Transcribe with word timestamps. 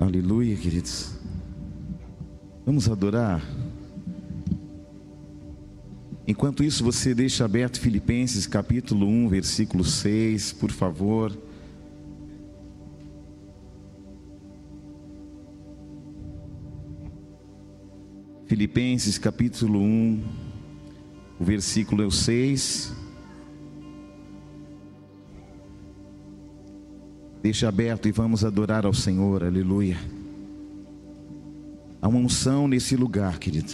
Aleluia, 0.00 0.54
queridos. 0.54 1.10
Vamos 2.64 2.88
adorar. 2.88 3.42
Enquanto 6.24 6.62
isso, 6.62 6.84
você 6.84 7.12
deixa 7.12 7.44
aberto 7.44 7.80
Filipenses 7.80 8.46
capítulo 8.46 9.08
1, 9.08 9.28
versículo 9.28 9.84
6, 9.84 10.52
por 10.52 10.70
favor. 10.70 11.36
Filipenses 18.46 19.18
capítulo 19.18 19.80
1, 19.80 20.22
o 21.40 21.44
versículo 21.44 22.04
é 22.04 22.06
o 22.06 22.10
6. 22.12 22.97
Deixa 27.48 27.66
aberto 27.66 28.06
e 28.06 28.12
vamos 28.12 28.44
adorar 28.44 28.84
ao 28.84 28.92
Senhor, 28.92 29.42
aleluia. 29.42 29.96
Há 31.98 32.06
uma 32.06 32.18
unção 32.18 32.68
nesse 32.68 32.94
lugar, 32.94 33.38
querido. 33.38 33.72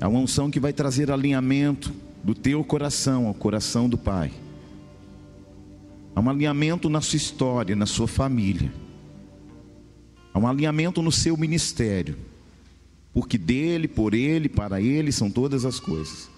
Há 0.00 0.08
uma 0.08 0.18
unção 0.18 0.50
que 0.50 0.58
vai 0.58 0.72
trazer 0.72 1.08
alinhamento 1.08 1.94
do 2.24 2.34
teu 2.34 2.64
coração 2.64 3.28
ao 3.28 3.32
coração 3.32 3.88
do 3.88 3.96
Pai. 3.96 4.32
Há 6.16 6.20
um 6.20 6.28
alinhamento 6.28 6.90
na 6.90 7.00
sua 7.00 7.16
história, 7.16 7.76
na 7.76 7.86
sua 7.86 8.08
família. 8.08 8.72
Há 10.34 10.38
um 10.40 10.48
alinhamento 10.48 11.00
no 11.00 11.12
seu 11.12 11.36
ministério 11.36 12.16
porque 13.12 13.38
dele, 13.38 13.86
por 13.86 14.14
ele, 14.14 14.48
para 14.48 14.80
ele 14.80 15.12
são 15.12 15.30
todas 15.30 15.64
as 15.64 15.78
coisas. 15.78 16.28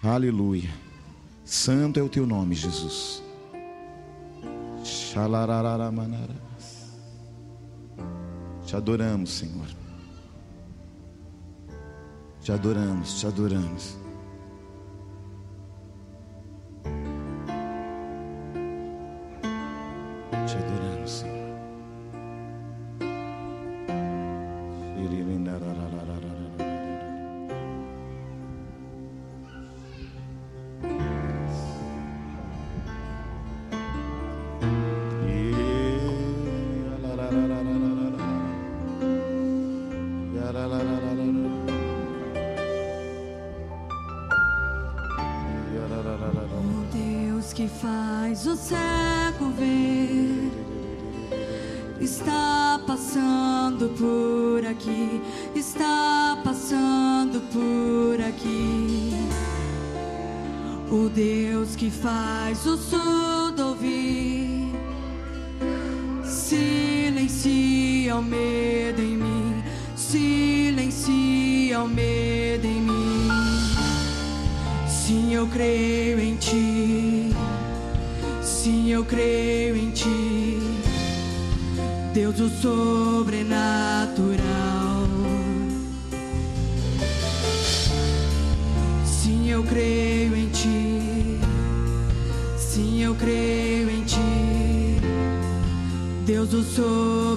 Aleluia. 0.00 0.70
Santo 1.44 1.98
é 1.98 2.02
o 2.04 2.08
teu 2.08 2.24
nome, 2.28 2.54
Jesus. 2.54 3.31
Te 8.66 8.76
adoramos, 8.76 9.28
Senhor. 9.28 9.66
Te 12.42 12.52
adoramos, 12.52 13.20
te 13.20 13.26
adoramos. 13.26 13.98
Te 20.30 20.56
adoramos, 20.56 20.91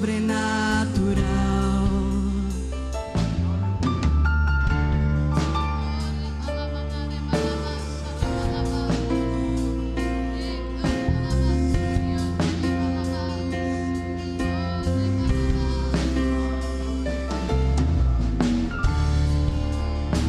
sobrenatural. 0.06 1.26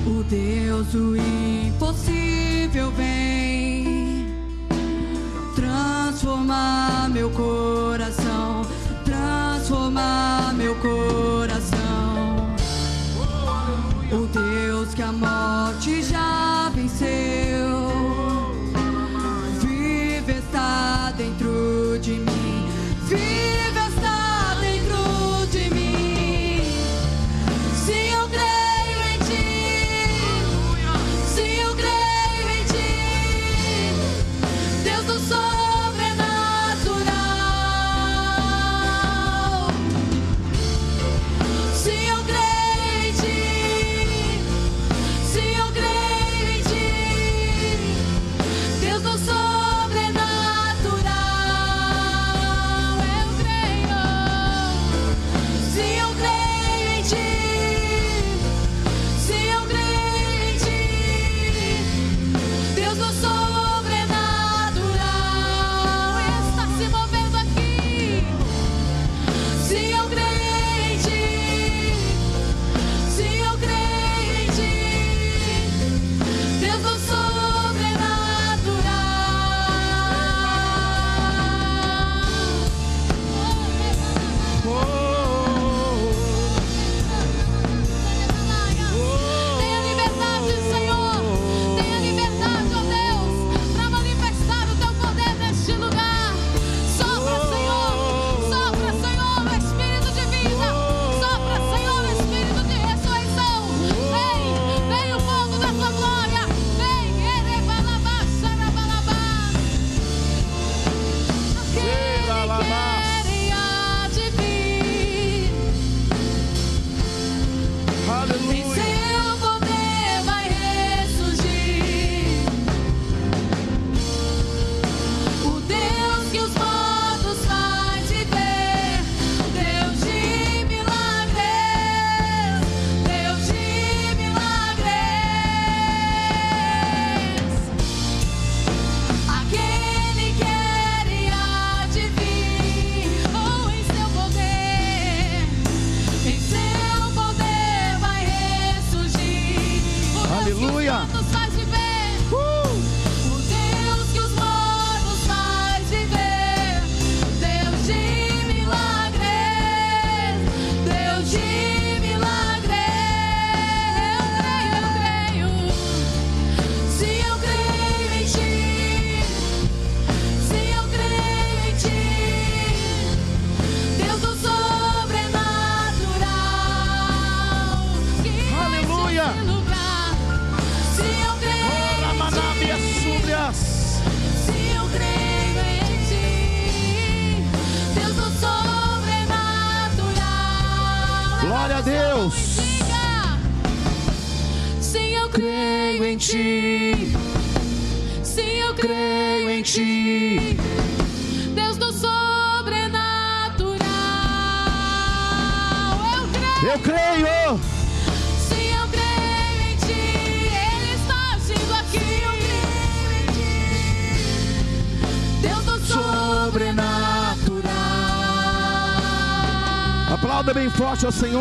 O 0.06 0.24
Deus 0.24 0.94
o 0.94 1.16
impossível 1.16 2.90
vem 2.92 4.26
transformar 5.54 7.10
meu 7.10 7.28
coração, 7.30 7.85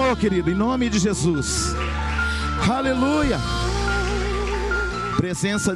Senhor, 0.05 0.17
querido, 0.19 0.51
em 0.51 0.53
nome 0.53 0.87
de 0.87 0.99
Jesus. 0.99 1.73
Aleluia. 2.69 3.39
Presença 5.17 5.75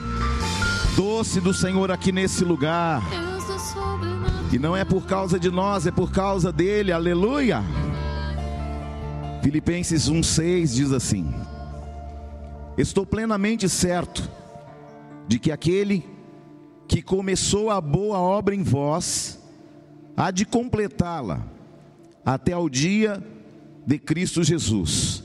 doce 0.95 1.41
do 1.41 1.51
Senhor 1.51 1.89
aqui 1.89 2.11
nesse 2.11 2.45
lugar. 2.45 3.01
E 4.53 4.59
não 4.59 4.77
é 4.77 4.85
por 4.85 5.07
causa 5.07 5.39
de 5.39 5.49
nós, 5.49 5.87
é 5.87 5.91
por 5.91 6.11
causa 6.11 6.51
dele. 6.51 6.91
Aleluia. 6.91 7.63
Filipenses 9.41 10.07
1:6 10.07 10.75
diz 10.75 10.91
assim: 10.91 11.33
Estou 12.77 13.07
plenamente 13.07 13.67
certo 13.67 14.29
de 15.27 15.39
que 15.39 15.51
aquele 15.51 16.07
que 16.87 17.01
começou 17.01 17.71
a 17.71 17.81
boa 17.81 18.19
obra 18.19 18.53
em 18.53 18.61
vós 18.61 19.39
há 20.15 20.29
de 20.29 20.45
completá-la 20.45 21.41
até 22.23 22.53
ao 22.53 22.69
dia 22.69 23.23
de 23.89 23.97
Cristo 23.97 24.43
Jesus. 24.43 25.23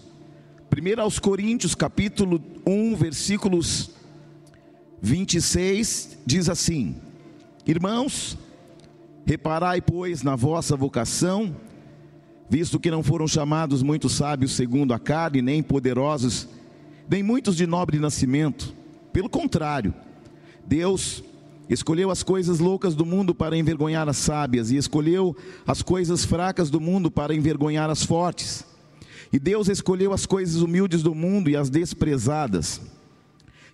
1 0.75 0.99
aos 0.99 1.19
Coríntios, 1.19 1.75
capítulo 1.75 2.43
1, 2.67 2.97
versículos 2.97 3.91
26, 5.03 6.17
diz 6.25 6.49
assim: 6.49 6.97
Irmãos, 7.67 8.39
reparai, 9.27 9.83
pois, 9.83 10.23
na 10.23 10.35
vossa 10.35 10.75
vocação, 10.75 11.55
visto 12.49 12.81
que 12.81 12.91
não 12.91 13.03
foram 13.03 13.29
chamados 13.29 13.83
muitos 13.83 14.13
sábios 14.13 14.53
segundo 14.53 14.95
a 14.95 14.99
carne, 14.99 15.43
nem 15.43 15.63
poderosos, 15.63 16.49
nem 17.07 17.23
muitos 17.23 17.57
de 17.57 17.67
nobre 17.67 17.99
nascimento. 17.99 18.75
Pelo 19.13 19.29
contrário, 19.29 19.93
Deus 20.67 21.23
escolheu 21.69 22.11
as 22.11 22.23
coisas 22.23 22.59
loucas 22.59 22.95
do 22.95 23.07
mundo 23.07 23.35
para 23.35 23.57
envergonhar 23.57 24.09
as 24.09 24.17
sábias, 24.17 24.71
e 24.71 24.77
escolheu 24.77 25.37
as 25.67 25.83
coisas 25.83 26.25
fracas 26.25 26.71
do 26.71 26.81
mundo 26.81 27.11
para 27.11 27.35
envergonhar 27.35 27.91
as 27.91 28.05
fortes. 28.05 28.65
E 29.33 29.39
Deus 29.39 29.69
escolheu 29.69 30.13
as 30.13 30.27
coisas 30.27 30.63
humildes 30.63 31.03
do 31.03 31.15
mundo 31.15 31.51
e 31.51 31.57
as 31.57 31.71
desprezadas, 31.71 32.81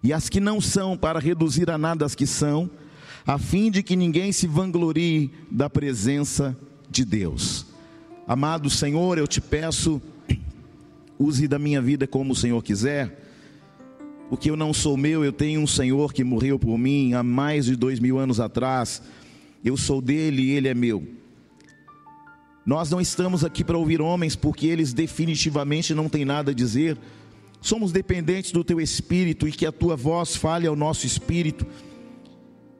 e 0.02 0.12
as 0.12 0.28
que 0.28 0.40
não 0.40 0.60
são, 0.60 0.96
para 0.96 1.18
reduzir 1.18 1.70
a 1.70 1.76
nada 1.76 2.06
as 2.06 2.14
que 2.14 2.26
são, 2.26 2.70
a 3.26 3.38
fim 3.38 3.70
de 3.70 3.82
que 3.82 3.96
ninguém 3.96 4.32
se 4.32 4.46
vanglorie 4.46 5.30
da 5.50 5.68
presença 5.68 6.56
de 6.88 7.04
Deus. 7.04 7.66
Amado 8.26 8.70
Senhor, 8.70 9.18
eu 9.18 9.26
te 9.26 9.40
peço, 9.40 10.00
use 11.18 11.46
da 11.46 11.58
minha 11.58 11.82
vida 11.82 12.06
como 12.06 12.32
o 12.32 12.36
Senhor 12.36 12.62
quiser, 12.62 13.29
porque 14.30 14.48
eu 14.48 14.56
não 14.56 14.72
sou 14.72 14.96
meu, 14.96 15.24
eu 15.24 15.32
tenho 15.32 15.60
um 15.60 15.66
Senhor 15.66 16.12
que 16.12 16.22
morreu 16.22 16.56
por 16.56 16.78
mim 16.78 17.14
há 17.14 17.22
mais 17.22 17.64
de 17.64 17.74
dois 17.74 17.98
mil 17.98 18.16
anos 18.16 18.38
atrás, 18.38 19.02
eu 19.64 19.76
sou 19.76 20.00
dele 20.00 20.42
e 20.42 20.50
ele 20.52 20.68
é 20.68 20.74
meu. 20.74 21.04
Nós 22.64 22.88
não 22.88 23.00
estamos 23.00 23.44
aqui 23.44 23.64
para 23.64 23.76
ouvir 23.76 24.00
homens, 24.00 24.36
porque 24.36 24.68
eles 24.68 24.92
definitivamente 24.92 25.92
não 25.94 26.08
têm 26.08 26.24
nada 26.24 26.52
a 26.52 26.54
dizer. 26.54 26.96
Somos 27.60 27.90
dependentes 27.90 28.52
do 28.52 28.62
teu 28.62 28.80
espírito 28.80 29.48
e 29.48 29.52
que 29.52 29.66
a 29.66 29.72
tua 29.72 29.96
voz 29.96 30.36
fale 30.36 30.68
ao 30.68 30.76
nosso 30.76 31.04
espírito. 31.04 31.66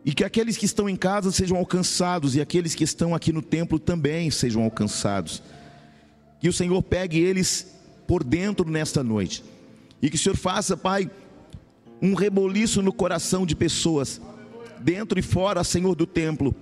E 0.05 0.15
que 0.15 0.23
aqueles 0.23 0.57
que 0.57 0.67
estão 0.67 0.89
em 0.89 0.95
casa 0.95 1.33
sejam 1.33 1.57
alcançados 1.57 2.37
e 2.37 2.41
aqueles 2.41 2.77
que 2.77 2.85
estão 2.85 3.13
aqui 3.13 3.33
no 3.33 3.43
templo 3.43 3.81
também 3.81 4.31
sejam 4.31 4.63
alcançados. 4.63 5.43
Que 6.39 6.49
o 6.49 6.53
Senhor 6.53 6.81
pegue 6.81 7.19
eles 7.19 7.75
por 8.07 8.23
dentro 8.23 8.71
nesta 8.71 9.03
noite. 9.03 9.43
E 10.01 10.09
que 10.09 10.15
o 10.15 10.19
Senhor 10.19 10.37
faça, 10.37 10.77
Pai, 10.77 11.11
um 12.03 12.15
reboliço 12.15 12.83
no 12.83 12.93
coração 12.93 13.45
de 13.45 13.55
pessoas, 13.55 14.21
dentro 14.81 15.19
e 15.19 15.23
fora, 15.23 15.63
Senhor, 15.63 15.95
do 15.95 16.07
templo. 16.07 16.55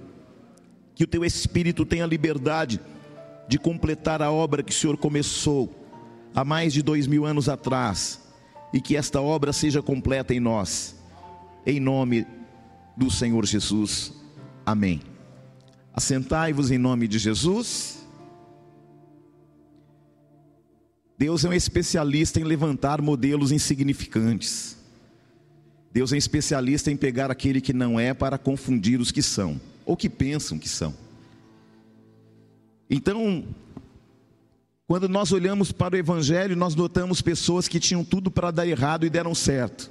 Que 0.94 1.04
o 1.04 1.06
teu 1.06 1.24
espírito 1.24 1.84
tenha 1.84 2.06
liberdade 2.06 2.80
de 3.48 3.58
completar 3.58 4.20
a 4.20 4.32
obra 4.32 4.62
que 4.62 4.72
o 4.72 4.74
Senhor 4.74 4.96
começou 4.96 5.72
há 6.34 6.44
mais 6.44 6.72
de 6.72 6.82
dois 6.82 7.06
mil 7.06 7.24
anos 7.24 7.48
atrás. 7.48 8.20
E 8.72 8.80
que 8.80 8.96
esta 8.96 9.20
obra 9.20 9.52
seja 9.52 9.80
completa 9.80 10.34
em 10.34 10.40
nós. 10.40 10.96
Em 11.64 11.80
nome 11.80 12.26
do 12.96 13.10
Senhor 13.10 13.46
Jesus. 13.46 14.12
Amém. 14.66 15.00
Assentai-vos 15.94 16.70
em 16.70 16.78
nome 16.78 17.08
de 17.08 17.18
Jesus. 17.18 18.06
Deus 21.16 21.44
é 21.44 21.48
um 21.48 21.52
especialista 21.52 22.38
em 22.38 22.44
levantar 22.44 23.02
modelos 23.02 23.50
insignificantes. 23.50 24.77
Deus 25.92 26.12
é 26.12 26.16
especialista 26.16 26.90
em 26.90 26.96
pegar 26.96 27.30
aquele 27.30 27.60
que 27.60 27.72
não 27.72 27.98
é 27.98 28.12
para 28.12 28.38
confundir 28.38 29.00
os 29.00 29.10
que 29.10 29.22
são, 29.22 29.60
ou 29.84 29.96
que 29.96 30.08
pensam 30.08 30.58
que 30.58 30.68
são. 30.68 30.94
Então, 32.90 33.44
quando 34.86 35.08
nós 35.08 35.32
olhamos 35.32 35.72
para 35.72 35.94
o 35.94 35.98
Evangelho, 35.98 36.56
nós 36.56 36.74
notamos 36.74 37.20
pessoas 37.20 37.68
que 37.68 37.78
tinham 37.78 38.04
tudo 38.04 38.30
para 38.30 38.50
dar 38.50 38.66
errado 38.66 39.04
e 39.04 39.10
deram 39.10 39.34
certo. 39.34 39.90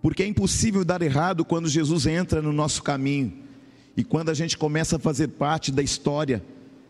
Porque 0.00 0.22
é 0.22 0.26
impossível 0.26 0.84
dar 0.84 1.02
errado 1.02 1.44
quando 1.44 1.68
Jesus 1.68 2.06
entra 2.06 2.40
no 2.40 2.52
nosso 2.52 2.82
caminho 2.82 3.32
e 3.96 4.04
quando 4.04 4.28
a 4.28 4.34
gente 4.34 4.56
começa 4.56 4.96
a 4.96 5.00
fazer 5.00 5.28
parte 5.28 5.72
da 5.72 5.82
história, 5.82 6.44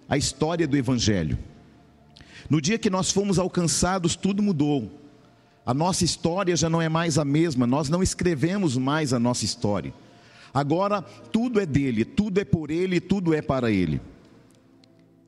a 0.08 0.18
história 0.18 0.66
do 0.66 0.76
Evangelho. 0.76 1.38
No 2.50 2.60
dia 2.60 2.78
que 2.78 2.90
nós 2.90 3.10
fomos 3.10 3.38
alcançados, 3.38 4.14
tudo 4.14 4.42
mudou. 4.42 4.90
A 5.66 5.74
nossa 5.74 6.04
história 6.04 6.54
já 6.56 6.70
não 6.70 6.80
é 6.80 6.88
mais 6.88 7.18
a 7.18 7.24
mesma, 7.24 7.66
nós 7.66 7.88
não 7.88 8.00
escrevemos 8.00 8.76
mais 8.76 9.12
a 9.12 9.18
nossa 9.18 9.44
história. 9.44 9.92
Agora 10.54 11.02
tudo 11.02 11.60
é 11.60 11.66
dele, 11.66 12.04
tudo 12.04 12.40
é 12.40 12.44
por 12.44 12.70
ele, 12.70 13.00
tudo 13.00 13.34
é 13.34 13.42
para 13.42 13.68
ele. 13.68 14.00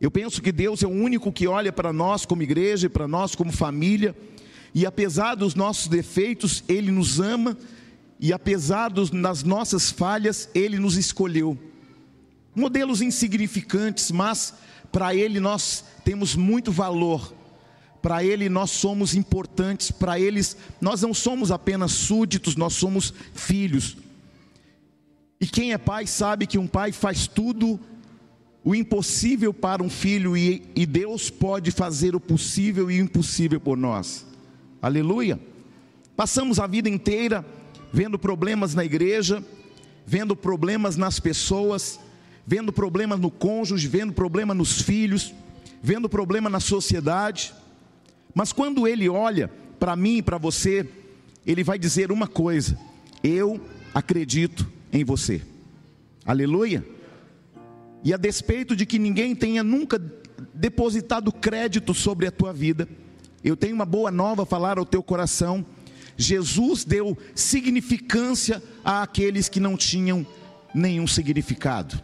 Eu 0.00 0.12
penso 0.12 0.40
que 0.40 0.52
Deus 0.52 0.82
é 0.84 0.86
o 0.86 0.90
único 0.90 1.32
que 1.32 1.48
olha 1.48 1.72
para 1.72 1.92
nós 1.92 2.24
como 2.24 2.42
igreja 2.42 2.86
e 2.86 2.88
para 2.88 3.08
nós 3.08 3.34
como 3.34 3.50
família, 3.50 4.14
e 4.72 4.86
apesar 4.86 5.34
dos 5.34 5.56
nossos 5.56 5.88
defeitos, 5.88 6.62
Ele 6.68 6.92
nos 6.92 7.18
ama, 7.18 7.58
e 8.20 8.32
apesar 8.32 8.90
dos, 8.90 9.10
das 9.10 9.42
nossas 9.42 9.90
falhas, 9.90 10.48
Ele 10.54 10.78
nos 10.78 10.96
escolheu. 10.96 11.58
Modelos 12.54 13.02
insignificantes, 13.02 14.12
mas 14.12 14.54
para 14.92 15.14
Ele 15.16 15.40
nós 15.40 15.84
temos 16.04 16.36
muito 16.36 16.70
valor, 16.70 17.34
para 18.08 18.24
Ele 18.24 18.48
nós 18.48 18.70
somos 18.70 19.14
importantes, 19.14 19.90
para 19.90 20.18
eles 20.18 20.56
nós 20.80 21.02
não 21.02 21.12
somos 21.12 21.50
apenas 21.50 21.92
súditos, 21.92 22.56
nós 22.56 22.72
somos 22.72 23.12
filhos. 23.34 23.98
E 25.38 25.46
quem 25.46 25.74
é 25.74 25.76
pai 25.76 26.06
sabe 26.06 26.46
que 26.46 26.56
um 26.56 26.66
pai 26.66 26.90
faz 26.90 27.26
tudo 27.26 27.78
o 28.64 28.74
impossível 28.74 29.52
para 29.52 29.82
um 29.82 29.90
filho 29.90 30.38
e, 30.38 30.62
e 30.74 30.86
Deus 30.86 31.28
pode 31.28 31.70
fazer 31.70 32.16
o 32.16 32.20
possível 32.20 32.90
e 32.90 32.98
o 32.98 33.04
impossível 33.04 33.60
por 33.60 33.76
nós. 33.76 34.24
Aleluia. 34.80 35.38
Passamos 36.16 36.58
a 36.58 36.66
vida 36.66 36.88
inteira 36.88 37.44
vendo 37.92 38.18
problemas 38.18 38.74
na 38.74 38.86
igreja, 38.86 39.44
vendo 40.06 40.34
problemas 40.34 40.96
nas 40.96 41.20
pessoas, 41.20 42.00
vendo 42.46 42.72
problemas 42.72 43.20
no 43.20 43.30
cônjuge, 43.30 43.86
vendo 43.86 44.14
problema 44.14 44.54
nos 44.54 44.80
filhos, 44.80 45.34
vendo 45.82 46.08
problema 46.08 46.48
na 46.48 46.58
sociedade. 46.58 47.52
Mas 48.38 48.52
quando 48.52 48.86
ele 48.86 49.08
olha 49.08 49.50
para 49.80 49.96
mim 49.96 50.18
e 50.18 50.22
para 50.22 50.38
você, 50.38 50.88
ele 51.44 51.64
vai 51.64 51.76
dizer 51.76 52.12
uma 52.12 52.28
coisa: 52.28 52.78
eu 53.20 53.60
acredito 53.92 54.64
em 54.92 55.02
você. 55.02 55.42
Aleluia. 56.24 56.86
E 58.04 58.14
a 58.14 58.16
despeito 58.16 58.76
de 58.76 58.86
que 58.86 58.96
ninguém 58.96 59.34
tenha 59.34 59.64
nunca 59.64 60.00
depositado 60.54 61.32
crédito 61.32 61.92
sobre 61.92 62.28
a 62.28 62.30
tua 62.30 62.52
vida, 62.52 62.88
eu 63.42 63.56
tenho 63.56 63.74
uma 63.74 63.84
boa 63.84 64.12
nova 64.12 64.44
a 64.44 64.46
falar 64.46 64.78
ao 64.78 64.86
teu 64.86 65.02
coração. 65.02 65.66
Jesus 66.16 66.84
deu 66.84 67.18
significância 67.34 68.62
àqueles 68.84 69.48
que 69.48 69.58
não 69.58 69.76
tinham 69.76 70.24
nenhum 70.72 71.08
significado. 71.08 72.00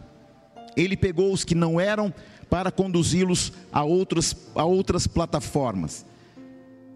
Ele 0.75 0.97
pegou 0.97 1.31
os 1.31 1.45
que 1.45 1.55
não 1.55 1.79
eram 1.79 2.13
para 2.49 2.73
conduzi-los 2.73 3.53
a 3.71 3.79
a 3.79 4.65
outras 4.65 5.07
plataformas. 5.07 6.05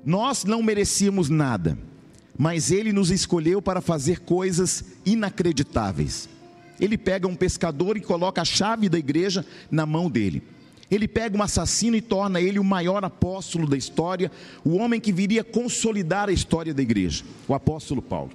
Nós 0.06 0.44
não 0.44 0.64
merecíamos 0.64 1.30
nada, 1.30 1.78
mas 2.38 2.72
Ele 2.72 2.94
nos 2.94 3.12
escolheu 3.12 3.62
para 3.62 3.82
fazer 3.82 4.22
coisas 4.22 4.84
inacreditáveis. 5.06 6.30
Ele 6.80 6.98
pega 6.98 7.28
um 7.28 7.36
pescador 7.36 7.98
e 7.98 8.02
coloca 8.02 8.42
a 8.42 8.46
chave 8.46 8.88
da 8.88 8.98
igreja 8.98 9.46
na 9.70 9.86
mão 9.86 10.10
dele. 10.10 10.42
Ele 10.90 11.08
pega 11.08 11.38
um 11.38 11.44
assassino 11.44 11.96
e 11.96 12.02
torna 12.02 12.42
ele 12.42 12.58
o 12.58 12.64
maior 12.64 13.04
apóstolo 13.04 13.68
da 13.68 13.78
história, 13.78 14.32
o 14.64 14.76
homem 14.78 15.00
que 15.00 15.12
viria 15.12 15.44
consolidar 15.44 16.30
a 16.30 16.32
história 16.32 16.74
da 16.74 16.82
igreja, 16.82 17.24
o 17.48 17.54
apóstolo 17.54 18.02
Paulo. 18.02 18.32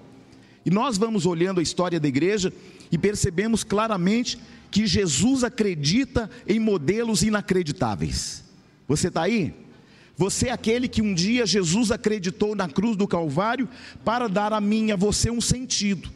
E 0.65 0.71
nós 0.71 0.97
vamos 0.97 1.27
olhando 1.27 1.59
a 1.59 1.63
história 1.63 1.99
da 1.99 2.07
igreja 2.07 2.53
e 2.93 2.99
percebemos 2.99 3.65
claramente 3.65 4.39
que 4.71 4.87
Jesus 4.87 5.43
acredita 5.43 6.31
em 6.47 6.61
modelos 6.61 7.23
inacreditáveis. 7.23 8.45
Você 8.87 9.09
está 9.09 9.23
aí? 9.23 9.53
Você 10.17 10.49
é 10.49 10.53
aquele 10.53 10.89
que 10.89 11.03
um 11.03 11.13
dia 11.13 11.45
Jesus 11.45 11.91
acreditou 11.91 12.55
na 12.55 12.69
cruz 12.69 12.97
do 12.97 13.07
Calvário 13.07 13.69
para 14.05 14.29
dar 14.29 14.53
a 14.53 14.61
mim 14.61 14.87
e 14.87 14.93
a 14.93 14.97
você 14.97 15.31
um 15.31 15.41
sentido. 15.41 16.09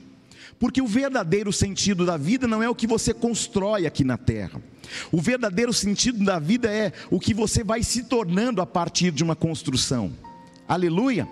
Porque 0.58 0.80
o 0.80 0.86
verdadeiro 0.86 1.52
sentido 1.52 2.06
da 2.06 2.16
vida 2.16 2.46
não 2.46 2.62
é 2.62 2.68
o 2.68 2.74
que 2.74 2.86
você 2.86 3.12
constrói 3.12 3.86
aqui 3.86 4.04
na 4.04 4.16
terra. 4.16 4.60
O 5.12 5.20
verdadeiro 5.20 5.72
sentido 5.72 6.24
da 6.24 6.38
vida 6.38 6.70
é 6.70 6.92
o 7.10 7.20
que 7.20 7.34
você 7.34 7.62
vai 7.62 7.82
se 7.82 8.04
tornando 8.04 8.60
a 8.60 8.66
partir 8.66 9.10
de 9.10 9.22
uma 9.22 9.36
construção. 9.36 10.12
Aleluia! 10.66 11.28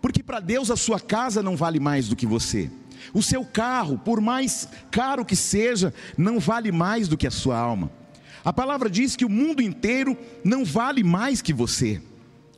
Porque 0.00 0.22
para 0.22 0.40
Deus 0.40 0.70
a 0.70 0.76
sua 0.76 0.98
casa 0.98 1.42
não 1.42 1.56
vale 1.56 1.78
mais 1.78 2.08
do 2.08 2.16
que 2.16 2.26
você. 2.26 2.70
O 3.12 3.22
seu 3.22 3.44
carro, 3.44 3.98
por 3.98 4.20
mais 4.20 4.68
caro 4.90 5.24
que 5.24 5.36
seja, 5.36 5.92
não 6.16 6.38
vale 6.38 6.72
mais 6.72 7.08
do 7.08 7.16
que 7.16 7.26
a 7.26 7.30
sua 7.30 7.58
alma. 7.58 7.90
A 8.44 8.52
palavra 8.52 8.90
diz 8.90 9.16
que 9.16 9.24
o 9.24 9.30
mundo 9.30 9.62
inteiro 9.62 10.16
não 10.44 10.64
vale 10.64 11.04
mais 11.04 11.40
que 11.40 11.52
você. 11.52 12.00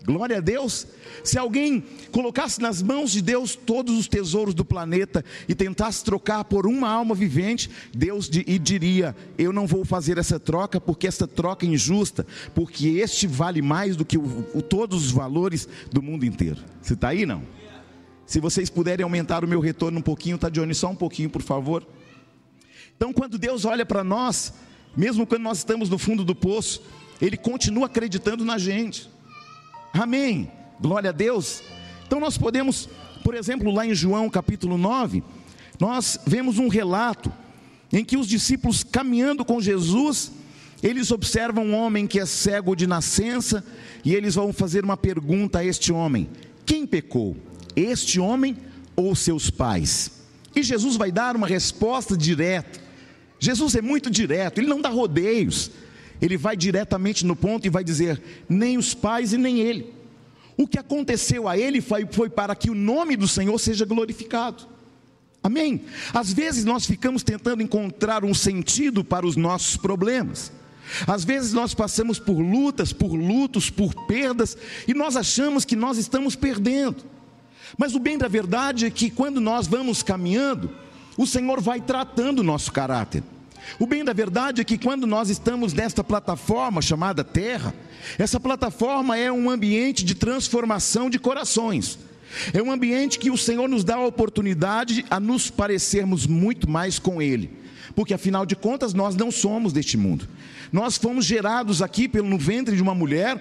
Glória 0.05 0.37
a 0.37 0.41
Deus. 0.41 0.87
Se 1.23 1.39
alguém 1.39 1.83
colocasse 2.13 2.61
nas 2.61 2.83
mãos 2.83 3.11
de 3.11 3.23
Deus 3.23 3.57
todos 3.57 3.97
os 3.99 4.07
tesouros 4.07 4.53
do 4.53 4.65
planeta 4.65 5.25
e 5.49 5.55
tentasse 5.55 6.05
trocar 6.05 6.45
por 6.45 6.67
uma 6.67 6.91
alma 6.91 7.15
vivente, 7.15 7.71
Deus 7.95 8.29
diria: 8.29 9.17
Eu 9.39 9.51
não 9.51 9.67
vou 9.67 9.83
fazer 9.83 10.19
essa 10.19 10.39
troca 10.39 10.79
porque 10.79 11.07
essa 11.07 11.27
troca 11.27 11.65
é 11.65 11.71
injusta, 11.71 12.27
porque 12.55 12.89
este 12.89 13.27
vale 13.27 13.63
mais 13.63 13.97
do 13.97 14.05
que 14.05 14.19
o, 14.19 14.47
o, 14.55 14.61
todos 14.61 15.07
os 15.07 15.11
valores 15.11 15.67
do 15.91 16.03
mundo 16.03 16.27
inteiro. 16.27 16.61
Você 16.83 16.93
está 16.93 17.09
aí 17.09 17.25
não? 17.25 17.43
Se 18.27 18.41
vocês 18.41 18.69
puderem 18.69 19.05
aumentar 19.05 19.43
o 19.43 19.49
meu 19.49 19.61
retorno 19.61 19.99
um 19.99 20.03
pouquinho, 20.03 20.37
tá, 20.37 20.51
Johnny? 20.51 20.75
Só 20.75 20.91
um 20.91 20.97
pouquinho, 20.97 21.31
por 21.31 21.43
favor. 21.43 21.87
Então, 22.95 23.13
quando 23.13 23.39
Deus 23.39 23.65
olha 23.65 23.85
para 23.87 24.05
nós, 24.05 24.53
mesmo 24.97 25.27
quando 25.27 25.43
nós 25.43 25.59
estamos 25.59 25.89
no 25.89 25.99
fundo 25.99 26.25
do 26.25 26.35
poço, 26.35 26.83
Ele 27.21 27.37
continua 27.37 27.87
acreditando 27.87 28.45
na 28.45 28.59
gente. 28.59 29.09
Amém. 29.93 30.51
Glória 30.81 31.11
a 31.11 31.13
Deus. 31.13 31.63
Então 32.07 32.21
nós 32.21 32.37
podemos, 32.37 32.89
por 33.23 33.35
exemplo, 33.35 33.73
lá 33.73 33.87
em 33.87 33.95
João 33.95 34.29
capítulo 34.29 34.77
9, 34.77 35.23
nós 35.81 36.19
vemos 36.27 36.59
um 36.59 36.69
relato 36.69 37.33
em 37.93 38.05
que 38.05 38.17
os 38.17 38.27
discípulos 38.27 38.83
caminhando 38.83 39.45
com 39.45 39.61
Jesus, 39.61 40.33
eles 40.83 41.11
observam 41.11 41.65
um 41.65 41.75
homem 41.75 42.07
que 42.07 42.21
é 42.21 42.27
cego 42.27 42.75
de 42.75 42.87
nascença 42.87 43.65
e 44.05 44.15
eles 44.15 44.35
vão 44.35 44.53
fazer 44.53 44.85
uma 44.85 44.97
pergunta 44.97 45.61
a 45.61 45.65
este 45.65 45.93
homem: 45.93 46.29
quem 46.67 46.87
pecou? 46.87 47.37
Este 47.77 48.21
homem 48.21 48.57
ou 48.95 49.15
seus 49.15 49.51
pais? 49.51 50.23
E 50.55 50.63
Jesus 50.63 50.97
vai 50.97 51.11
dar 51.11 51.35
uma 51.35 51.47
resposta 51.47 52.17
direta. 52.17 52.84
Jesus 53.45 53.75
é 53.75 53.83
muito 53.83 54.11
direto, 54.11 54.59
ele 54.59 54.69
não 54.69 54.81
dá 54.81 54.89
rodeios. 54.89 55.71
Ele 56.21 56.37
vai 56.37 56.57
diretamente 56.57 57.27
no 57.27 57.37
ponto 57.37 57.67
e 57.67 57.71
vai 57.71 57.85
dizer: 57.85 58.21
nem 58.49 58.79
os 58.79 58.95
pais 58.95 59.33
e 59.33 59.39
nem 59.39 59.61
ele. 59.61 59.93
O 60.57 60.67
que 60.67 60.79
aconteceu 60.79 61.49
a 61.49 61.59
ele 61.59 61.81
foi, 61.81 62.07
foi 62.11 62.31
para 62.31 62.55
que 62.55 62.71
o 62.71 62.75
nome 62.75 63.17
do 63.17 63.29
Senhor 63.29 63.59
seja 63.59 63.85
glorificado. 63.85 64.65
Amém? 65.43 65.83
Às 66.15 66.33
vezes 66.33 66.65
nós 66.65 66.87
ficamos 66.87 67.23
tentando 67.23 67.63
encontrar 67.63 68.25
um 68.25 68.33
sentido 68.33 69.05
para 69.05 69.27
os 69.27 69.37
nossos 69.37 69.77
problemas. 69.77 70.51
Às 71.07 71.25
vezes 71.25 71.53
nós 71.53 71.75
passamos 71.75 72.19
por 72.19 72.39
lutas, 72.39 72.93
por 72.93 73.15
lutos, 73.15 73.69
por 73.69 73.95
perdas, 74.07 74.57
e 74.87 74.95
nós 74.95 75.17
achamos 75.17 75.65
que 75.65 75.77
nós 75.77 75.99
estamos 75.99 76.37
perdendo. 76.37 77.05
Mas 77.77 77.95
o 77.95 77.99
bem 77.99 78.17
da 78.17 78.29
verdade 78.29 78.87
é 78.87 78.91
que 78.91 79.11
quando 79.11 79.41
nós 79.41 79.67
vamos 79.67 80.03
caminhando, 80.03 80.71
o 81.17 81.27
Senhor 81.27 81.61
vai 81.61 81.81
tratando 81.81 82.39
o 82.39 82.45
nosso 82.45 82.73
caráter. 82.73 83.23
O 83.79 83.87
bem 83.87 84.05
da 84.05 84.13
verdade 84.13 84.61
é 84.61 84.65
que 84.65 84.79
quando 84.79 85.07
nós 85.07 85.29
estamos 85.31 85.73
nesta 85.73 86.05
plataforma 86.05 86.81
chamada 86.81 87.25
Terra, 87.25 87.75
essa 88.19 88.39
plataforma 88.39 89.17
é 89.17 89.31
um 89.33 89.51
ambiente 89.51 90.05
de 90.05 90.15
transformação 90.15 91.11
de 91.11 91.19
corações. 91.19 91.99
É 92.53 92.63
um 92.63 92.71
ambiente 92.71 93.19
que 93.19 93.31
o 93.31 93.39
Senhor 93.39 93.69
nos 93.69 93.85
dá 93.85 93.97
a 93.97 94.07
oportunidade 94.07 95.05
a 95.11 95.21
nos 95.21 95.51
parecermos 95.51 96.27
muito 96.27 96.69
mais 96.69 96.99
com 96.99 97.23
Ele, 97.23 97.51
porque 97.95 98.15
afinal 98.15 98.45
de 98.45 98.57
contas 98.57 98.93
nós 98.93 99.15
não 99.15 99.31
somos 99.31 99.73
deste 99.73 99.97
mundo. 99.97 100.29
Nós 100.73 100.97
fomos 100.97 101.25
gerados 101.25 101.81
aqui 101.81 102.09
pelo 102.09 102.37
ventre 102.37 102.75
de 102.75 102.83
uma 102.83 102.95
mulher 102.95 103.41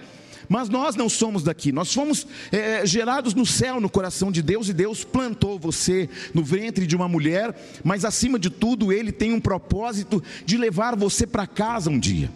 mas 0.53 0.69
nós 0.69 0.95
não 0.95 1.09
somos 1.09 1.41
daqui, 1.41 1.71
nós 1.71 1.91
fomos 1.91 2.27
é, 2.51 2.85
gerados 2.85 3.33
no 3.33 3.43
céu, 3.43 3.81
no 3.81 3.89
coração 3.89 4.31
de 4.31 4.39
Deus, 4.39 4.69
e 4.69 4.73
Deus 4.73 5.03
plantou 5.03 5.57
você 5.57 6.07
no 6.31 6.43
ventre 6.43 6.85
de 6.85 6.95
uma 6.95 7.07
mulher, 7.07 7.59
mas 7.83 8.05
acima 8.05 8.37
de 8.37 8.51
tudo, 8.51 8.93
Ele 8.93 9.11
tem 9.11 9.33
um 9.33 9.39
propósito 9.39 10.23
de 10.45 10.55
levar 10.55 10.95
você 10.95 11.25
para 11.25 11.47
casa 11.47 11.89
um 11.89 11.97
dia. 11.97 12.29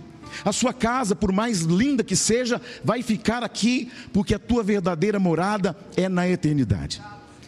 A 0.44 0.52
sua 0.52 0.74
casa, 0.74 1.16
por 1.16 1.32
mais 1.32 1.62
linda 1.62 2.04
que 2.04 2.16
seja, 2.16 2.60
vai 2.84 3.04
ficar 3.04 3.44
aqui, 3.44 3.92
porque 4.12 4.34
a 4.34 4.40
tua 4.40 4.64
verdadeira 4.64 5.20
morada 5.20 5.78
é 5.96 6.10
na 6.10 6.28
eternidade. 6.28 7.00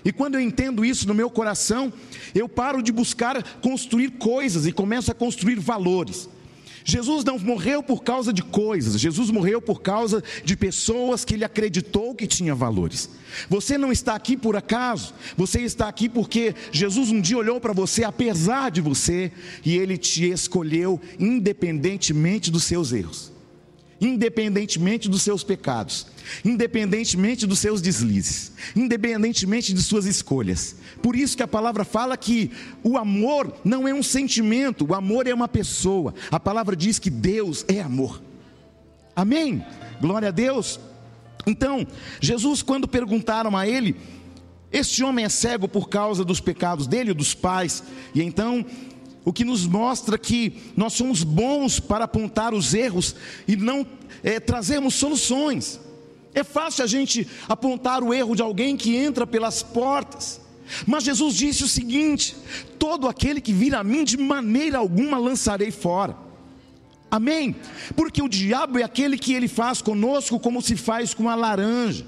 E 0.05 0.11
quando 0.11 0.35
eu 0.35 0.39
entendo 0.39 0.85
isso 0.85 1.07
no 1.07 1.15
meu 1.15 1.31
coração, 1.31 1.91
eu 2.35 2.47
paro 2.47 2.83
de 2.83 2.91
buscar 2.91 3.41
construir 3.59 4.11
coisas 4.11 4.67
e 4.67 4.71
começo 4.71 5.09
a 5.09 5.15
construir 5.15 5.59
valores. 5.59 6.29
Jesus 6.89 7.23
não 7.23 7.37
morreu 7.37 7.83
por 7.83 8.03
causa 8.03 8.33
de 8.33 8.41
coisas, 8.41 8.99
Jesus 8.99 9.29
morreu 9.29 9.61
por 9.61 9.79
causa 9.79 10.23
de 10.43 10.57
pessoas 10.57 11.23
que 11.23 11.35
ele 11.35 11.45
acreditou 11.45 12.15
que 12.15 12.25
tinha 12.25 12.55
valores. 12.55 13.09
Você 13.47 13.77
não 13.77 13.91
está 13.91 14.15
aqui 14.15 14.35
por 14.35 14.55
acaso, 14.55 15.13
você 15.37 15.61
está 15.61 15.87
aqui 15.87 16.09
porque 16.09 16.55
Jesus 16.71 17.11
um 17.11 17.21
dia 17.21 17.37
olhou 17.37 17.61
para 17.61 17.73
você, 17.73 18.03
apesar 18.03 18.71
de 18.71 18.81
você, 18.81 19.31
e 19.63 19.77
ele 19.77 19.99
te 19.99 20.31
escolheu 20.31 20.99
independentemente 21.19 22.49
dos 22.49 22.63
seus 22.63 22.91
erros 22.91 23.38
independentemente 24.01 25.09
dos 25.09 25.21
seus 25.21 25.43
pecados, 25.43 26.07
independentemente 26.43 27.45
dos 27.45 27.59
seus 27.59 27.81
deslizes, 27.81 28.51
independentemente 28.75 29.73
de 29.73 29.81
suas 29.81 30.05
escolhas. 30.05 30.75
Por 31.01 31.15
isso 31.15 31.35
que 31.35 31.43
a 31.43 31.47
palavra 31.47 31.83
fala 31.83 32.15
que 32.17 32.51
o 32.83 32.97
amor 32.97 33.53
não 33.63 33.87
é 33.87 33.93
um 33.93 34.03
sentimento, 34.03 34.85
o 34.85 34.93
amor 34.93 35.27
é 35.27 35.33
uma 35.33 35.47
pessoa. 35.47 36.13
A 36.31 36.39
palavra 36.39 36.75
diz 36.75 36.99
que 36.99 37.09
Deus 37.09 37.65
é 37.67 37.81
amor. 37.81 38.21
Amém? 39.15 39.65
Glória 39.99 40.29
a 40.29 40.31
Deus. 40.31 40.79
Então, 41.45 41.85
Jesus, 42.21 42.61
quando 42.61 42.87
perguntaram 42.87 43.55
a 43.57 43.67
ele, 43.67 43.95
este 44.71 45.03
homem 45.03 45.25
é 45.25 45.29
cego 45.29 45.67
por 45.67 45.89
causa 45.89 46.23
dos 46.23 46.39
pecados 46.39 46.85
dele, 46.85 47.13
dos 47.13 47.33
pais, 47.33 47.83
e 48.13 48.21
então 48.21 48.65
o 49.25 49.33
que 49.33 49.43
nos 49.43 49.65
mostra 49.65 50.17
que 50.17 50.53
nós 50.75 50.93
somos 50.93 51.23
bons 51.23 51.79
para 51.79 52.05
apontar 52.05 52.53
os 52.53 52.73
erros 52.73 53.15
e 53.47 53.55
não 53.55 53.85
é, 54.23 54.39
trazermos 54.39 54.95
soluções. 54.95 55.79
É 56.33 56.43
fácil 56.43 56.83
a 56.83 56.87
gente 56.87 57.27
apontar 57.47 58.03
o 58.03 58.13
erro 58.13 58.35
de 58.35 58.41
alguém 58.41 58.77
que 58.77 58.95
entra 58.95 59.25
pelas 59.27 59.61
portas, 59.63 60.39
mas 60.85 61.03
Jesus 61.03 61.35
disse 61.35 61.63
o 61.63 61.67
seguinte: 61.67 62.35
todo 62.77 63.07
aquele 63.07 63.41
que 63.41 63.51
vir 63.51 63.75
a 63.75 63.83
mim, 63.83 64.03
de 64.03 64.17
maneira 64.17 64.77
alguma 64.77 65.17
lançarei 65.17 65.71
fora. 65.71 66.15
Amém? 67.11 67.55
Porque 67.95 68.21
o 68.21 68.29
diabo 68.29 68.77
é 68.77 68.83
aquele 68.83 69.17
que 69.17 69.33
ele 69.33 69.47
faz 69.47 69.81
conosco 69.81 70.39
como 70.39 70.61
se 70.61 70.75
faz 70.75 71.13
com 71.13 71.27
a 71.27 71.33
laranja 71.33 72.05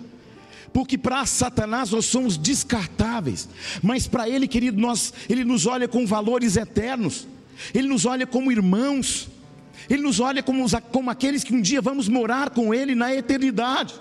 porque 0.74 0.98
para 0.98 1.26
Satanás 1.26 1.92
nós 1.92 2.06
somos 2.06 2.38
descartáveis, 2.38 3.50
mas 3.82 4.08
para 4.08 4.30
ele, 4.30 4.48
querido, 4.48 4.80
nós, 4.80 5.14
ele 5.30 5.44
nos 5.44 5.66
olha 5.66 5.88
com 5.88 6.06
valores 6.06 6.56
eternos, 6.56 7.28
ele 7.74 7.88
nos 7.88 8.06
olha 8.06 8.26
como 8.26 8.52
irmãos, 8.52 9.30
ele 9.90 10.02
nos 10.02 10.20
olha 10.20 10.42
como, 10.42 10.66
como 10.92 11.10
aqueles 11.10 11.44
que 11.44 11.54
um 11.54 11.62
dia 11.62 11.82
vamos 11.82 12.08
morar 12.08 12.50
com 12.52 12.74
ele 12.74 12.96
na 12.96 13.14
eternidade. 13.14 13.94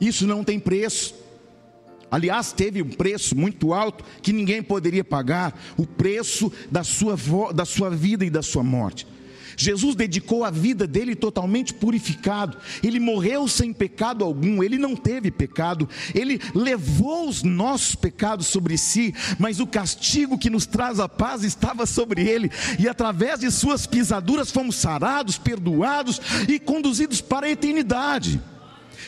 Isso 0.00 0.26
não 0.26 0.42
tem 0.42 0.58
preço. 0.58 1.14
Aliás, 2.10 2.52
teve 2.52 2.82
um 2.82 2.90
preço 2.90 3.36
muito 3.36 3.72
alto 3.72 4.04
que 4.22 4.32
ninguém 4.32 4.62
poderia 4.62 5.04
pagar 5.04 5.58
o 5.76 5.86
preço 5.86 6.52
da 6.70 6.84
sua, 6.84 7.16
da 7.52 7.64
sua 7.64 7.90
vida 7.90 8.24
e 8.24 8.30
da 8.30 8.42
sua 8.42 8.62
morte. 8.62 9.06
Jesus 9.56 9.94
dedicou 9.94 10.44
a 10.44 10.50
vida 10.50 10.86
dele 10.86 11.14
totalmente 11.14 11.74
purificado. 11.74 12.56
Ele 12.82 13.00
morreu 13.00 13.46
sem 13.48 13.72
pecado 13.72 14.24
algum, 14.24 14.62
ele 14.62 14.78
não 14.78 14.96
teve 14.96 15.30
pecado. 15.30 15.88
Ele 16.14 16.40
levou 16.54 17.28
os 17.28 17.42
nossos 17.42 17.94
pecados 17.94 18.46
sobre 18.46 18.76
si, 18.76 19.14
mas 19.38 19.60
o 19.60 19.66
castigo 19.66 20.38
que 20.38 20.50
nos 20.50 20.66
traz 20.66 21.00
a 21.00 21.08
paz 21.08 21.42
estava 21.44 21.86
sobre 21.86 22.26
ele, 22.28 22.50
e 22.78 22.88
através 22.88 23.40
de 23.40 23.50
suas 23.50 23.86
pisaduras 23.86 24.50
fomos 24.50 24.76
sarados, 24.76 25.38
perdoados 25.38 26.20
e 26.48 26.58
conduzidos 26.58 27.20
para 27.20 27.46
a 27.46 27.50
eternidade. 27.50 28.40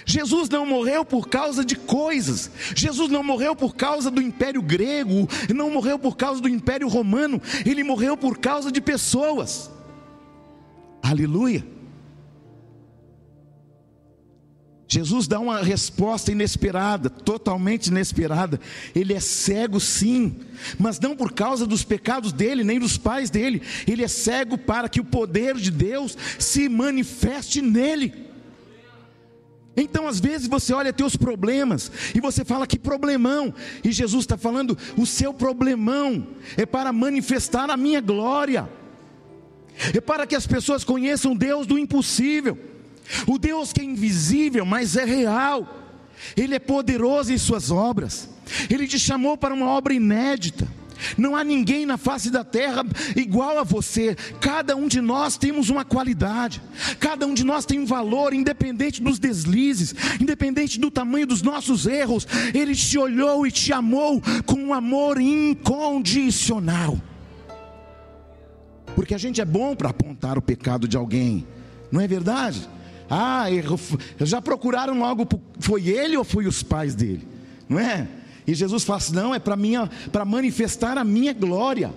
Jesus 0.04 0.48
não 0.48 0.64
morreu 0.64 1.04
por 1.04 1.28
causa 1.28 1.64
de 1.64 1.74
coisas, 1.74 2.50
Jesus 2.74 3.10
não 3.10 3.24
morreu 3.24 3.56
por 3.56 3.74
causa 3.74 4.10
do 4.10 4.22
império 4.22 4.62
grego, 4.62 5.28
não 5.54 5.70
morreu 5.70 5.98
por 5.98 6.16
causa 6.16 6.40
do 6.40 6.48
império 6.48 6.88
romano, 6.88 7.42
ele 7.64 7.82
morreu 7.82 8.16
por 8.16 8.38
causa 8.38 8.70
de 8.70 8.80
pessoas. 8.80 9.70
Aleluia. 11.08 11.64
Jesus 14.88 15.26
dá 15.26 15.38
uma 15.38 15.62
resposta 15.62 16.32
inesperada, 16.32 17.10
totalmente 17.10 17.88
inesperada. 17.88 18.60
Ele 18.94 19.12
é 19.14 19.20
cego, 19.20 19.78
sim, 19.80 20.36
mas 20.78 20.98
não 20.98 21.16
por 21.16 21.32
causa 21.32 21.66
dos 21.66 21.84
pecados 21.84 22.32
dele, 22.32 22.64
nem 22.64 22.78
dos 22.78 22.96
pais 22.96 23.28
dele. 23.28 23.62
Ele 23.86 24.04
é 24.04 24.08
cego 24.08 24.56
para 24.56 24.88
que 24.88 25.00
o 25.00 25.04
poder 25.04 25.56
de 25.56 25.70
Deus 25.70 26.16
se 26.38 26.68
manifeste 26.68 27.60
nele. 27.60 28.26
Então, 29.76 30.08
às 30.08 30.18
vezes, 30.18 30.48
você 30.48 30.72
olha 30.72 30.92
teus 30.92 31.16
problemas 31.16 31.92
e 32.14 32.20
você 32.20 32.44
fala 32.44 32.66
que 32.66 32.78
problemão, 32.78 33.52
e 33.84 33.92
Jesus 33.92 34.24
está 34.24 34.38
falando: 34.38 34.78
o 34.96 35.04
seu 35.04 35.34
problemão 35.34 36.26
é 36.56 36.64
para 36.64 36.92
manifestar 36.92 37.68
a 37.68 37.76
minha 37.76 38.00
glória, 38.00 38.68
é 39.94 40.00
para 40.00 40.26
que 40.26 40.34
as 40.34 40.46
pessoas 40.46 40.84
conheçam 40.84 41.36
Deus 41.36 41.66
do 41.66 41.78
impossível, 41.78 42.58
o 43.26 43.38
Deus 43.38 43.72
que 43.72 43.80
é 43.80 43.84
invisível, 43.84 44.64
mas 44.64 44.96
é 44.96 45.04
real, 45.04 45.94
Ele 46.36 46.54
é 46.54 46.58
poderoso 46.58 47.32
em 47.32 47.38
Suas 47.38 47.70
obras, 47.70 48.28
Ele 48.70 48.86
te 48.86 48.98
chamou 48.98 49.36
para 49.36 49.54
uma 49.54 49.66
obra 49.66 49.94
inédita. 49.94 50.66
Não 51.16 51.36
há 51.36 51.44
ninguém 51.44 51.84
na 51.84 51.98
face 51.98 52.30
da 52.30 52.42
terra 52.42 52.82
igual 53.14 53.58
a 53.58 53.62
você. 53.62 54.16
Cada 54.40 54.74
um 54.74 54.88
de 54.88 55.00
nós 55.00 55.36
temos 55.36 55.68
uma 55.68 55.84
qualidade. 55.84 56.62
Cada 56.98 57.26
um 57.26 57.34
de 57.34 57.44
nós 57.44 57.66
tem 57.66 57.78
um 57.78 57.86
valor, 57.86 58.32
independente 58.32 59.02
dos 59.02 59.18
deslizes, 59.18 59.94
independente 60.20 60.80
do 60.80 60.90
tamanho 60.90 61.26
dos 61.26 61.42
nossos 61.42 61.86
erros. 61.86 62.26
Ele 62.54 62.74
te 62.74 62.98
olhou 62.98 63.46
e 63.46 63.52
te 63.52 63.74
amou 63.74 64.22
com 64.46 64.56
um 64.56 64.72
amor 64.72 65.20
incondicional. 65.20 66.98
Porque 68.96 69.14
a 69.14 69.18
gente 69.18 69.40
é 69.40 69.44
bom 69.44 69.76
para 69.76 69.90
apontar 69.90 70.36
o 70.36 70.42
pecado 70.42 70.88
de 70.88 70.96
alguém, 70.96 71.46
não 71.92 72.00
é 72.00 72.08
verdade? 72.08 72.68
Ah, 73.08 73.48
erro- 73.52 73.78
já 74.18 74.42
procuraram 74.42 75.04
algo, 75.04 75.28
foi 75.60 75.86
ele 75.86 76.16
ou 76.16 76.24
foi 76.24 76.46
os 76.48 76.62
pais 76.62 76.94
dele? 76.94 77.28
Não 77.68 77.78
é? 77.78 78.08
E 78.46 78.54
Jesus 78.54 78.82
fala 78.82 78.96
assim: 78.96 79.14
não, 79.14 79.34
é 79.34 79.38
para 79.38 80.24
manifestar 80.24 80.96
a 80.98 81.04
minha 81.04 81.32
glória. 81.32 81.92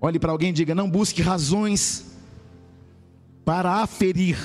Olhe 0.00 0.18
para 0.18 0.32
alguém 0.32 0.50
e 0.50 0.52
diga: 0.52 0.74
não 0.74 0.88
busque 0.88 1.20
razões 1.20 2.04
para 3.44 3.82
aferir, 3.82 4.38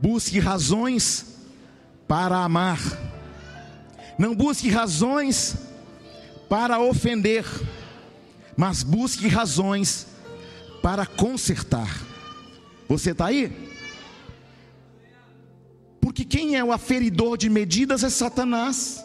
busque 0.00 0.38
razões 0.38 1.38
para 2.06 2.36
amar, 2.36 2.78
não 4.18 4.34
busque 4.34 4.68
razões 4.68 5.56
para 6.48 6.78
ofender, 6.80 7.44
mas 8.56 8.82
busque 8.82 9.28
razões 9.28 10.06
para 10.82 11.06
consertar. 11.06 12.02
Você 12.88 13.12
está 13.12 13.26
aí? 13.26 13.70
Porque 16.00 16.24
quem 16.24 16.56
é 16.56 16.64
o 16.64 16.72
aferidor 16.72 17.36
de 17.38 17.48
medidas 17.48 18.02
é 18.02 18.10
Satanás. 18.10 19.04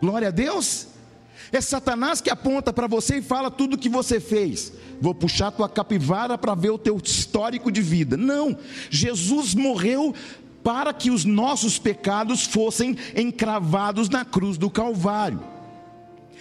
Glória 0.00 0.28
a 0.28 0.30
Deus. 0.30 0.88
É 1.50 1.60
Satanás 1.60 2.20
que 2.20 2.30
aponta 2.30 2.72
para 2.72 2.86
você 2.86 3.18
e 3.18 3.22
fala 3.22 3.50
tudo 3.50 3.78
que 3.78 3.88
você 3.88 4.20
fez. 4.20 4.72
Vou 5.00 5.14
puxar 5.14 5.50
tua 5.50 5.68
capivara 5.68 6.36
para 6.36 6.54
ver 6.54 6.70
o 6.70 6.78
teu 6.78 7.00
histórico 7.02 7.72
de 7.72 7.80
vida. 7.80 8.16
Não. 8.16 8.56
Jesus 8.90 9.54
morreu 9.54 10.14
para 10.62 10.92
que 10.92 11.10
os 11.10 11.24
nossos 11.24 11.78
pecados 11.78 12.44
fossem 12.44 12.96
encravados 13.16 14.08
na 14.08 14.24
cruz 14.24 14.56
do 14.56 14.70
Calvário. 14.70 15.53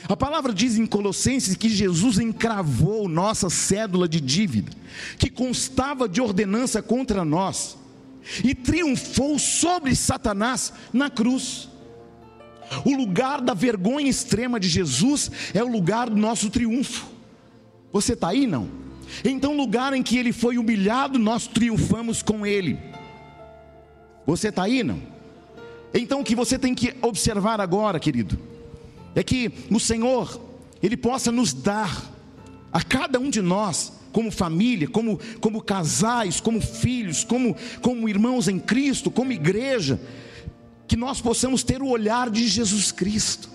A 0.08 0.18
palavra 0.18 0.54
diz 0.54 0.78
em 0.78 0.86
Colossenses 0.86 1.56
que 1.56 1.70
Jesus 1.70 2.20
encravou 2.20 3.08
nossa 3.08 3.50
cédula 3.50 4.08
de 4.08 4.20
dívida, 4.20 4.72
que 5.18 5.30
constava 5.30 6.10
de 6.10 6.20
ordenança 6.20 6.82
contra 6.82 7.24
nós 7.24 7.78
e 8.44 8.54
triunfou 8.54 9.39
sobre 9.39 9.96
Satanás 9.96 10.74
na 10.92 11.10
cruz. 11.10 11.70
O 12.86 12.96
lugar 12.96 13.42
da 13.42 13.54
vergonha 13.54 14.10
extrema 14.10 14.60
de 14.60 14.68
Jesus 14.68 15.32
é 15.54 15.63
o 15.63 15.68
lugar 15.68 16.10
do 16.10 16.18
nosso 16.18 16.50
triunfo. 16.50 17.08
Você 17.92 18.13
está 18.13 18.30
aí, 18.30 18.48
não? 18.48 18.68
Então, 19.24 19.56
lugar 19.56 19.94
em 19.94 20.02
que 20.02 20.18
ele 20.18 20.34
foi 20.34 20.58
humilhado, 20.58 21.20
nós 21.20 21.46
triunfamos 21.46 22.22
com 22.24 22.46
ele. 22.46 22.80
Você 24.26 24.48
está 24.48 24.63
aí, 24.63 24.84
não? 24.84 25.02
Então, 25.94 26.22
o 26.22 26.24
que 26.24 26.36
você 26.36 26.58
tem 26.58 26.74
que 26.74 26.96
observar 27.02 27.62
agora, 27.62 28.00
querido, 28.00 28.39
é 29.15 29.23
que 29.23 29.52
o 29.69 29.80
Senhor, 29.80 30.39
Ele 30.82 30.97
possa 30.97 31.32
nos 31.32 31.54
dar, 31.54 32.12
a 32.71 32.82
cada 32.82 33.19
um 33.19 33.30
de 33.30 33.41
nós, 33.41 33.93
como 34.12 34.32
família, 34.32 34.88
como, 34.88 35.19
como 35.39 35.62
casais, 35.62 36.39
como 36.39 36.60
filhos, 36.60 37.23
como, 37.23 37.56
como 37.82 38.10
irmãos 38.10 38.47
em 38.47 38.60
Cristo, 38.60 39.12
como 39.12 39.32
igreja, 39.32 39.99
que 40.88 40.95
nós 40.95 41.21
possamos 41.21 41.63
ter 41.63 41.82
o 41.82 41.88
olhar 41.88 42.30
de 42.30 42.47
Jesus 42.47 42.91
Cristo. 42.91 43.49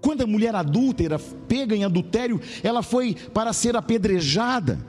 Quando 0.00 0.22
a 0.22 0.26
mulher 0.26 0.54
adúltera, 0.54 1.18
pega 1.46 1.76
em 1.76 1.84
adultério, 1.84 2.40
ela 2.62 2.82
foi 2.82 3.14
para 3.14 3.52
ser 3.52 3.76
apedrejada. 3.76 4.84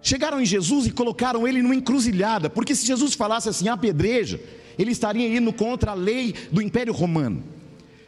Chegaram 0.00 0.40
em 0.40 0.46
Jesus 0.46 0.86
e 0.86 0.92
colocaram 0.92 1.48
ele 1.48 1.60
numa 1.60 1.74
encruzilhada, 1.74 2.48
porque 2.48 2.74
se 2.74 2.86
Jesus 2.86 3.14
falasse 3.14 3.48
assim, 3.48 3.68
apedreja, 3.68 4.40
ele 4.78 4.92
estaria 4.92 5.36
indo 5.36 5.52
contra 5.52 5.90
a 5.90 5.94
lei 5.94 6.34
do 6.52 6.62
Império 6.62 6.92
Romano. 6.92 7.55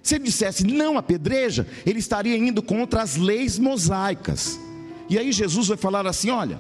Se 0.09 0.15
ele 0.15 0.25
dissesse 0.25 0.65
não 0.65 0.97
apedreja, 0.97 1.67
ele 1.85 1.99
estaria 1.99 2.35
indo 2.35 2.63
contra 2.63 3.03
as 3.03 3.17
leis 3.17 3.59
mosaicas. 3.59 4.59
E 5.07 5.19
aí 5.19 5.31
Jesus 5.31 5.69
vai 5.69 5.77
falar 5.77 6.07
assim: 6.07 6.31
olha, 6.31 6.59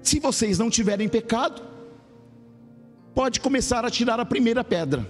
se 0.00 0.20
vocês 0.20 0.56
não 0.56 0.70
tiverem 0.70 1.08
pecado, 1.08 1.60
pode 3.12 3.40
começar 3.40 3.84
a 3.84 3.90
tirar 3.90 4.20
a 4.20 4.24
primeira 4.24 4.62
pedra. 4.62 5.04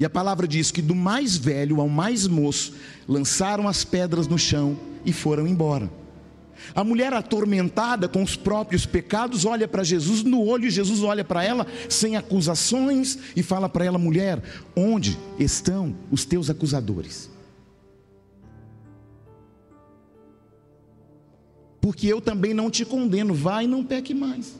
E 0.00 0.04
a 0.06 0.08
palavra 0.08 0.48
diz 0.48 0.70
que 0.70 0.80
do 0.80 0.94
mais 0.94 1.36
velho 1.36 1.78
ao 1.78 1.90
mais 1.90 2.26
moço 2.26 2.72
lançaram 3.06 3.68
as 3.68 3.84
pedras 3.84 4.26
no 4.26 4.38
chão 4.38 4.78
e 5.04 5.12
foram 5.12 5.46
embora. 5.46 5.90
A 6.72 6.84
mulher 6.84 7.12
atormentada 7.12 8.08
com 8.08 8.22
os 8.22 8.36
próprios 8.36 8.86
pecados 8.86 9.44
olha 9.44 9.66
para 9.66 9.82
Jesus 9.82 10.22
no 10.22 10.42
olho 10.44 10.66
e 10.66 10.70
Jesus 10.70 11.02
olha 11.02 11.24
para 11.24 11.42
ela 11.42 11.66
sem 11.88 12.16
acusações 12.16 13.18
e 13.34 13.42
fala 13.42 13.68
para 13.68 13.84
ela: 13.84 13.98
mulher, 13.98 14.40
onde 14.76 15.18
estão 15.38 15.96
os 16.10 16.24
teus 16.24 16.48
acusadores? 16.48 17.28
Porque 21.80 22.06
eu 22.06 22.20
também 22.20 22.54
não 22.54 22.70
te 22.70 22.84
condeno, 22.84 23.34
vai 23.34 23.64
e 23.64 23.68
não 23.68 23.84
peque 23.84 24.14
mais. 24.14 24.54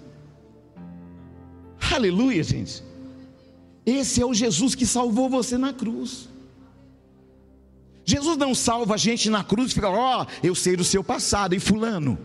Aleluia, 1.95 2.43
gente. 2.43 2.83
Esse 3.87 4.21
é 4.21 4.27
o 4.27 4.35
Jesus 4.35 4.75
que 4.75 4.87
salvou 4.87 5.29
você 5.29 5.57
na 5.57 5.73
cruz. 5.73 6.29
Jesus 8.05 8.37
não 8.37 8.55
salva 8.55 8.95
a 8.95 8.97
gente 8.97 9.31
na 9.31 9.43
cruz 9.43 9.71
e 9.71 9.75
fica, 9.75 9.89
ó, 9.89 10.23
oh, 10.23 10.47
eu 10.47 10.55
sei 10.55 10.77
do 10.77 10.85
seu 10.85 11.03
passado, 11.03 11.55
e 11.55 11.61
fulano. 11.61 12.19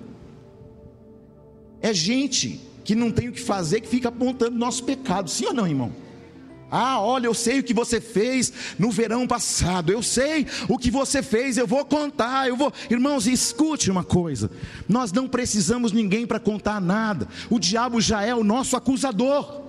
É 1.82 1.94
gente 1.94 2.60
que 2.84 2.96
não 2.96 3.12
tem 3.12 3.30
o 3.30 3.32
que 3.32 3.40
fazer, 3.40 3.82
que 3.82 3.88
fica 3.88 4.10
apontando 4.10 4.58
nosso 4.58 4.84
pecado, 4.84 5.30
sim 5.30 5.46
ou 5.46 5.54
não, 5.54 5.68
irmão? 5.68 5.92
Ah, 6.72 7.02
olha, 7.02 7.26
eu 7.26 7.34
sei 7.34 7.60
o 7.60 7.64
que 7.64 7.74
você 7.74 8.00
fez 8.00 8.54
no 8.78 8.92
verão 8.92 9.26
passado, 9.26 9.92
eu 9.92 10.04
sei 10.04 10.46
o 10.68 10.78
que 10.78 10.92
você 10.92 11.24
fez, 11.24 11.58
eu 11.58 11.66
vou 11.66 11.84
contar, 11.84 12.48
eu 12.48 12.56
vou. 12.56 12.72
Irmãos, 12.90 13.26
escute 13.26 13.90
uma 13.90 14.04
coisa: 14.04 14.52
nós 14.88 15.12
não 15.12 15.28
precisamos 15.28 15.92
ninguém 15.92 16.28
para 16.28 16.40
contar 16.40 16.80
nada, 16.80 17.28
o 17.50 17.58
diabo 17.58 18.00
já 18.00 18.22
é 18.22 18.36
o 18.36 18.44
nosso 18.44 18.78
acusador. 18.78 19.64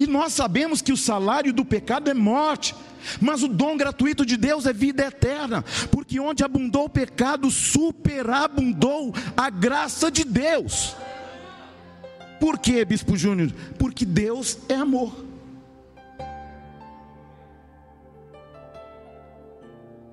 E 0.00 0.06
nós 0.06 0.32
sabemos 0.32 0.80
que 0.80 0.92
o 0.92 0.96
salário 0.96 1.52
do 1.52 1.64
pecado 1.64 2.10
é 2.10 2.14
morte, 2.14 2.74
mas 3.20 3.42
o 3.42 3.48
dom 3.48 3.76
gratuito 3.76 4.24
de 4.24 4.36
Deus 4.36 4.66
é 4.66 4.72
vida 4.72 5.04
eterna, 5.04 5.64
porque 5.90 6.20
onde 6.20 6.44
abundou 6.44 6.84
o 6.84 6.90
pecado, 6.90 7.50
superabundou 7.50 9.14
a 9.36 9.50
graça 9.50 10.10
de 10.10 10.24
Deus. 10.24 10.94
Por 12.40 12.58
quê, 12.58 12.84
Bispo 12.84 13.16
Júnior? 13.16 13.52
Porque 13.78 14.04
Deus 14.04 14.58
é 14.68 14.74
amor. 14.74 15.24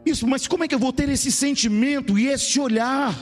Isso, 0.06 0.28
mas 0.28 0.48
como 0.48 0.64
é 0.64 0.68
que 0.68 0.76
eu 0.76 0.80
vou 0.80 0.94
ter 0.94 1.10
esse 1.10 1.32
sentimento 1.32 2.18
e 2.18 2.28
esse 2.28 2.60
olhar 2.60 3.16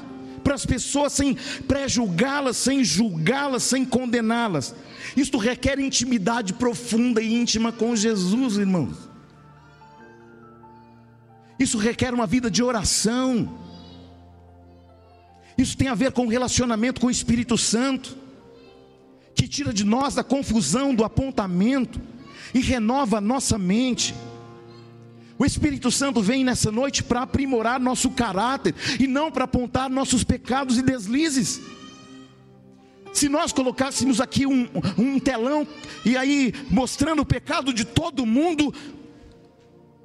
para 0.43 0.55
as 0.55 0.65
pessoas 0.65 1.13
sem 1.13 1.35
pré-julgá-las, 1.67 2.57
sem 2.57 2.83
julgá-las, 2.83 3.63
sem 3.63 3.83
condená-las? 3.83 4.73
Isto 5.15 5.37
requer 5.37 5.79
intimidade 5.79 6.53
profunda 6.53 7.21
e 7.21 7.33
íntima 7.33 7.71
com 7.71 7.95
Jesus, 7.95 8.57
irmãos. 8.57 9.06
Isso 11.59 11.77
requer 11.77 12.13
uma 12.13 12.27
vida 12.27 12.49
de 12.51 12.63
oração. 12.63 13.57
Isso 15.57 15.75
tem 15.75 15.87
a 15.87 15.95
ver 15.95 16.11
com 16.11 16.25
o 16.25 16.29
relacionamento 16.29 17.01
com 17.01 17.07
o 17.07 17.11
Espírito 17.11 17.57
Santo, 17.57 18.15
que 19.33 19.47
tira 19.47 19.73
de 19.73 19.83
nós 19.83 20.13
da 20.13 20.23
confusão, 20.23 20.93
do 20.93 21.03
apontamento 21.03 21.99
e 22.53 22.59
renova 22.59 23.17
a 23.17 23.21
nossa 23.21 23.57
mente. 23.57 24.13
O 25.39 25.45
Espírito 25.45 25.91
Santo 25.91 26.21
vem 26.21 26.43
nessa 26.43 26.71
noite 26.71 27.03
para 27.03 27.21
aprimorar 27.21 27.79
nosso 27.79 28.09
caráter 28.11 28.73
e 28.99 29.07
não 29.07 29.31
para 29.31 29.45
apontar 29.45 29.89
nossos 29.89 30.23
pecados 30.23 30.77
e 30.77 30.81
deslizes. 30.81 31.61
Se 33.13 33.27
nós 33.27 33.51
colocássemos 33.51 34.21
aqui 34.21 34.45
um, 34.45 34.67
um 34.97 35.19
telão 35.19 35.67
e 36.05 36.15
aí 36.15 36.53
mostrando 36.69 37.21
o 37.21 37.25
pecado 37.25 37.73
de 37.73 37.83
todo 37.83 38.25
mundo, 38.25 38.73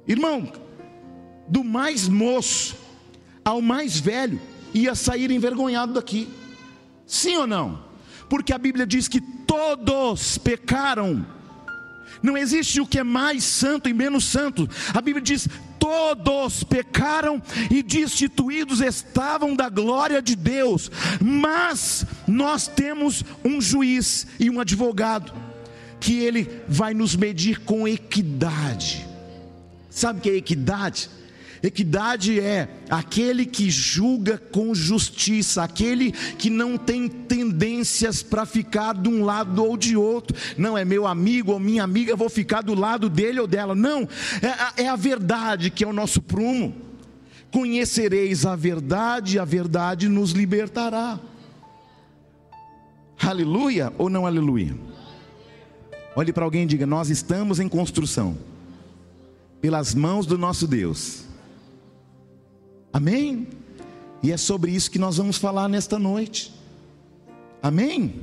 irmão, 0.07 0.51
do 1.47 1.63
mais 1.63 2.07
moço 2.07 2.75
ao 3.43 3.61
mais 3.61 3.99
velho, 3.99 4.39
ia 4.73 4.95
sair 4.95 5.29
envergonhado 5.31 5.93
daqui. 5.93 6.29
Sim 7.05 7.37
ou 7.37 7.47
não? 7.47 7.83
Porque 8.29 8.53
a 8.53 8.57
Bíblia 8.57 8.87
diz 8.87 9.07
que 9.07 9.21
todos 9.21 10.37
pecaram. 10.37 11.25
Não 12.21 12.37
existe 12.37 12.79
o 12.79 12.87
que 12.87 12.99
é 12.99 13.03
mais 13.03 13.43
santo 13.43 13.89
e 13.89 13.93
menos 13.93 14.23
santo. 14.23 14.67
A 14.93 15.01
Bíblia 15.01 15.21
diz: 15.21 15.47
todos 15.77 16.63
pecaram 16.63 17.41
e 17.69 17.83
destituídos 17.83 18.79
estavam 18.79 19.55
da 19.55 19.67
glória 19.67 20.21
de 20.21 20.35
Deus. 20.35 20.89
Mas 21.21 22.05
nós 22.25 22.67
temos 22.67 23.23
um 23.43 23.59
juiz 23.59 24.25
e 24.39 24.49
um 24.49 24.61
advogado 24.61 25.33
que 25.99 26.19
ele 26.19 26.49
vai 26.67 26.93
nos 26.93 27.15
medir 27.15 27.59
com 27.59 27.87
equidade. 27.87 29.05
Sabe 29.89 30.19
o 30.19 30.21
que 30.21 30.29
é 30.29 30.35
equidade? 30.35 31.09
Equidade 31.63 32.41
é 32.41 32.67
aquele 32.89 33.45
que 33.45 33.71
julga 33.71 34.37
com 34.37 34.75
justiça, 34.75 35.63
aquele 35.63 36.11
que 36.11 36.49
não 36.49 36.77
tem 36.77 37.07
tendências 37.07 38.21
para 38.21 38.45
ficar 38.45 38.93
de 38.93 39.07
um 39.07 39.23
lado 39.23 39.63
ou 39.63 39.77
de 39.77 39.95
outro. 39.95 40.35
Não 40.57 40.77
é 40.77 40.83
meu 40.83 41.07
amigo 41.07 41.53
ou 41.53 41.59
minha 41.61 41.81
amiga, 41.81 42.17
vou 42.17 42.29
ficar 42.29 42.61
do 42.61 42.73
lado 42.73 43.07
dele 43.07 43.39
ou 43.39 43.47
dela. 43.47 43.73
Não, 43.73 44.01
é, 44.75 44.83
é 44.83 44.89
a 44.89 44.97
verdade 44.97 45.69
que 45.69 45.85
é 45.85 45.87
o 45.87 45.93
nosso 45.93 46.21
prumo. 46.21 46.75
Conhecereis 47.49 48.45
a 48.45 48.57
verdade, 48.57 49.39
a 49.39 49.45
verdade 49.45 50.09
nos 50.09 50.31
libertará. 50.31 51.17
Aleluia 53.21 53.93
ou 53.97 54.09
não 54.09 54.25
aleluia? 54.25 54.75
Olhe 56.13 56.33
para 56.33 56.43
alguém 56.43 56.63
e 56.63 56.65
diga: 56.65 56.85
Nós 56.85 57.09
estamos 57.09 57.61
em 57.61 57.69
construção, 57.69 58.37
pelas 59.61 59.95
mãos 59.95 60.25
do 60.25 60.37
nosso 60.37 60.67
Deus. 60.67 61.22
Amém? 62.93 63.47
E 64.21 64.31
é 64.31 64.37
sobre 64.37 64.71
isso 64.71 64.91
que 64.91 64.99
nós 64.99 65.17
vamos 65.17 65.37
falar 65.37 65.67
nesta 65.67 65.97
noite. 65.97 66.53
Amém? 67.61 68.21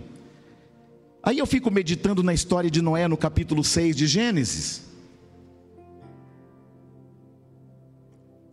Aí 1.23 1.39
eu 1.39 1.47
fico 1.47 1.71
meditando 1.71 2.23
na 2.23 2.33
história 2.33 2.71
de 2.71 2.81
Noé 2.81 3.09
no 3.09 3.17
capítulo 3.17 3.65
6 3.65 3.97
de 3.97 4.07
Gênesis. 4.07 4.83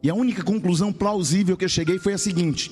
E 0.02 0.10
a 0.10 0.16
única 0.16 0.44
conclusão 0.44 0.92
plausível 0.92 1.56
que 1.56 1.66
eu 1.66 1.70
cheguei 1.70 2.00
foi 2.00 2.14
a 2.14 2.18
seguinte: 2.18 2.72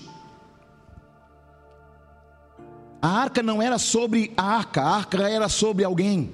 a 3.01 3.07
arca 3.07 3.43
não 3.43 3.61
era 3.61 3.77
sobre 3.77 4.33
a 4.35 4.43
arca, 4.43 4.81
a 4.81 4.95
arca 4.95 5.29
era 5.29 5.47
sobre 5.47 5.83
alguém. 5.83 6.33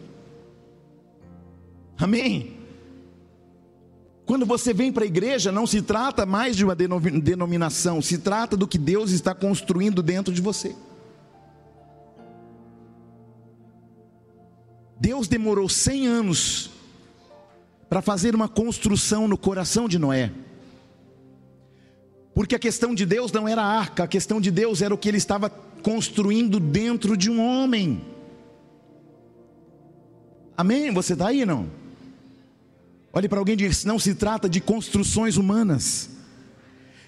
Amém? 1.97 2.60
Quando 4.41 4.57
você 4.57 4.73
vem 4.73 4.91
para 4.91 5.03
a 5.03 5.05
igreja, 5.05 5.51
não 5.51 5.67
se 5.67 5.83
trata 5.83 6.25
mais 6.25 6.57
de 6.57 6.65
uma 6.65 6.75
denominação, 6.75 8.01
se 8.01 8.17
trata 8.17 8.57
do 8.57 8.67
que 8.67 8.79
Deus 8.79 9.11
está 9.11 9.35
construindo 9.35 10.01
dentro 10.01 10.33
de 10.33 10.41
você. 10.41 10.75
Deus 14.99 15.27
demorou 15.27 15.69
100 15.69 16.07
anos 16.07 16.71
para 17.87 18.01
fazer 18.01 18.33
uma 18.33 18.49
construção 18.49 19.27
no 19.27 19.37
coração 19.37 19.87
de 19.87 19.99
Noé. 19.99 20.31
Porque 22.33 22.55
a 22.55 22.59
questão 22.59 22.95
de 22.95 23.05
Deus 23.05 23.31
não 23.31 23.47
era 23.47 23.61
a 23.61 23.77
arca, 23.79 24.05
a 24.05 24.07
questão 24.07 24.41
de 24.41 24.49
Deus 24.49 24.81
era 24.81 24.91
o 24.91 24.97
que 24.97 25.07
ele 25.07 25.17
estava 25.17 25.51
construindo 25.51 26.59
dentro 26.59 27.15
de 27.15 27.29
um 27.29 27.39
homem. 27.39 28.01
Amém? 30.57 30.91
Você 30.91 31.13
está 31.13 31.27
aí 31.27 31.45
não? 31.45 31.80
Olhe 33.13 33.27
para 33.27 33.39
alguém 33.39 33.53
e 33.53 33.57
diga: 33.57 33.73
não 33.85 33.99
se 33.99 34.15
trata 34.15 34.47
de 34.47 34.61
construções 34.61 35.37
humanas, 35.37 36.09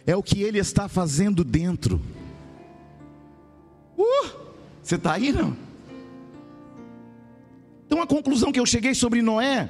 é 0.05 0.15
o 0.15 0.23
que 0.23 0.41
ele 0.41 0.59
está 0.59 0.87
fazendo 0.87 1.43
dentro. 1.43 2.01
Uh, 3.97 4.29
você 4.81 4.95
está 4.95 5.13
aí 5.13 5.31
não? 5.31 5.55
Então 7.85 8.01
a 8.01 8.07
conclusão 8.07 8.51
que 8.51 8.59
eu 8.59 8.65
cheguei 8.65 8.93
sobre 8.93 9.21
Noé 9.21 9.69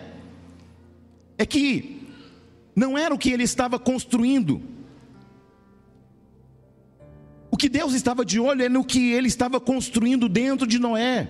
é 1.38 1.46
que 1.46 2.08
não 2.76 2.98
era 2.98 3.14
o 3.14 3.18
que 3.18 3.30
ele 3.30 3.44
estava 3.44 3.78
construindo. 3.78 4.62
O 7.52 7.58
que 7.58 7.70
Deus 7.70 7.94
estava 7.94 8.26
de 8.26 8.40
olho 8.40 8.64
é 8.64 8.70
no 8.70 8.84
que 8.84 9.12
ele 9.12 9.28
estava 9.28 9.60
construindo 9.60 10.28
dentro 10.28 10.66
de 10.66 10.80
Noé. 10.80 11.30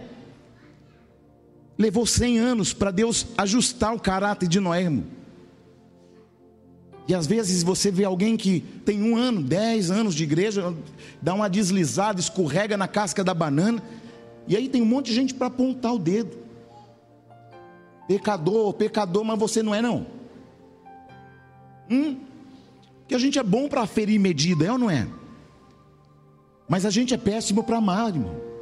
Levou 1.83 2.05
100 2.05 2.39
anos 2.39 2.71
para 2.71 2.91
Deus 2.91 3.27
ajustar 3.37 3.93
o 3.93 3.99
caráter 3.99 4.47
de 4.47 4.57
Noé. 4.57 4.83
Irmão. 4.83 5.03
E 7.09 7.13
às 7.13 7.27
vezes 7.27 7.61
você 7.61 7.91
vê 7.91 8.05
alguém 8.05 8.37
que 8.37 8.61
tem 8.85 9.03
um 9.03 9.17
ano, 9.17 9.43
dez 9.43 9.91
anos 9.91 10.15
de 10.15 10.23
igreja, 10.23 10.73
dá 11.21 11.33
uma 11.33 11.49
deslizada, 11.49 12.21
escorrega 12.21 12.77
na 12.77 12.87
casca 12.87 13.21
da 13.21 13.33
banana, 13.33 13.83
e 14.47 14.55
aí 14.55 14.69
tem 14.69 14.81
um 14.81 14.85
monte 14.85 15.07
de 15.07 15.13
gente 15.13 15.33
para 15.33 15.47
apontar 15.47 15.93
o 15.93 15.99
dedo. 15.99 16.37
Pecador, 18.07 18.73
pecador, 18.75 19.25
mas 19.25 19.37
você 19.37 19.61
não 19.61 19.75
é 19.75 19.81
não. 19.81 20.07
Hum? 21.91 22.15
Que 23.09 23.15
a 23.15 23.19
gente 23.19 23.37
é 23.37 23.43
bom 23.43 23.67
para 23.67 23.85
ferir 23.85 24.17
medida, 24.21 24.63
é 24.63 24.71
ou 24.71 24.77
não 24.77 24.89
é? 24.89 25.05
Mas 26.65 26.85
a 26.85 26.89
gente 26.89 27.13
é 27.13 27.17
péssimo 27.17 27.61
para 27.61 27.75
amar, 27.75 28.07
irmão. 28.07 28.52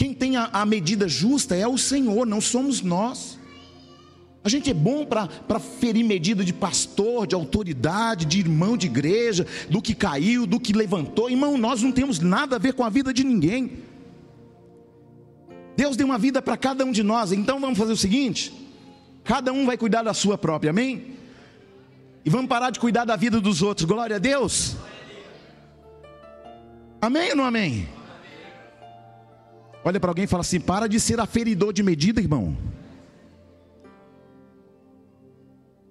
Quem 0.00 0.14
tem 0.14 0.34
a, 0.38 0.48
a 0.50 0.64
medida 0.64 1.06
justa 1.06 1.54
é 1.54 1.68
o 1.68 1.76
Senhor, 1.76 2.26
não 2.26 2.40
somos 2.40 2.80
nós. 2.80 3.38
A 4.42 4.48
gente 4.48 4.70
é 4.70 4.72
bom 4.72 5.04
para 5.04 5.60
ferir 5.60 6.02
medida 6.02 6.42
de 6.42 6.54
pastor, 6.54 7.26
de 7.26 7.34
autoridade, 7.34 8.24
de 8.24 8.38
irmão 8.38 8.78
de 8.78 8.86
igreja, 8.86 9.46
do 9.68 9.82
que 9.82 9.94
caiu, 9.94 10.46
do 10.46 10.58
que 10.58 10.72
levantou. 10.72 11.28
Irmão, 11.28 11.58
nós 11.58 11.82
não 11.82 11.92
temos 11.92 12.18
nada 12.18 12.56
a 12.56 12.58
ver 12.58 12.72
com 12.72 12.82
a 12.82 12.88
vida 12.88 13.12
de 13.12 13.22
ninguém. 13.22 13.72
Deus 15.76 15.98
deu 15.98 16.06
uma 16.06 16.16
vida 16.16 16.40
para 16.40 16.56
cada 16.56 16.82
um 16.82 16.92
de 16.92 17.02
nós, 17.02 17.30
então 17.30 17.60
vamos 17.60 17.78
fazer 17.78 17.92
o 17.92 17.96
seguinte: 17.98 18.54
cada 19.22 19.52
um 19.52 19.66
vai 19.66 19.76
cuidar 19.76 20.02
da 20.02 20.14
sua 20.14 20.38
própria, 20.38 20.70
amém? 20.70 21.08
E 22.24 22.30
vamos 22.30 22.48
parar 22.48 22.70
de 22.70 22.80
cuidar 22.80 23.04
da 23.04 23.16
vida 23.16 23.38
dos 23.38 23.60
outros, 23.60 23.84
glória 23.84 24.16
a 24.16 24.18
Deus. 24.18 24.78
Amém 27.02 27.32
ou 27.32 27.36
não 27.36 27.44
amém? 27.44 27.99
Olha 29.84 29.98
para 29.98 30.10
alguém 30.10 30.24
e 30.24 30.28
fala 30.28 30.42
assim: 30.42 30.60
para 30.60 30.88
de 30.88 31.00
ser 31.00 31.20
aferidor 31.20 31.72
de 31.72 31.82
medida, 31.82 32.20
irmão. 32.20 32.56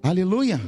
Aleluia. 0.01 0.59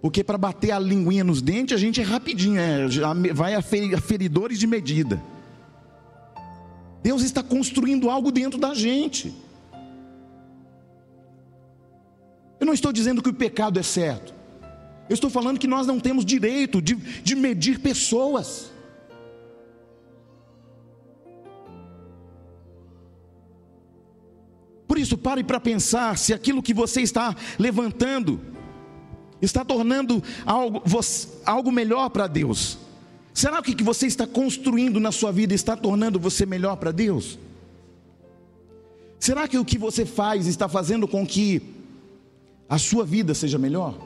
Porque 0.00 0.24
para 0.24 0.38
bater 0.38 0.70
a 0.70 0.78
linguinha 0.78 1.22
nos 1.22 1.42
dentes, 1.42 1.74
a 1.74 1.78
gente 1.78 2.00
é 2.00 2.04
rapidinho, 2.04 2.58
é, 2.58 2.86
vai 3.34 3.54
a 3.54 3.60
feridores 3.62 4.58
de 4.58 4.66
medida. 4.66 5.22
Deus 7.02 7.22
está 7.22 7.42
construindo 7.42 8.08
algo 8.08 8.30
dentro 8.30 8.58
da 8.58 8.74
gente. 8.74 9.34
Eu 12.58 12.66
não 12.66 12.74
estou 12.74 12.92
dizendo 12.92 13.22
que 13.22 13.28
o 13.28 13.34
pecado 13.34 13.78
é 13.78 13.82
certo. 13.82 14.34
Eu 15.08 15.14
estou 15.14 15.30
falando 15.30 15.58
que 15.58 15.66
nós 15.66 15.86
não 15.86 15.98
temos 15.98 16.24
direito 16.24 16.80
de, 16.80 16.94
de 16.94 17.34
medir 17.34 17.80
pessoas. 17.80 18.69
Por 24.90 24.98
isso, 24.98 25.16
pare 25.16 25.44
para 25.44 25.60
pensar 25.60 26.18
se 26.18 26.34
aquilo 26.34 26.60
que 26.60 26.74
você 26.74 27.00
está 27.00 27.36
levantando 27.60 28.40
está 29.40 29.64
tornando 29.64 30.20
algo, 30.44 30.82
algo 31.46 31.70
melhor 31.70 32.10
para 32.10 32.26
Deus. 32.26 32.76
Será 33.32 33.62
que 33.62 33.70
o 33.70 33.76
que 33.76 33.84
você 33.84 34.08
está 34.08 34.26
construindo 34.26 34.98
na 34.98 35.12
sua 35.12 35.30
vida 35.30 35.54
está 35.54 35.76
tornando 35.76 36.18
você 36.18 36.44
melhor 36.44 36.74
para 36.74 36.90
Deus? 36.90 37.38
Será 39.20 39.46
que 39.46 39.56
o 39.56 39.64
que 39.64 39.78
você 39.78 40.04
faz 40.04 40.48
está 40.48 40.68
fazendo 40.68 41.06
com 41.06 41.24
que 41.24 41.62
a 42.68 42.76
sua 42.76 43.04
vida 43.04 43.32
seja 43.32 43.58
melhor? 43.58 43.96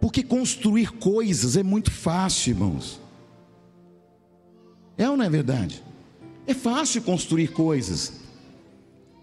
Porque 0.00 0.24
construir 0.24 0.90
coisas 0.94 1.56
é 1.56 1.62
muito 1.62 1.92
fácil, 1.92 2.50
irmãos. 2.54 3.00
É 4.98 5.08
ou 5.08 5.16
não 5.16 5.24
é 5.24 5.30
verdade? 5.30 5.91
É 6.46 6.54
fácil 6.54 7.02
construir 7.02 7.48
coisas. 7.48 8.12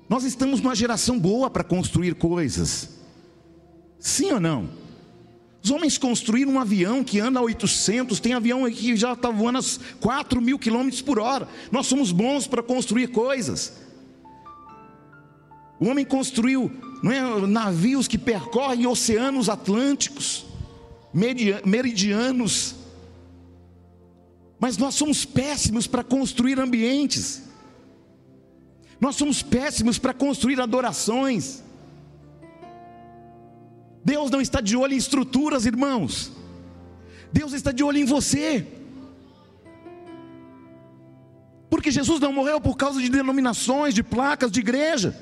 Nós 0.07 0.23
estamos 0.23 0.61
numa 0.61 0.75
geração 0.75 1.19
boa 1.19 1.49
para 1.49 1.63
construir 1.63 2.15
coisas. 2.15 2.89
Sim 3.99 4.31
ou 4.31 4.39
não? 4.39 4.69
Os 5.61 5.71
homens 5.71 5.97
construíram 5.97 6.53
um 6.53 6.59
avião 6.59 7.03
que 7.03 7.19
anda 7.19 7.39
a 7.39 7.43
800, 7.43 8.19
tem 8.19 8.33
avião 8.33 8.69
que 8.71 8.95
já 8.95 9.13
está 9.13 9.29
voando 9.29 9.59
a 9.59 9.61
4 9.99 10.41
mil 10.41 10.57
quilômetros 10.57 11.01
por 11.01 11.19
hora. 11.19 11.47
Nós 11.71 11.85
somos 11.85 12.11
bons 12.11 12.47
para 12.47 12.63
construir 12.63 13.09
coisas. 13.09 13.73
O 15.79 15.87
homem 15.87 16.05
construiu 16.05 16.71
é, 17.03 17.47
navios 17.47 18.07
que 18.07 18.17
percorrem 18.17 18.87
oceanos 18.87 19.49
atlânticos, 19.49 20.45
meridianos. 21.13 22.75
Mas 24.59 24.77
nós 24.77 24.95
somos 24.95 25.23
péssimos 25.23 25.87
para 25.87 26.03
construir 26.03 26.59
ambientes. 26.59 27.43
Nós 28.99 29.15
somos 29.15 29.41
péssimos 29.41 29.97
para 29.97 30.13
construir 30.13 30.59
adorações. 30.59 31.63
Deus 34.03 34.29
não 34.29 34.41
está 34.41 34.59
de 34.59 34.75
olho 34.75 34.93
em 34.93 34.97
estruturas, 34.97 35.65
irmãos. 35.65 36.31
Deus 37.31 37.53
está 37.53 37.71
de 37.71 37.83
olho 37.83 37.99
em 37.99 38.05
você. 38.05 38.67
Porque 41.69 41.91
Jesus 41.91 42.19
não 42.19 42.33
morreu 42.33 42.59
por 42.59 42.75
causa 42.75 42.99
de 42.99 43.09
denominações, 43.09 43.93
de 43.93 44.03
placas, 44.03 44.51
de 44.51 44.59
igreja. 44.59 45.17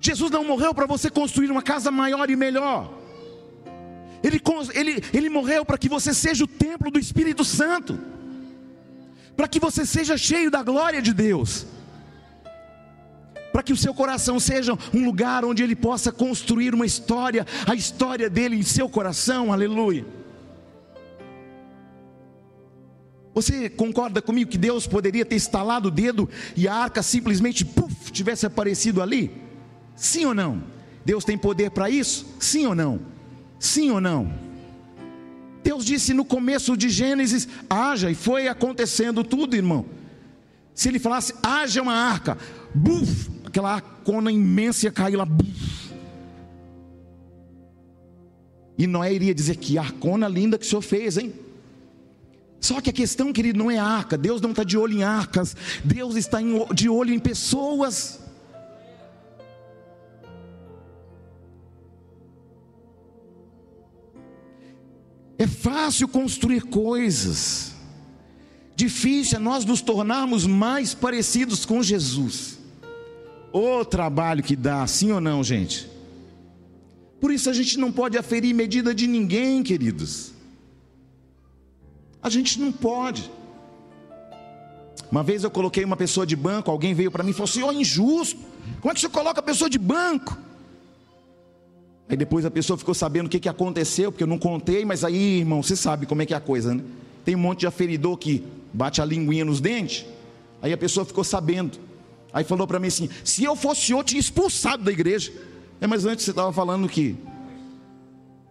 Jesus 0.00 0.30
não 0.30 0.44
morreu 0.44 0.72
para 0.72 0.86
você 0.86 1.10
construir 1.10 1.50
uma 1.50 1.62
casa 1.62 1.90
maior 1.90 2.30
e 2.30 2.36
melhor. 2.36 3.05
Ele, 4.22 4.40
ele, 4.74 5.02
ele 5.12 5.28
morreu 5.28 5.64
para 5.64 5.78
que 5.78 5.88
você 5.88 6.12
seja 6.12 6.44
o 6.44 6.48
templo 6.48 6.90
do 6.90 6.98
Espírito 6.98 7.44
Santo, 7.44 7.98
para 9.36 9.48
que 9.48 9.60
você 9.60 9.84
seja 9.84 10.16
cheio 10.16 10.50
da 10.50 10.62
glória 10.62 11.02
de 11.02 11.12
Deus, 11.12 11.66
para 13.52 13.62
que 13.62 13.72
o 13.72 13.76
seu 13.76 13.94
coração 13.94 14.40
seja 14.40 14.76
um 14.92 15.04
lugar 15.04 15.44
onde 15.44 15.62
ele 15.62 15.76
possa 15.76 16.10
construir 16.10 16.74
uma 16.74 16.86
história, 16.86 17.46
a 17.66 17.74
história 17.74 18.28
dele 18.28 18.56
em 18.56 18.62
seu 18.62 18.88
coração, 18.88 19.52
aleluia. 19.52 20.04
Você 23.34 23.68
concorda 23.68 24.22
comigo 24.22 24.50
que 24.50 24.56
Deus 24.56 24.86
poderia 24.86 25.22
ter 25.22 25.36
estalado 25.36 25.88
o 25.88 25.90
dedo 25.90 26.26
e 26.56 26.66
a 26.66 26.74
arca 26.74 27.02
simplesmente 27.02 27.66
puf, 27.66 28.10
tivesse 28.10 28.46
aparecido 28.46 29.02
ali? 29.02 29.30
Sim 29.94 30.24
ou 30.24 30.34
não? 30.34 30.62
Deus 31.04 31.22
tem 31.22 31.36
poder 31.36 31.70
para 31.70 31.90
isso? 31.90 32.26
Sim 32.40 32.64
ou 32.66 32.74
não? 32.74 33.15
Sim 33.58 33.90
ou 33.90 34.00
não? 34.00 34.32
Deus 35.62 35.84
disse 35.84 36.14
no 36.14 36.24
começo 36.24 36.76
de 36.76 36.88
Gênesis: 36.88 37.48
haja, 37.68 38.10
e 38.10 38.14
foi 38.14 38.48
acontecendo 38.48 39.24
tudo, 39.24 39.56
irmão. 39.56 39.84
Se 40.74 40.88
ele 40.88 40.98
falasse, 40.98 41.34
haja 41.42 41.82
uma 41.82 41.94
arca, 41.94 42.38
buf, 42.74 43.30
aquela 43.44 43.74
arcona 43.74 44.30
imensa 44.30 44.86
ia 44.86 44.92
cair 44.92 45.16
lá, 45.16 45.24
buf. 45.24 45.92
E 48.78 48.86
Noé 48.86 49.12
iria 49.12 49.34
dizer: 49.34 49.56
que 49.56 49.78
arcona 49.78 50.28
linda 50.28 50.58
que 50.58 50.66
o 50.66 50.68
senhor 50.68 50.82
fez, 50.82 51.16
hein? 51.16 51.32
Só 52.60 52.80
que 52.80 52.90
a 52.90 52.92
questão, 52.92 53.32
querido, 53.32 53.58
não 53.58 53.70
é 53.70 53.78
arca. 53.78 54.18
Deus 54.18 54.40
não 54.40 54.50
está 54.50 54.64
de 54.64 54.76
olho 54.76 54.98
em 54.98 55.02
arcas. 55.02 55.56
Deus 55.84 56.16
está 56.16 56.38
de 56.74 56.88
olho 56.88 57.14
em 57.14 57.18
pessoas. 57.18 58.20
É 65.38 65.46
fácil 65.46 66.08
construir 66.08 66.62
coisas. 66.62 67.72
Difícil 68.74 69.38
é 69.38 69.40
nós 69.40 69.64
nos 69.64 69.80
tornarmos 69.80 70.46
mais 70.46 70.94
parecidos 70.94 71.64
com 71.64 71.82
Jesus. 71.82 72.58
O 73.52 73.84
trabalho 73.84 74.42
que 74.42 74.54
dá, 74.54 74.86
sim 74.86 75.12
ou 75.12 75.20
não, 75.20 75.42
gente? 75.42 75.88
Por 77.20 77.32
isso 77.32 77.48
a 77.48 77.52
gente 77.52 77.78
não 77.78 77.90
pode 77.90 78.18
aferir 78.18 78.54
medida 78.54 78.94
de 78.94 79.06
ninguém, 79.06 79.62
queridos. 79.62 80.32
A 82.22 82.28
gente 82.28 82.60
não 82.60 82.70
pode. 82.70 83.30
Uma 85.10 85.22
vez 85.22 85.44
eu 85.44 85.50
coloquei 85.50 85.84
uma 85.84 85.96
pessoa 85.96 86.26
de 86.26 86.36
banco, 86.36 86.70
alguém 86.70 86.92
veio 86.92 87.10
para 87.10 87.22
mim 87.22 87.30
e 87.30 87.32
falou 87.32 87.48
assim: 87.48 87.62
Ô 87.62 87.72
injusto, 87.72 88.38
como 88.80 88.90
é 88.90 88.94
que 88.94 89.00
você 89.00 89.08
coloca 89.08 89.40
a 89.40 89.42
pessoa 89.42 89.70
de 89.70 89.78
banco? 89.78 90.36
Aí 92.08 92.16
depois 92.16 92.44
a 92.44 92.50
pessoa 92.50 92.76
ficou 92.76 92.94
sabendo 92.94 93.26
o 93.26 93.28
que, 93.28 93.40
que 93.40 93.48
aconteceu, 93.48 94.12
porque 94.12 94.22
eu 94.22 94.28
não 94.28 94.38
contei, 94.38 94.84
mas 94.84 95.02
aí, 95.02 95.38
irmão, 95.40 95.62
você 95.62 95.74
sabe 95.74 96.06
como 96.06 96.22
é 96.22 96.26
que 96.26 96.32
é 96.32 96.36
a 96.36 96.40
coisa, 96.40 96.74
né? 96.74 96.82
Tem 97.24 97.34
um 97.34 97.38
monte 97.38 97.60
de 97.60 97.66
aferidor 97.66 98.16
que 98.16 98.44
bate 98.72 99.02
a 99.02 99.04
linguinha 99.04 99.44
nos 99.44 99.60
dentes. 99.60 100.06
Aí 100.62 100.72
a 100.72 100.76
pessoa 100.76 101.04
ficou 101.04 101.24
sabendo. 101.24 101.78
Aí 102.32 102.44
falou 102.44 102.66
para 102.66 102.78
mim 102.78 102.86
assim: 102.86 103.08
se 103.24 103.42
eu 103.42 103.56
fosse 103.56 103.90
eu, 103.90 104.04
tinha 104.04 104.20
expulsado 104.20 104.84
da 104.84 104.92
igreja. 104.92 105.32
É, 105.80 105.86
mas 105.86 106.04
antes 106.04 106.24
você 106.24 106.30
estava 106.30 106.52
falando 106.52 106.88
que 106.88 107.16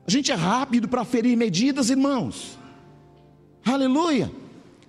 a 0.05 0.11
gente 0.11 0.31
é 0.31 0.35
rápido 0.35 0.87
para 0.87 1.05
ferir 1.05 1.37
medidas, 1.37 1.89
irmãos. 1.89 2.57
Aleluia. 3.63 4.31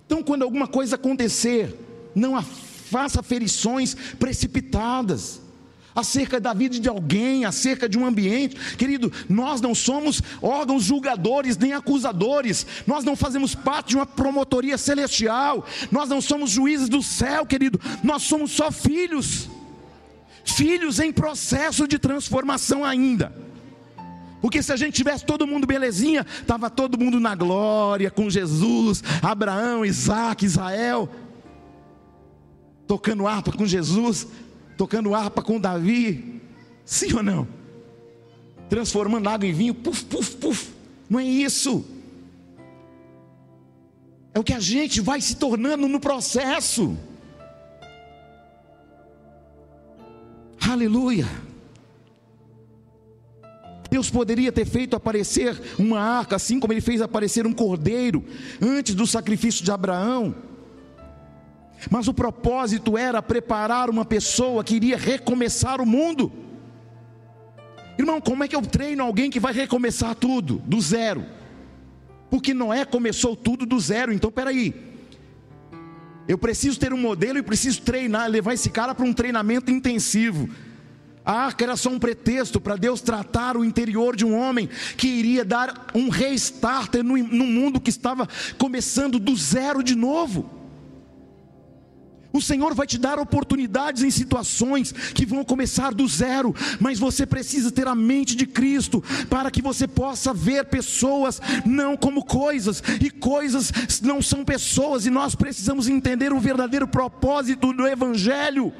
Então, 0.05 0.21
quando 0.21 0.43
alguma 0.43 0.67
coisa 0.67 0.95
acontecer, 0.95 1.75
não 2.13 2.41
faça 2.43 3.23
ferições 3.23 3.95
precipitadas 4.19 5.41
acerca 5.97 6.39
da 6.39 6.53
vida 6.53 6.79
de 6.79 6.87
alguém, 6.87 7.43
acerca 7.43 7.89
de 7.89 7.97
um 7.97 8.05
ambiente. 8.05 8.55
Querido, 8.77 9.11
nós 9.27 9.59
não 9.59 9.73
somos 9.73 10.21
órgãos 10.39 10.83
julgadores 10.83 11.57
nem 11.57 11.73
acusadores. 11.73 12.67
Nós 12.85 13.03
não 13.03 13.15
fazemos 13.15 13.55
parte 13.55 13.89
de 13.89 13.95
uma 13.95 14.05
promotoria 14.05 14.77
celestial. 14.77 15.65
Nós 15.91 16.07
não 16.07 16.21
somos 16.21 16.51
juízes 16.51 16.87
do 16.87 17.01
céu, 17.01 17.47
querido. 17.47 17.81
Nós 18.03 18.21
somos 18.21 18.51
só 18.51 18.71
filhos. 18.71 19.49
Filhos 20.45 20.99
em 20.99 21.11
processo 21.11 21.87
de 21.87 21.97
transformação 21.97 22.85
ainda. 22.85 23.33
Porque 24.39 24.61
se 24.61 24.71
a 24.71 24.75
gente 24.75 24.93
tivesse 24.93 25.25
todo 25.25 25.47
mundo 25.47 25.65
belezinha, 25.65 26.23
estava 26.41 26.69
todo 26.69 26.99
mundo 26.99 27.19
na 27.19 27.33
glória 27.33 28.11
com 28.11 28.29
Jesus, 28.29 29.03
Abraão, 29.19 29.83
Isaac, 29.83 30.45
Israel, 30.45 31.09
tocando 32.85 33.25
harpa 33.25 33.51
com 33.51 33.65
Jesus, 33.65 34.27
tocando 34.77 35.15
harpa 35.15 35.41
com 35.41 35.59
Davi, 35.59 36.41
sim 36.85 37.13
ou 37.13 37.23
não? 37.23 37.47
Transformando 38.69 39.27
água 39.27 39.47
em 39.47 39.53
vinho, 39.53 39.73
puf, 39.73 40.05
puf, 40.05 40.35
puf. 40.37 40.69
Não 41.09 41.19
é 41.19 41.25
isso. 41.25 41.83
É 44.33 44.39
o 44.39 44.43
que 44.43 44.53
a 44.53 44.59
gente 44.59 45.01
vai 45.01 45.19
se 45.19 45.35
tornando 45.35 45.87
no 45.87 45.99
processo. 45.99 46.95
Aleluia. 50.61 51.25
Deus 53.89 54.09
poderia 54.09 54.51
ter 54.51 54.65
feito 54.65 54.95
aparecer 54.95 55.59
uma 55.79 55.99
arca, 55.99 56.35
assim 56.35 56.59
como 56.59 56.73
ele 56.73 56.81
fez 56.81 57.01
aparecer 57.01 57.47
um 57.47 57.53
cordeiro, 57.53 58.23
antes 58.61 58.93
do 58.93 59.07
sacrifício 59.07 59.63
de 59.63 59.71
Abraão. 59.71 60.35
Mas 61.89 62.07
o 62.07 62.13
propósito 62.13 62.97
era 62.97 63.21
preparar 63.21 63.89
uma 63.89 64.03
pessoa 64.03 64.63
que 64.63 64.75
iria 64.75 64.97
recomeçar 64.97 65.79
o 65.79 65.85
mundo. 65.85 66.31
Irmão, 67.97 68.19
como 68.21 68.43
é 68.43 68.47
que 68.47 68.55
eu 68.55 68.61
treino 68.61 69.03
alguém 69.03 69.29
que 69.29 69.39
vai 69.39 69.53
recomeçar 69.53 70.15
tudo, 70.15 70.61
do 70.65 70.79
zero? 70.79 71.25
Porque 72.29 72.53
Noé 72.53 72.85
começou 72.85 73.35
tudo 73.35 73.65
do 73.65 73.79
zero, 73.79 74.11
então 74.11 74.31
peraí. 74.31 74.73
Eu 76.27 76.37
preciso 76.37 76.79
ter 76.79 76.91
um 76.93 76.97
modelo 76.97 77.37
e 77.37 77.43
preciso 77.43 77.81
treinar, 77.81 78.29
levar 78.29 78.53
esse 78.53 78.69
cara 78.69 78.93
para 78.93 79.05
um 79.05 79.13
treinamento 79.13 79.71
intensivo. 79.71 80.49
A 81.23 81.45
arca 81.45 81.63
era 81.63 81.75
só 81.75 81.89
um 81.89 81.99
pretexto 81.99 82.59
para 82.59 82.75
Deus 82.75 83.01
tratar 83.01 83.57
o 83.57 83.65
interior 83.65 84.15
de 84.15 84.25
um 84.25 84.37
homem 84.37 84.69
que 84.95 85.07
iria 85.07 85.43
dar 85.43 85.87
um 85.93 86.09
restarter 86.09 87.03
no, 87.03 87.17
no 87.17 87.45
mundo 87.45 87.81
que 87.81 87.89
estava 87.89 88.27
começando 88.57 89.19
do 89.19 89.35
zero 89.35 89.81
de 89.81 89.95
novo. 89.95 90.56
O 92.33 92.41
Senhor 92.41 92.73
vai 92.75 92.85
te 92.85 92.97
dar 92.97 93.19
oportunidades 93.19 94.03
em 94.03 94.11
situações 94.11 94.91
que 94.91 95.25
vão 95.25 95.43
começar 95.43 95.93
do 95.93 96.07
zero, 96.07 96.53
mas 96.79 96.99
você 96.99 97.25
precisa 97.25 97.71
ter 97.71 97.87
a 97.87 97.95
mente 97.95 98.35
de 98.35 98.45
Cristo 98.45 99.03
para 99.29 99.49
que 99.49 99.61
você 99.61 99.87
possa 99.87 100.33
ver 100.33 100.65
pessoas 100.65 101.41
não 101.65 101.95
como 101.95 102.23
coisas, 102.23 102.83
e 103.01 103.09
coisas 103.09 103.71
não 104.01 104.21
são 104.21 104.43
pessoas, 104.43 105.05
e 105.05 105.09
nós 105.09 105.35
precisamos 105.35 105.87
entender 105.87 106.33
o 106.33 106.39
verdadeiro 106.39 106.87
propósito 106.87 107.71
do 107.73 107.87
Evangelho. 107.87 108.73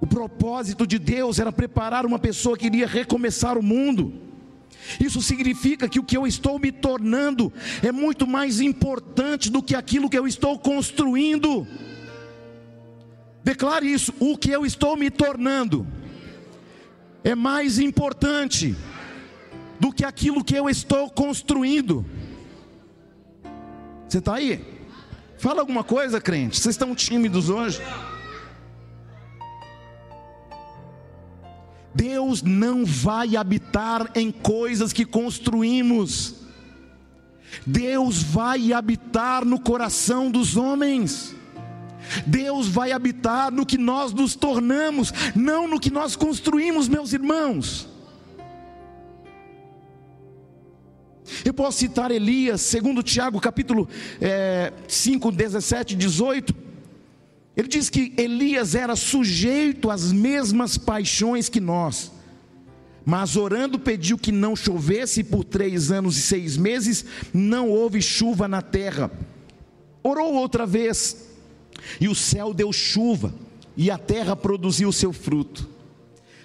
O 0.00 0.06
propósito 0.06 0.86
de 0.86 0.98
Deus 0.98 1.38
era 1.38 1.50
preparar 1.50 2.06
uma 2.06 2.18
pessoa 2.18 2.56
que 2.56 2.66
iria 2.66 2.86
recomeçar 2.86 3.58
o 3.58 3.62
mundo. 3.62 4.27
Isso 5.00 5.20
significa 5.20 5.88
que 5.88 5.98
o 5.98 6.04
que 6.04 6.16
eu 6.16 6.26
estou 6.26 6.58
me 6.58 6.72
tornando 6.72 7.52
é 7.82 7.92
muito 7.92 8.26
mais 8.26 8.60
importante 8.60 9.50
do 9.50 9.62
que 9.62 9.74
aquilo 9.74 10.08
que 10.08 10.18
eu 10.18 10.26
estou 10.26 10.58
construindo. 10.58 11.66
Declare 13.44 13.86
isso: 13.90 14.12
o 14.18 14.36
que 14.36 14.50
eu 14.50 14.64
estou 14.64 14.96
me 14.96 15.10
tornando 15.10 15.86
é 17.22 17.34
mais 17.34 17.78
importante 17.78 18.74
do 19.78 19.92
que 19.92 20.04
aquilo 20.04 20.44
que 20.44 20.54
eu 20.54 20.68
estou 20.68 21.10
construindo. 21.10 22.04
Você 24.08 24.18
está 24.18 24.36
aí? 24.36 24.64
Fala 25.38 25.60
alguma 25.60 25.84
coisa, 25.84 26.20
crente. 26.20 26.58
Vocês 26.58 26.74
estão 26.74 26.94
tímidos 26.94 27.48
hoje? 27.48 27.80
Deus 31.98 32.42
não 32.44 32.84
vai 32.84 33.36
habitar 33.36 34.12
em 34.14 34.30
coisas 34.30 34.92
que 34.92 35.04
construímos. 35.04 36.36
Deus 37.66 38.22
vai 38.22 38.72
habitar 38.72 39.44
no 39.44 39.58
coração 39.58 40.30
dos 40.30 40.56
homens. 40.56 41.34
Deus 42.24 42.68
vai 42.68 42.92
habitar 42.92 43.50
no 43.50 43.66
que 43.66 43.76
nós 43.76 44.12
nos 44.12 44.36
tornamos, 44.36 45.12
não 45.34 45.66
no 45.66 45.80
que 45.80 45.90
nós 45.90 46.14
construímos, 46.14 46.86
meus 46.86 47.12
irmãos. 47.12 47.88
Eu 51.44 51.52
posso 51.52 51.78
citar 51.78 52.12
Elias, 52.12 52.60
segundo 52.60 53.02
Tiago, 53.02 53.40
capítulo 53.40 53.88
é, 54.20 54.72
5, 54.86 55.32
17 55.32 55.94
e 55.94 55.96
18. 55.96 56.67
Ele 57.58 57.66
diz 57.66 57.90
que 57.90 58.14
Elias 58.16 58.76
era 58.76 58.94
sujeito 58.94 59.90
às 59.90 60.12
mesmas 60.12 60.78
paixões 60.78 61.48
que 61.48 61.58
nós, 61.58 62.12
mas 63.04 63.34
orando 63.34 63.80
pediu 63.80 64.16
que 64.16 64.30
não 64.30 64.54
chovesse 64.54 65.24
por 65.24 65.42
três 65.42 65.90
anos 65.90 66.16
e 66.16 66.22
seis 66.22 66.56
meses, 66.56 67.04
não 67.34 67.68
houve 67.68 68.00
chuva 68.00 68.46
na 68.46 68.62
terra. 68.62 69.10
Orou 70.04 70.34
outra 70.34 70.64
vez, 70.64 71.16
e 72.00 72.06
o 72.06 72.14
céu 72.14 72.54
deu 72.54 72.72
chuva, 72.72 73.34
e 73.76 73.90
a 73.90 73.98
terra 73.98 74.36
produziu 74.36 74.92
seu 74.92 75.12
fruto. 75.12 75.68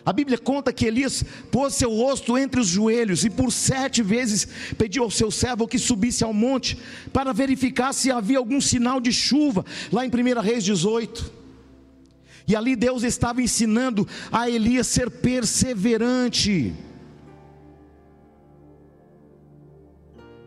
A 0.06 0.12
Bíblia 0.12 0.38
conta 0.38 0.74
que 0.74 0.86
Elias 0.86 1.24
pôs 1.50 1.76
seu 1.76 1.90
rosto 1.90 2.38
entre 2.38 2.60
os 2.60 2.68
joelhos 2.68 3.24
e 3.24 3.30
por 3.30 3.52
sete 3.52 4.02
vezes 4.02 4.46
pediu 4.78 5.04
ao 5.04 5.12
seu 5.12 5.32
servo 5.32 5.68
que 5.68 5.80
subisse 5.80 6.24
ao 6.24 6.34
monte 6.34 6.78
para 7.14 7.32
verificar 7.32 7.94
se 7.94 8.12
havia 8.12 8.38
algum 8.38 8.60
sinal 8.60 9.00
de 9.00 9.14
chuva, 9.14 9.66
lá 9.92 10.06
em 10.06 10.10
1 10.10 10.42
Reis 10.42 10.64
18. 10.66 11.32
E 12.46 12.54
ali 12.54 12.76
Deus 12.76 13.04
estava 13.04 13.42
ensinando 13.42 14.06
a 14.30 14.50
Elias 14.50 14.88
ser 14.88 15.10
perseverante. 15.10 16.74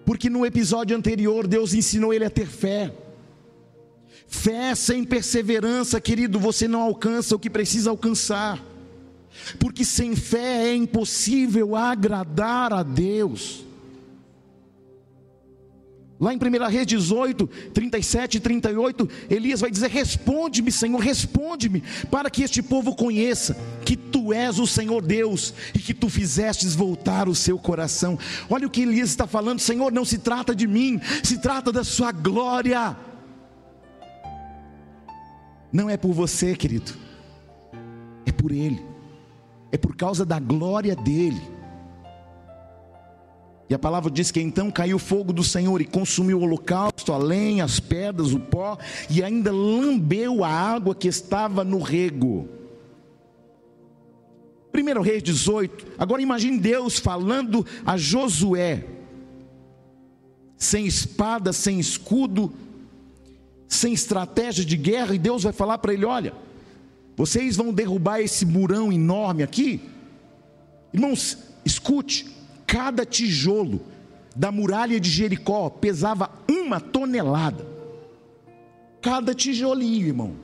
Porque 0.05 0.29
no 0.29 0.45
episódio 0.45 0.95
anterior 0.95 1.47
Deus 1.47 1.73
ensinou 1.73 2.13
ele 2.13 2.27
a 2.27 2.31
ter 2.31 2.47
fé. 2.47 2.95
Fé 4.27 4.75
sem 4.75 5.03
perseverança, 5.03 5.99
querido, 5.99 6.39
você 6.39 6.69
não 6.69 6.83
alcança 6.83 7.35
o 7.35 7.39
que 7.39 7.49
precisa 7.49 7.89
alcançar. 7.89 8.76
Porque 9.59 9.85
sem 9.85 10.17
fé 10.17 10.69
é 10.69 10.75
impossível 10.75 11.77
agradar 11.77 12.73
a 12.73 12.83
Deus. 12.83 13.67
Lá 16.19 16.33
em 16.33 16.39
1 16.39 16.71
Reis 16.71 16.87
18, 16.87 17.47
37 17.75 18.39
e 18.39 18.41
38, 18.41 19.09
Elias 19.29 19.61
vai 19.61 19.71
dizer: 19.71 19.91
Responde-me, 19.91 20.73
Senhor, 20.73 20.99
responde-me, 20.99 21.83
para 22.11 22.31
que 22.31 22.43
este 22.43 22.63
povo 22.63 22.95
conheça 22.95 23.55
que 23.85 23.97
tu 23.97 24.33
és 24.33 24.59
o 24.59 24.67
Senhor 24.67 25.03
Deus 25.03 25.53
e 25.75 25.79
que 25.79 25.93
tu 25.93 26.09
fizestes 26.09 26.75
voltar 26.75 27.29
o 27.29 27.35
seu 27.35 27.59
coração. 27.59 28.19
Olha 28.49 28.67
o 28.67 28.71
que 28.71 28.81
Elias 28.81 29.11
está 29.11 29.27
falando: 29.27 29.61
Senhor, 29.61 29.93
não 29.93 30.07
se 30.07 30.17
trata 30.17 30.55
de 30.55 30.67
mim, 30.67 30.99
se 31.23 31.39
trata 31.39 31.71
da 31.71 31.85
Sua 31.85 32.13
glória. 32.13 32.97
Não 35.71 35.91
é 35.91 35.99
por 35.99 36.15
você, 36.15 36.57
querido, 36.57 36.93
é 38.25 38.33
por 38.33 38.53
Ele, 38.53 38.83
é 39.77 39.79
por 39.79 39.95
causa 39.95 40.25
da 40.25 40.41
glória 40.41 40.97
dEle. 40.97 41.55
E 43.69 43.75
a 43.75 43.79
palavra 43.79 44.11
diz 44.11 44.31
que 44.31 44.41
então 44.41 44.71
caiu 44.71 44.97
o 44.97 45.01
fogo 45.01 45.33
do 45.33 45.45
Senhor 45.45 45.81
e 45.81 45.85
consumiu 45.85 46.39
o 46.39 46.43
holocausto, 46.43 47.13
a 47.13 47.19
lenha, 47.19 47.65
as 47.65 47.79
pedras, 47.79 48.33
o 48.33 48.41
pó, 48.41 48.79
e 49.11 49.23
ainda 49.23 49.53
lambeu 49.53 50.45
a 50.45 50.49
água 50.49 50.95
que 50.95 51.09
estava 51.09 51.65
no 51.65 51.81
rego. 51.81 52.49
1 54.73 55.01
Reis 55.03 55.23
18, 55.23 55.95
agora 55.99 56.23
imagine 56.23 56.59
Deus 56.59 56.99
falando 56.99 57.67
a 57.85 57.97
Josué, 57.97 58.85
sem 60.57 60.87
espada, 60.87 61.53
sem 61.53 61.81
escudo, 61.81 62.53
sem 63.67 63.93
estratégia 63.93 64.65
de 64.65 64.77
guerra, 64.77 65.15
e 65.15 65.19
Deus 65.19 65.43
vai 65.43 65.53
falar 65.53 65.79
para 65.79 65.93
ele: 65.93 66.05
olha, 66.05 66.46
vocês 67.17 67.57
vão 67.57 67.73
derrubar 67.73 68.21
esse 68.21 68.45
murão 68.45 68.93
enorme 68.93 69.43
aqui. 69.43 69.81
Irmãos, 70.93 71.39
escute, 71.65 72.27
cada 72.67 73.07
tijolo 73.07 73.81
da 74.35 74.53
muralha 74.53 75.01
de 75.01 75.09
Jericó 75.09 75.71
pesava 75.71 76.31
uma 76.49 76.79
tonelada. 76.79 77.67
Cada 79.01 79.35
tijolinho, 79.35 80.07
irmão. 80.07 80.35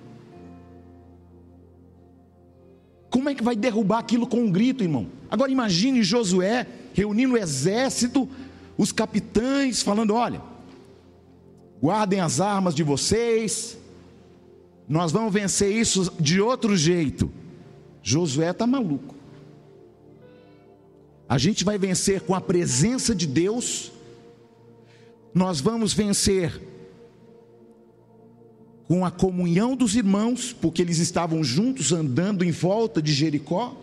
Como 3.11 3.29
é 3.29 3.35
que 3.35 3.45
vai 3.45 3.55
derrubar 3.55 3.99
aquilo 3.99 4.27
com 4.27 4.39
um 4.39 4.51
grito, 4.51 4.83
irmão? 4.83 5.07
Agora 5.31 5.53
imagine 5.53 6.03
Josué 6.03 6.67
reunindo 6.95 7.35
o 7.35 7.37
exército, 7.37 8.27
os 8.79 8.91
capitães, 8.93 9.83
falando: 9.83 10.15
olha, 10.15 10.41
guardem 11.83 12.21
as 12.21 12.41
armas 12.41 12.75
de 12.75 12.83
vocês, 12.83 13.77
nós 14.89 15.13
vamos 15.13 15.33
vencer 15.33 15.75
isso 15.75 16.13
de 16.21 16.41
outro 16.41 16.77
jeito. 16.77 17.31
Josué 18.03 18.51
está 18.51 18.67
maluco. 18.67 19.15
A 21.29 21.39
gente 21.39 21.65
vai 21.65 21.79
vencer 21.79 22.21
com 22.23 22.35
a 22.35 22.41
presença 22.41 23.15
de 23.15 23.27
Deus, 23.27 23.91
nós 25.33 25.61
vamos 25.61 25.95
vencer 25.95 26.61
com 28.87 29.05
a 29.07 29.11
comunhão 29.11 29.75
dos 29.75 29.97
irmãos, 29.97 30.53
porque 30.53 30.83
eles 30.83 30.99
estavam 30.99 31.43
juntos 31.43 31.93
andando 31.93 32.45
em 32.45 32.51
volta 32.51 33.01
de 33.01 33.13
Jericó, 33.13 33.75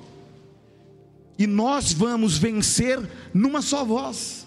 e 1.40 1.48
nós 1.48 1.92
vamos 1.92 2.38
vencer 2.38 3.00
numa 3.34 3.62
só 3.62 3.84
voz, 3.84 4.46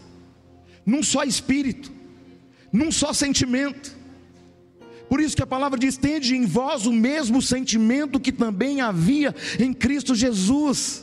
num 0.86 1.02
só 1.02 1.24
espírito 1.24 1.90
num 2.72 2.90
só 2.90 3.12
sentimento. 3.12 3.94
Por 5.12 5.20
isso 5.20 5.36
que 5.36 5.42
a 5.42 5.46
palavra 5.46 5.78
diz: 5.78 5.98
tende 5.98 6.34
em 6.34 6.46
vós 6.46 6.86
o 6.86 6.92
mesmo 6.92 7.42
sentimento 7.42 8.18
que 8.18 8.32
também 8.32 8.80
havia 8.80 9.34
em 9.58 9.70
Cristo 9.70 10.14
Jesus. 10.14 11.02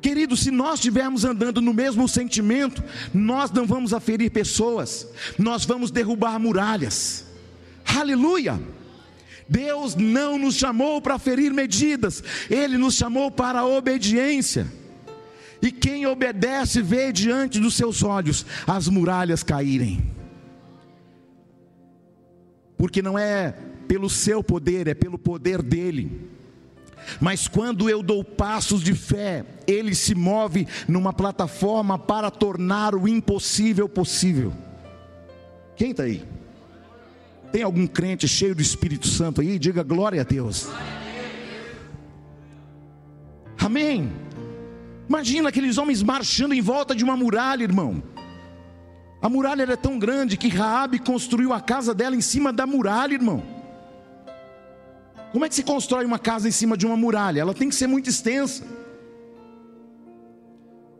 Querido, 0.00 0.36
se 0.36 0.52
nós 0.52 0.74
estivermos 0.74 1.24
andando 1.24 1.60
no 1.60 1.74
mesmo 1.74 2.08
sentimento, 2.08 2.80
nós 3.12 3.50
não 3.50 3.66
vamos 3.66 3.92
aferir 3.92 4.30
pessoas, 4.30 5.08
nós 5.36 5.64
vamos 5.64 5.90
derrubar 5.90 6.38
muralhas. 6.38 7.24
Aleluia! 7.84 8.62
Deus 9.48 9.96
não 9.96 10.38
nos 10.38 10.54
chamou 10.54 11.02
para 11.02 11.18
ferir 11.18 11.52
medidas, 11.52 12.22
Ele 12.48 12.78
nos 12.78 12.94
chamou 12.94 13.28
para 13.28 13.58
a 13.58 13.66
obediência. 13.66 14.72
E 15.60 15.72
quem 15.72 16.06
obedece 16.06 16.80
vê 16.80 17.12
diante 17.12 17.58
dos 17.58 17.74
seus 17.74 18.04
olhos 18.04 18.46
as 18.68 18.86
muralhas 18.86 19.42
caírem 19.42 20.16
porque 22.78 23.02
não 23.02 23.18
é 23.18 23.54
pelo 23.88 24.08
seu 24.08 24.42
poder, 24.42 24.86
é 24.86 24.94
pelo 24.94 25.18
poder 25.18 25.60
dele. 25.60 26.30
Mas 27.20 27.48
quando 27.48 27.88
eu 27.90 28.02
dou 28.02 28.22
passos 28.22 28.82
de 28.82 28.94
fé, 28.94 29.44
ele 29.66 29.94
se 29.94 30.14
move 30.14 30.66
numa 30.86 31.12
plataforma 31.12 31.98
para 31.98 32.30
tornar 32.30 32.94
o 32.94 33.08
impossível 33.08 33.88
possível. 33.88 34.52
Quem 35.76 35.90
está 35.90 36.04
aí? 36.04 36.24
Tem 37.50 37.62
algum 37.62 37.86
crente 37.86 38.28
cheio 38.28 38.54
do 38.54 38.62
Espírito 38.62 39.06
Santo 39.06 39.40
aí? 39.40 39.58
Diga 39.58 39.82
glória 39.82 40.20
a 40.20 40.24
Deus. 40.24 40.68
Amém. 43.58 44.12
Imagina 45.08 45.48
aqueles 45.48 45.78
homens 45.78 46.02
marchando 46.02 46.52
em 46.52 46.60
volta 46.60 46.94
de 46.94 47.02
uma 47.02 47.16
muralha, 47.16 47.62
irmão. 47.62 48.02
A 49.20 49.28
muralha 49.28 49.62
era 49.62 49.76
tão 49.76 49.98
grande 49.98 50.36
que 50.36 50.48
Raabe 50.48 50.98
construiu 51.00 51.52
a 51.52 51.60
casa 51.60 51.92
dela 51.92 52.14
em 52.14 52.20
cima 52.20 52.52
da 52.52 52.66
muralha, 52.66 53.14
irmão. 53.14 53.42
Como 55.32 55.44
é 55.44 55.48
que 55.48 55.54
se 55.56 55.62
constrói 55.62 56.04
uma 56.04 56.18
casa 56.18 56.48
em 56.48 56.52
cima 56.52 56.76
de 56.76 56.86
uma 56.86 56.96
muralha? 56.96 57.40
Ela 57.40 57.52
tem 57.52 57.68
que 57.68 57.74
ser 57.74 57.88
muito 57.88 58.08
extensa. 58.08 58.64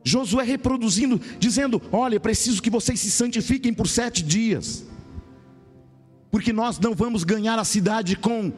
Josué 0.03 0.43
reproduzindo, 0.43 1.21
dizendo: 1.39 1.81
Olha, 1.93 2.19
preciso 2.19 2.61
que 2.61 2.71
vocês 2.71 2.99
se 2.99 3.11
santifiquem 3.11 3.73
por 3.73 3.87
sete 3.87 4.23
dias, 4.23 4.85
porque 6.31 6.53
nós 6.53 6.79
não 6.79 6.95
vamos 6.95 7.23
ganhar 7.23 7.59
a 7.59 7.65
cidade 7.65 8.17
com 8.17 8.53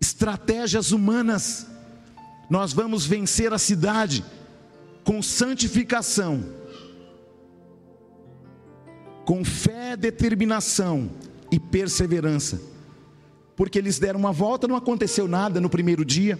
estratégias 0.00 0.90
humanas, 0.90 1.66
nós 2.48 2.72
vamos 2.72 3.06
vencer 3.06 3.52
a 3.52 3.58
cidade 3.58 4.24
com 5.04 5.22
santificação 5.22 6.59
com 9.30 9.44
fé, 9.44 9.96
determinação 9.96 11.08
e 11.52 11.60
perseverança. 11.60 12.60
Porque 13.54 13.78
eles 13.78 13.96
deram 13.96 14.18
uma 14.18 14.32
volta, 14.32 14.66
não 14.66 14.74
aconteceu 14.74 15.28
nada 15.28 15.60
no 15.60 15.70
primeiro 15.70 16.04
dia. 16.04 16.36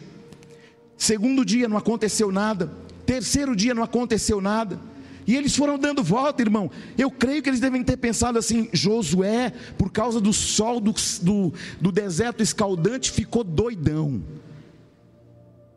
Segundo 0.96 1.44
dia 1.44 1.68
não 1.68 1.76
aconteceu 1.76 2.32
nada. 2.32 2.68
Terceiro 3.06 3.54
dia 3.54 3.74
não 3.74 3.84
aconteceu 3.84 4.40
nada. 4.40 4.80
E 5.24 5.36
eles 5.36 5.54
foram 5.54 5.78
dando 5.78 6.02
volta, 6.02 6.42
irmão. 6.42 6.68
Eu 6.98 7.12
creio 7.12 7.40
que 7.44 7.48
eles 7.48 7.60
devem 7.60 7.84
ter 7.84 7.96
pensado 7.96 8.36
assim: 8.36 8.68
Josué, 8.72 9.52
por 9.78 9.92
causa 9.92 10.20
do 10.20 10.32
sol 10.32 10.80
do, 10.80 10.92
do, 11.22 11.54
do 11.80 11.92
deserto 11.92 12.42
escaldante, 12.42 13.12
ficou 13.12 13.44
doidão. 13.44 14.20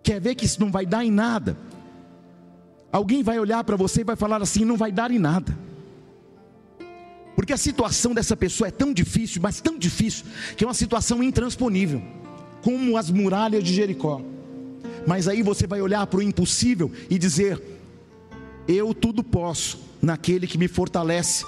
Quer 0.01 0.19
ver 0.19 0.33
que 0.33 0.45
isso 0.45 0.59
não 0.59 0.71
vai 0.71 0.87
dar 0.87 1.05
em 1.05 1.11
nada? 1.11 1.55
Alguém 2.91 3.21
vai 3.21 3.37
olhar 3.37 3.63
para 3.63 3.75
você 3.75 4.01
e 4.01 4.03
vai 4.03 4.15
falar 4.15 4.41
assim: 4.41 4.65
não 4.65 4.77
vai 4.77 4.91
dar 4.91 5.11
em 5.11 5.19
nada. 5.19 5.55
Porque 7.35 7.53
a 7.53 7.57
situação 7.57 8.13
dessa 8.13 8.37
pessoa 8.37 8.67
é 8.67 8.71
tão 8.71 8.93
difícil, 8.93 9.41
mas 9.41 9.59
tão 9.59 9.77
difícil, 9.77 10.25
que 10.55 10.63
é 10.63 10.67
uma 10.67 10.73
situação 10.73 11.23
intransponível, 11.23 12.01
como 12.61 12.97
as 12.97 13.09
muralhas 13.09 13.63
de 13.63 13.73
Jericó. 13.73 14.21
Mas 15.05 15.27
aí 15.27 15.41
você 15.41 15.65
vai 15.67 15.81
olhar 15.81 16.05
para 16.07 16.19
o 16.19 16.23
impossível 16.23 16.91
e 17.09 17.17
dizer: 17.17 17.61
Eu 18.67 18.93
tudo 18.93 19.23
posso 19.23 19.79
naquele 20.01 20.47
que 20.47 20.57
me 20.57 20.67
fortalece. 20.67 21.45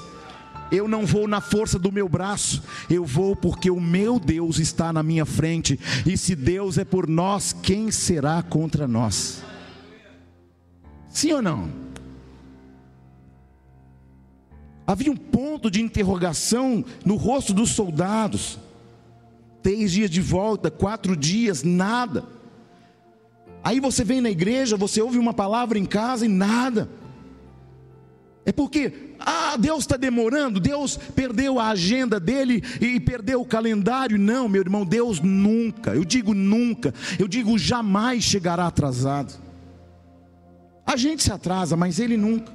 Eu 0.72 0.88
não 0.88 1.06
vou 1.06 1.28
na 1.28 1.40
força 1.40 1.78
do 1.78 1.92
meu 1.92 2.10
braço, 2.10 2.64
eu 2.90 3.06
vou 3.06 3.36
porque 3.36 3.70
o 3.70 3.80
meu 3.80 4.20
Deus 4.20 4.58
está 4.58 4.92
na 4.92 5.04
minha 5.04 5.24
frente. 5.24 5.80
E 6.06 6.18
se 6.18 6.36
Deus 6.36 6.80
é 6.80 6.84
por 6.84 7.08
nós, 7.08 7.54
quem 7.54 7.92
será 7.92 8.42
contra 8.42 8.88
nós? 8.88 9.44
Sim 11.08 11.34
ou 11.34 11.42
não? 11.42 11.85
Havia 14.88 15.12
um 15.12 15.16
ponto 15.16 15.72
de 15.72 15.82
interrogação 15.82 16.86
no 17.04 17.16
rosto 17.16 17.54
dos 17.54 17.72
soldados. 17.72 18.60
Três 19.64 19.92
dias 19.92 20.10
de 20.10 20.22
volta, 20.22 20.70
quatro 20.70 21.18
dias, 21.18 21.64
nada. 21.64 22.24
Aí 23.64 23.80
você 23.80 24.04
vem 24.04 24.22
na 24.22 24.30
igreja, 24.30 24.78
você 24.78 25.02
ouve 25.02 25.18
uma 25.18 25.34
palavra 25.34 25.80
em 25.80 25.86
casa 25.86 26.26
e 26.26 26.30
nada. 26.30 26.88
É 28.46 28.52
porque, 28.52 29.16
ah, 29.20 29.58
Deus 29.58 29.80
está 29.80 29.98
demorando, 29.98 30.60
Deus 30.60 30.98
perdeu 30.98 31.60
a 31.60 31.70
agenda 31.70 32.20
dele 32.20 32.62
e 32.80 33.00
perdeu 33.00 33.42
o 33.42 33.46
calendário. 33.46 34.20
Não, 34.20 34.48
meu 34.48 34.62
irmão, 34.62 34.86
Deus 34.86 35.20
nunca, 35.20 35.96
eu 35.96 36.06
digo 36.06 36.36
nunca, 36.36 36.94
eu 37.18 37.28
digo 37.28 37.58
jamais 37.58 38.24
chegará 38.24 38.68
atrasado. 38.68 39.34
A 40.86 40.96
gente 40.96 41.24
se 41.24 41.32
atrasa, 41.32 41.76
mas 41.76 41.98
ele 41.98 42.16
nunca. 42.16 42.54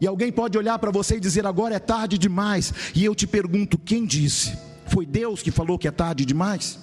E 0.00 0.06
alguém 0.06 0.32
pode 0.32 0.56
olhar 0.56 0.78
para 0.78 0.90
você 0.90 1.16
e 1.16 1.20
dizer: 1.20 1.46
agora 1.46 1.74
é 1.74 1.78
tarde 1.78 2.16
demais. 2.16 2.72
E 2.94 3.04
eu 3.04 3.14
te 3.14 3.26
pergunto: 3.26 3.78
quem 3.78 4.06
disse? 4.06 4.56
Foi 4.86 5.04
Deus 5.04 5.42
que 5.42 5.50
falou 5.50 5.78
que 5.78 5.86
é 5.86 5.90
tarde 5.90 6.24
demais? 6.24 6.78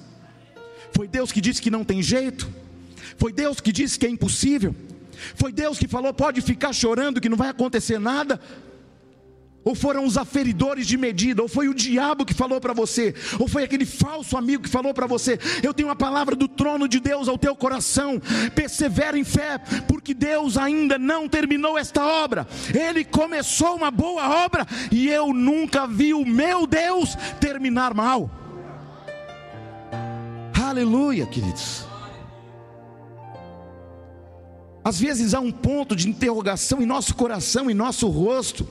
Foi 0.91 1.07
Deus 1.07 1.31
que 1.31 1.41
disse 1.41 1.61
que 1.61 1.71
não 1.71 1.83
tem 1.83 2.01
jeito? 2.01 2.47
Foi 3.17 3.33
Deus 3.33 3.59
que 3.59 3.71
disse 3.71 3.97
que 3.97 4.05
é 4.05 4.09
impossível? 4.09 4.75
Foi 5.35 5.51
Deus 5.51 5.77
que 5.77 5.87
falou: 5.87 6.13
pode 6.13 6.41
ficar 6.41 6.73
chorando 6.73 7.19
que 7.19 7.29
não 7.29 7.37
vai 7.37 7.49
acontecer 7.49 7.99
nada? 7.99 8.39
Ou 9.67 9.75
foram 9.75 10.05
os 10.05 10.17
aferidores 10.17 10.87
de 10.87 10.95
medida, 10.95 11.41
ou 11.41 11.49
foi 11.49 11.67
o 11.67 11.73
diabo 11.73 12.25
que 12.25 12.33
falou 12.33 12.61
para 12.61 12.71
você, 12.71 13.13
ou 13.37 13.49
foi 13.49 13.65
aquele 13.65 13.85
falso 13.85 14.37
amigo 14.37 14.63
que 14.63 14.69
falou 14.69 14.93
para 14.93 15.05
você: 15.05 15.37
Eu 15.61 15.73
tenho 15.73 15.89
uma 15.89 15.95
palavra 15.95 16.37
do 16.37 16.47
trono 16.47 16.87
de 16.87 17.01
Deus 17.01 17.27
ao 17.27 17.37
teu 17.37 17.53
coração, 17.53 18.17
persevera 18.55 19.19
em 19.19 19.25
fé, 19.25 19.57
porque 19.85 20.13
Deus 20.13 20.57
ainda 20.57 20.97
não 20.97 21.27
terminou 21.27 21.77
esta 21.77 22.01
obra, 22.01 22.47
Ele 22.73 23.03
começou 23.03 23.75
uma 23.75 23.91
boa 23.91 24.45
obra, 24.45 24.65
e 24.89 25.09
eu 25.09 25.33
nunca 25.33 25.85
vi 25.85 26.13
o 26.13 26.25
meu 26.25 26.65
Deus 26.65 27.17
terminar 27.41 27.93
mal. 27.93 28.31
Aleluia, 30.63 31.25
queridos. 31.25 31.85
Às 34.81 34.97
vezes 34.97 35.33
há 35.33 35.41
um 35.41 35.51
ponto 35.51 35.93
de 35.93 36.07
interrogação 36.07 36.81
em 36.81 36.85
nosso 36.85 37.13
coração, 37.15 37.69
em 37.69 37.73
nosso 37.73 38.07
rosto, 38.07 38.65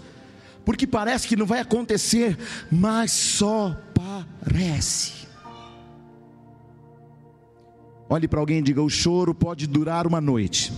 porque 0.66 0.84
parece 0.84 1.28
que 1.28 1.36
não 1.36 1.46
vai 1.46 1.60
acontecer, 1.60 2.36
mas 2.68 3.12
só 3.12 3.80
parece. 3.94 5.12
Olhe 8.08 8.26
para 8.26 8.40
alguém 8.40 8.58
e 8.58 8.62
diga: 8.62 8.82
o 8.82 8.90
choro 8.90 9.32
pode 9.32 9.68
durar 9.68 10.08
uma 10.08 10.20
noite, 10.20 10.72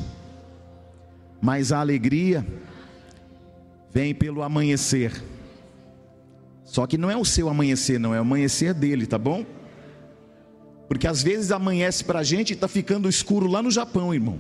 mas 1.41 1.73
a 1.73 1.81
alegria 1.81 2.47
vem 3.91 4.15
pelo 4.15 4.43
amanhecer. 4.43 5.25
Só 6.65 6.87
que 6.87 6.99
não 6.99 7.11
é 7.11 7.17
o 7.17 7.25
seu 7.25 7.49
amanhecer, 7.49 7.99
não 7.99 8.15
é 8.15 8.19
o 8.19 8.21
amanhecer 8.21 8.75
dele, 8.75 9.07
tá 9.07 9.17
bom? 9.17 9.47
Porque 10.87 11.07
às 11.07 11.23
vezes 11.23 11.51
amanhece 11.51 12.05
para 12.05 12.19
a 12.19 12.23
gente 12.23 12.51
e 12.51 12.53
está 12.53 12.69
ficando 12.69 13.09
escuro 13.09 13.47
lá 13.47 13.63
no 13.63 13.71
Japão, 13.71 14.13
irmão. 14.13 14.39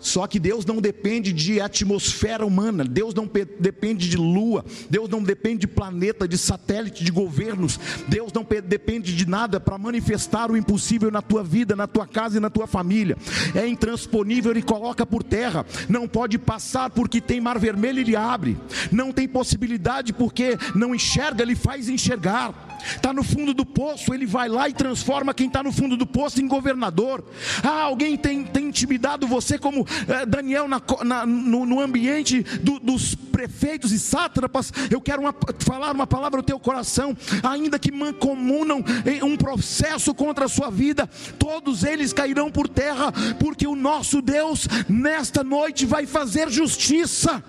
Só 0.00 0.26
que 0.26 0.38
Deus 0.38 0.64
não 0.64 0.80
depende 0.80 1.32
de 1.32 1.60
atmosfera 1.60 2.46
humana, 2.46 2.84
Deus 2.84 3.14
não 3.14 3.28
depende 3.58 4.08
de 4.08 4.16
lua, 4.16 4.64
Deus 4.88 5.08
não 5.08 5.22
depende 5.22 5.60
de 5.60 5.66
planeta, 5.66 6.28
de 6.28 6.38
satélite, 6.38 7.04
de 7.04 7.10
governos, 7.10 7.78
Deus 8.06 8.32
não 8.32 8.46
depende 8.64 9.14
de 9.14 9.28
nada 9.28 9.58
para 9.58 9.76
manifestar 9.78 10.50
o 10.50 10.56
impossível 10.56 11.10
na 11.10 11.20
tua 11.20 11.42
vida, 11.42 11.74
na 11.74 11.86
tua 11.86 12.06
casa 12.06 12.36
e 12.36 12.40
na 12.40 12.50
tua 12.50 12.66
família. 12.66 13.16
É 13.54 13.66
intransponível, 13.66 14.52
ele 14.52 14.62
coloca 14.62 15.04
por 15.04 15.22
terra, 15.22 15.66
não 15.88 16.06
pode 16.06 16.38
passar 16.38 16.90
porque 16.90 17.20
tem 17.20 17.40
mar 17.40 17.58
vermelho, 17.58 18.00
ele 18.00 18.14
abre, 18.14 18.56
não 18.92 19.12
tem 19.12 19.26
possibilidade 19.26 20.12
porque 20.12 20.56
não 20.74 20.94
enxerga, 20.94 21.42
ele 21.42 21.56
faz 21.56 21.88
enxergar. 21.88 22.67
Está 22.80 23.12
no 23.12 23.22
fundo 23.22 23.52
do 23.52 23.64
poço, 23.64 24.12
ele 24.14 24.26
vai 24.26 24.48
lá 24.48 24.68
e 24.68 24.72
transforma 24.72 25.34
quem 25.34 25.46
está 25.46 25.62
no 25.62 25.72
fundo 25.72 25.96
do 25.96 26.06
poço 26.06 26.40
em 26.40 26.48
governador. 26.48 27.24
Ah, 27.62 27.82
alguém 27.82 28.16
tem, 28.16 28.44
tem 28.44 28.66
intimidado 28.66 29.26
você 29.26 29.58
como 29.58 29.86
eh, 30.08 30.26
Daniel 30.26 30.68
na, 30.68 30.80
na, 31.04 31.26
no, 31.26 31.66
no, 31.66 31.80
ambiente 31.80 32.42
do, 32.42 32.78
dos 32.78 33.14
prefeitos 33.14 33.92
e 33.92 33.98
sátrapas. 33.98 34.72
Eu 34.90 35.00
quero 35.00 35.22
uma, 35.22 35.34
falar 35.60 35.94
uma 35.94 36.06
palavra 36.06 36.38
no 36.38 36.42
teu 36.42 36.58
coração, 36.58 37.16
ainda 37.42 37.78
que 37.78 37.92
mancomunam 37.92 38.84
um 39.22 39.36
processo 39.36 40.14
contra 40.14 40.46
a 40.46 40.48
sua 40.48 40.70
vida, 40.70 41.06
todos 41.38 41.84
eles 41.84 42.12
cairão 42.12 42.50
por 42.50 42.68
terra, 42.68 43.12
porque 43.38 43.66
o 43.66 43.76
nosso 43.76 44.20
Deus 44.20 44.68
nesta 44.88 45.42
noite 45.42 45.86
vai 45.86 46.06
fazer 46.06 46.50
justiça. 46.50 47.42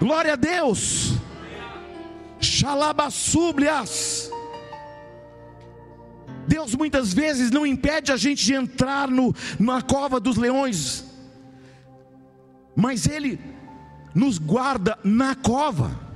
Glória 0.00 0.34
a 0.34 0.36
Deus. 0.36 1.14
Xalabassúblias. 2.40 4.30
Deus 6.46 6.74
muitas 6.74 7.12
vezes 7.12 7.50
não 7.50 7.66
impede 7.66 8.10
a 8.10 8.16
gente 8.16 8.44
de 8.44 8.54
entrar 8.54 9.08
no, 9.08 9.34
na 9.58 9.82
cova 9.82 10.18
dos 10.18 10.38
leões, 10.38 11.04
mas 12.74 13.06
Ele 13.06 13.38
nos 14.14 14.38
guarda 14.38 14.98
na 15.04 15.34
cova. 15.34 16.08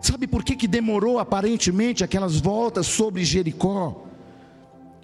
Sabe 0.00 0.26
por 0.26 0.42
que, 0.42 0.56
que 0.56 0.66
demorou 0.66 1.18
aparentemente 1.18 2.02
aquelas 2.02 2.40
voltas 2.40 2.86
sobre 2.86 3.22
Jericó? 3.22 4.06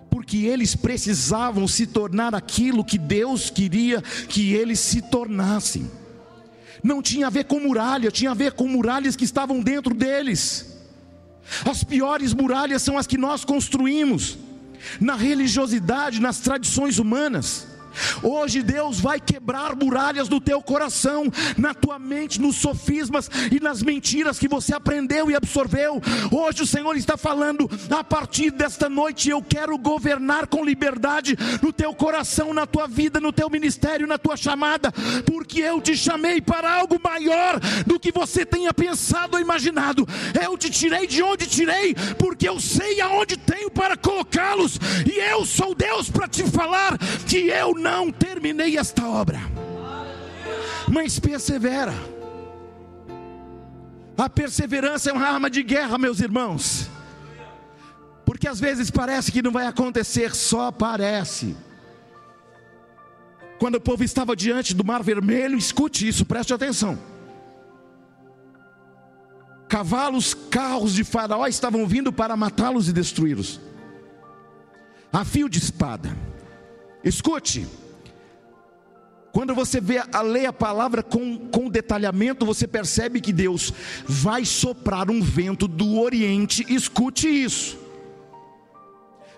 Porque 0.09 0.38
eles 0.38 0.74
precisavam 0.74 1.68
se 1.68 1.86
tornar 1.86 2.34
aquilo 2.34 2.82
que 2.82 2.97
Deus 2.97 3.51
queria 3.51 4.01
que 4.01 4.55
eles 4.55 4.80
se 4.80 5.03
tornassem 5.03 5.90
não 6.87 7.03
tinha 7.03 7.26
a 7.26 7.30
ver 7.30 7.45
com 7.45 7.59
muralha, 7.59 8.11
tinha 8.11 8.30
a 8.30 8.34
ver 8.34 8.53
com 8.53 8.68
muralhas 8.68 9.16
que 9.16 9.24
estavam 9.24 9.61
dentro 9.61 9.93
deles. 9.93 10.78
As 11.68 11.82
piores 11.82 12.32
muralhas 12.32 12.82
são 12.82 12.97
as 12.97 13.07
que 13.07 13.18
nós 13.18 13.45
construímos 13.45 14.39
na 15.01 15.16
religiosidade, 15.16 16.20
nas 16.20 16.39
tradições 16.39 16.99
humanas. 16.99 17.66
Hoje 18.22 18.62
Deus 18.62 19.01
vai 19.01 19.20
quebrar 19.20 19.74
muralhas 19.76 20.28
do 20.28 20.40
teu 20.40 20.61
coração, 20.62 21.30
na 21.57 21.74
tua 21.74 21.99
mente, 21.99 22.40
nos 22.40 22.57
sofismas 22.57 23.30
e 23.51 23.61
nas 23.61 23.82
mentiras 23.82 24.38
que 24.38 24.49
você 24.49 24.74
aprendeu 24.74 25.30
e 25.30 25.34
absorveu. 25.34 26.01
Hoje 26.30 26.62
o 26.62 26.66
Senhor 26.66 26.97
está 26.97 27.16
falando, 27.16 27.70
a 27.90 28.05
partir 28.05 28.51
desta 28.51 28.88
noite 28.88 29.30
eu 29.30 29.42
quero 29.42 29.76
governar 29.78 30.47
com 30.47 30.64
liberdade 30.64 31.36
no 31.62 31.72
teu 31.72 31.94
coração, 31.94 32.53
na 32.53 32.66
tua 32.66 32.86
vida, 32.86 33.20
no 33.20 33.32
teu 33.32 33.49
ministério, 33.49 34.07
na 34.07 34.18
tua 34.18 34.36
chamada, 34.36 34.92
porque 35.24 35.61
eu 35.61 35.80
te 35.80 35.97
chamei 35.97 36.40
para 36.40 36.72
algo 36.72 37.01
maior 37.03 37.61
do 37.86 37.99
que 37.99 38.12
você 38.12 38.44
tenha 38.44 38.72
pensado 38.72 39.36
ou 39.36 39.40
imaginado. 39.40 40.07
Eu 40.40 40.57
te 40.57 40.70
tirei 40.70 41.07
de 41.07 41.22
onde 41.22 41.47
tirei, 41.47 41.94
porque 42.18 42.49
eu 42.49 42.61
sei 42.61 43.01
aonde 43.01 43.36
tenho 43.36 43.70
para 43.70 43.97
colocá-los, 43.97 44.78
e 45.07 45.18
eu 45.18 45.44
sou 45.44 45.74
Deus 45.74 46.11
para 46.11 46.28
te 46.28 46.44
falar 46.44 46.99
que 47.26 47.49
eu 47.49 47.74
não 47.74 47.86
não 47.87 48.11
terminei 48.11 48.76
esta 48.76 49.07
obra, 49.07 49.39
mas 50.93 51.20
persevera. 51.20 51.95
A 54.18 54.28
perseverança 54.28 55.11
é 55.11 55.12
uma 55.12 55.24
arma 55.24 55.49
de 55.49 55.62
guerra, 55.62 55.97
meus 55.97 56.18
irmãos, 56.18 56.91
porque 58.24 58.49
às 58.49 58.59
vezes 58.59 58.91
parece 58.91 59.30
que 59.30 59.41
não 59.41 59.53
vai 59.53 59.66
acontecer, 59.66 60.34
só 60.34 60.72
parece. 60.72 61.57
Quando 63.61 63.76
o 63.76 63.80
povo 63.80 64.03
estava 64.03 64.34
diante 64.34 64.74
do 64.74 64.84
Mar 64.84 65.03
Vermelho, 65.05 65.57
escute 65.57 66.09
isso, 66.09 66.24
preste 66.24 66.53
atenção. 66.53 66.99
Cavalos, 69.68 70.34
carros 70.34 70.93
de 70.93 71.05
Faraó 71.05 71.47
estavam 71.47 71.87
vindo 71.87 72.12
para 72.12 72.37
matá-los 72.37 72.89
e 72.89 72.93
destruí-los, 72.93 73.61
a 75.12 75.24
fio 75.24 75.49
de 75.49 75.59
espada. 75.59 76.26
Escute, 77.07 77.64
quando 79.30 79.54
você 79.54 79.80
vê 79.80 80.02
a 80.12 80.22
lê 80.22 80.44
a 80.44 80.52
palavra 80.52 81.04
com, 81.04 81.38
com 81.38 81.70
detalhamento, 81.70 82.44
você 82.44 82.66
percebe 82.66 83.20
que 83.20 83.32
Deus 83.32 83.72
vai 84.04 84.44
soprar 84.44 85.09
um 85.09 85.22
vento 85.22 85.68
do 85.68 86.00
Oriente. 86.00 86.66
Escute 86.68 87.28
isso. 87.28 87.78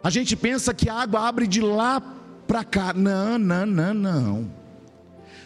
A 0.03 0.09
gente 0.09 0.35
pensa 0.35 0.73
que 0.73 0.89
a 0.89 0.95
água 0.95 1.29
abre 1.29 1.47
de 1.47 1.61
lá 1.61 2.01
para 2.47 2.65
cá. 2.65 2.95
Não, 2.95 3.39
não, 3.39 3.67
não, 3.67 3.93
não. 3.93 4.51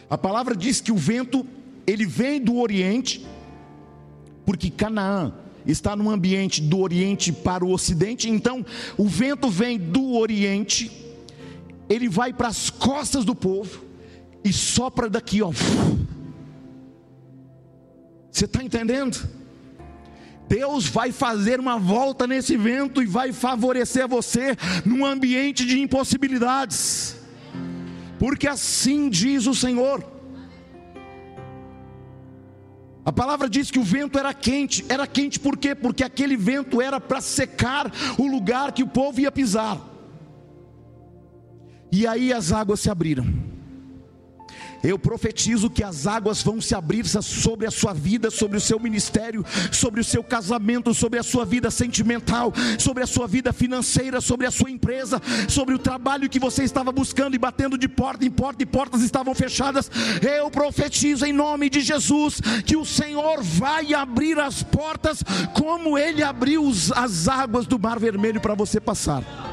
A 0.08 0.16
palavra 0.16 0.54
diz 0.54 0.80
que 0.80 0.92
o 0.92 0.96
vento 0.96 1.44
ele 1.84 2.06
vem 2.06 2.40
do 2.40 2.58
Oriente, 2.58 3.26
porque 4.46 4.70
Canaã 4.70 5.34
está 5.66 5.96
num 5.96 6.08
ambiente 6.08 6.60
do 6.60 6.78
Oriente 6.78 7.32
para 7.32 7.64
o 7.64 7.72
Ocidente, 7.72 8.30
então 8.30 8.64
o 8.96 9.08
vento 9.08 9.50
vem 9.50 9.76
do 9.76 10.14
Oriente, 10.14 11.02
ele 11.92 12.08
vai 12.08 12.32
para 12.32 12.48
as 12.48 12.70
costas 12.70 13.24
do 13.24 13.34
povo 13.34 13.84
e 14.44 14.52
sopra 14.52 15.08
daqui, 15.08 15.42
ó. 15.42 15.52
Você 18.30 18.46
está 18.46 18.62
entendendo? 18.62 19.28
Deus 20.48 20.86
vai 20.86 21.12
fazer 21.12 21.60
uma 21.60 21.78
volta 21.78 22.26
nesse 22.26 22.56
vento 22.56 23.02
e 23.02 23.06
vai 23.06 23.32
favorecer 23.32 24.06
você 24.08 24.56
num 24.84 25.04
ambiente 25.04 25.64
de 25.64 25.80
impossibilidades, 25.80 27.16
porque 28.18 28.46
assim 28.48 29.08
diz 29.08 29.46
o 29.46 29.54
Senhor. 29.54 30.04
A 33.04 33.12
palavra 33.12 33.48
diz 33.48 33.70
que 33.70 33.78
o 33.78 33.82
vento 33.82 34.18
era 34.18 34.32
quente, 34.32 34.84
era 34.88 35.06
quente 35.06 35.40
por 35.40 35.56
quê? 35.56 35.74
Porque 35.74 36.04
aquele 36.04 36.36
vento 36.36 36.80
era 36.80 37.00
para 37.00 37.20
secar 37.20 37.90
o 38.16 38.26
lugar 38.26 38.72
que 38.72 38.82
o 38.82 38.88
povo 38.88 39.20
ia 39.20 39.32
pisar. 39.32 39.91
E 41.92 42.06
aí 42.06 42.32
as 42.32 42.50
águas 42.50 42.80
se 42.80 42.88
abriram. 42.88 43.52
Eu 44.82 44.98
profetizo 44.98 45.70
que 45.70 45.84
as 45.84 46.08
águas 46.08 46.42
vão 46.42 46.60
se 46.60 46.74
abrir 46.74 47.06
sobre 47.06 47.66
a 47.66 47.70
sua 47.70 47.92
vida, 47.92 48.30
sobre 48.30 48.56
o 48.56 48.60
seu 48.60 48.80
ministério, 48.80 49.44
sobre 49.70 50.00
o 50.00 50.04
seu 50.04 50.24
casamento, 50.24 50.92
sobre 50.92 51.20
a 51.20 51.22
sua 51.22 51.44
vida 51.44 51.70
sentimental, 51.70 52.52
sobre 52.78 53.04
a 53.04 53.06
sua 53.06 53.28
vida 53.28 53.52
financeira, 53.52 54.20
sobre 54.20 54.44
a 54.44 54.50
sua 54.50 54.70
empresa, 54.70 55.22
sobre 55.48 55.74
o 55.74 55.78
trabalho 55.78 56.28
que 56.28 56.40
você 56.40 56.64
estava 56.64 56.90
buscando 56.90 57.36
e 57.36 57.38
batendo 57.38 57.78
de 57.78 57.86
porta 57.86 58.24
em 58.24 58.30
porta 58.30 58.62
e 58.62 58.66
portas 58.66 59.02
estavam 59.02 59.34
fechadas. 59.34 59.88
Eu 60.20 60.50
profetizo 60.50 61.24
em 61.24 61.32
nome 61.32 61.70
de 61.70 61.80
Jesus 61.80 62.40
que 62.66 62.76
o 62.76 62.84
Senhor 62.84 63.40
vai 63.42 63.94
abrir 63.94 64.40
as 64.40 64.64
portas 64.64 65.22
como 65.52 65.96
ele 65.96 66.24
abriu 66.24 66.68
as 66.96 67.28
águas 67.28 67.66
do 67.66 67.78
Mar 67.78 68.00
Vermelho 68.00 68.40
para 68.40 68.54
você 68.54 68.80
passar. 68.80 69.51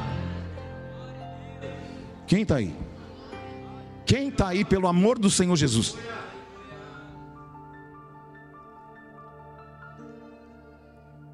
Quem 2.30 2.42
está 2.42 2.58
aí? 2.58 2.72
Quem 4.06 4.28
está 4.28 4.46
aí 4.46 4.64
pelo 4.64 4.86
amor 4.86 5.18
do 5.18 5.28
Senhor 5.28 5.56
Jesus? 5.56 5.96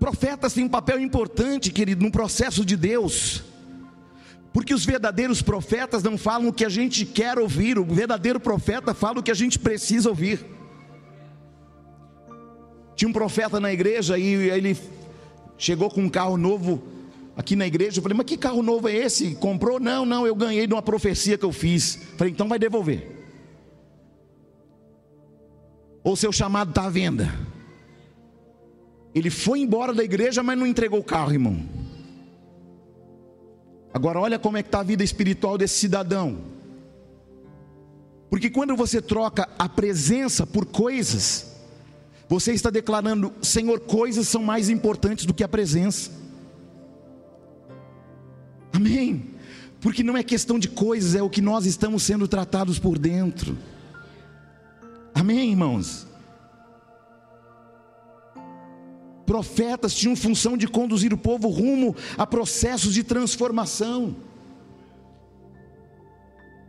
Profetas 0.01 0.55
têm 0.55 0.65
um 0.65 0.71
papel 0.71 0.99
importante, 0.99 1.71
querido, 1.71 2.03
no 2.03 2.11
processo 2.11 2.65
de 2.65 2.79
Deus. 2.79 3.45
Porque 4.55 4.73
os 4.73 4.87
verdadeiros 4.87 5.43
profetas 5.43 6.03
não 6.03 6.17
falam 6.17 6.49
o 6.49 6.53
que 6.53 6.65
a 6.65 6.71
gente 6.71 7.05
quer 7.05 7.39
ouvir, 7.39 7.79
o 7.79 7.85
verdadeiro 7.85 8.41
profeta 8.41 8.95
fala 8.95 9.21
o 9.21 9.23
que 9.23 9.31
a 9.31 9.35
gente 9.35 9.59
precisa 9.59 10.09
ouvir. 10.09 10.47
Tinha 12.95 13.11
um 13.11 13.13
profeta 13.13 13.61
na 13.61 13.71
igreja 13.71 14.17
e 14.17 14.49
ele 14.49 14.75
chegou 15.59 15.91
com 15.91 16.01
um 16.01 16.09
carro 16.09 16.39
novo 16.39 16.96
aqui 17.37 17.55
na 17.55 17.66
igreja. 17.66 17.99
Eu 17.99 18.03
falei, 18.03 18.16
mas 18.16 18.26
que 18.26 18.37
carro 18.37 18.62
novo 18.62 18.89
é 18.89 18.95
esse? 18.95 19.34
Comprou? 19.34 19.78
Não, 19.78 20.07
não, 20.07 20.26
eu 20.26 20.34
ganhei 20.34 20.66
de 20.66 20.72
uma 20.72 20.82
profecia 20.82 21.37
que 21.37 21.45
eu 21.45 21.53
fiz. 21.53 21.99
falei, 22.16 22.32
então 22.32 22.49
vai 22.49 22.59
devolver. 22.59 23.14
Ou 26.03 26.16
seu 26.16 26.32
chamado 26.32 26.70
está 26.70 26.87
à 26.87 26.91
venda. 26.91 27.32
Ele 29.14 29.28
foi 29.30 29.61
embora 29.61 29.93
da 29.93 30.05
igreja, 30.05 30.43
mas 30.43 30.59
não 30.59 30.66
entregou 30.66 31.01
o 31.01 31.05
carro, 31.05 31.32
irmão. 31.32 31.68
Agora 33.93 34.20
olha 34.20 34.39
como 34.39 34.57
é 34.57 34.62
que 34.62 34.68
está 34.68 34.80
a 34.80 34.84
vida 34.84 35.03
espiritual 35.03 35.57
desse 35.57 35.78
cidadão. 35.78 36.39
Porque 38.28 38.51
quando 38.51 38.76
você 38.76 39.01
troca 39.01 39.49
a 39.59 39.68
presença 39.68 40.47
por 40.47 40.66
coisas, 40.66 41.57
você 42.28 42.53
está 42.53 42.70
declarando, 42.70 43.32
Senhor, 43.41 43.80
coisas 43.80 44.28
são 44.28 44.43
mais 44.43 44.68
importantes 44.68 45.24
do 45.24 45.32
que 45.32 45.43
a 45.43 45.49
presença. 45.49 46.11
Amém. 48.87 49.34
Porque 49.80 50.03
não 50.03 50.16
é 50.16 50.22
questão 50.22 50.59
de 50.59 50.68
coisas, 50.68 51.14
é 51.14 51.22
o 51.22 51.28
que 51.28 51.41
nós 51.41 51.66
estamos 51.66 52.03
sendo 52.03 52.26
tratados 52.26 52.78
por 52.78 52.99
dentro. 52.99 53.59
Amém, 55.14 55.51
irmãos? 55.51 56.07
Profetas 59.24 59.95
tinham 59.95 60.14
função 60.14 60.57
de 60.57 60.68
conduzir 60.68 61.12
o 61.12 61.18
povo 61.18 61.49
rumo 61.49 61.97
a 62.16 62.26
processos 62.26 62.95
de 62.95 63.03
transformação. 63.03 64.16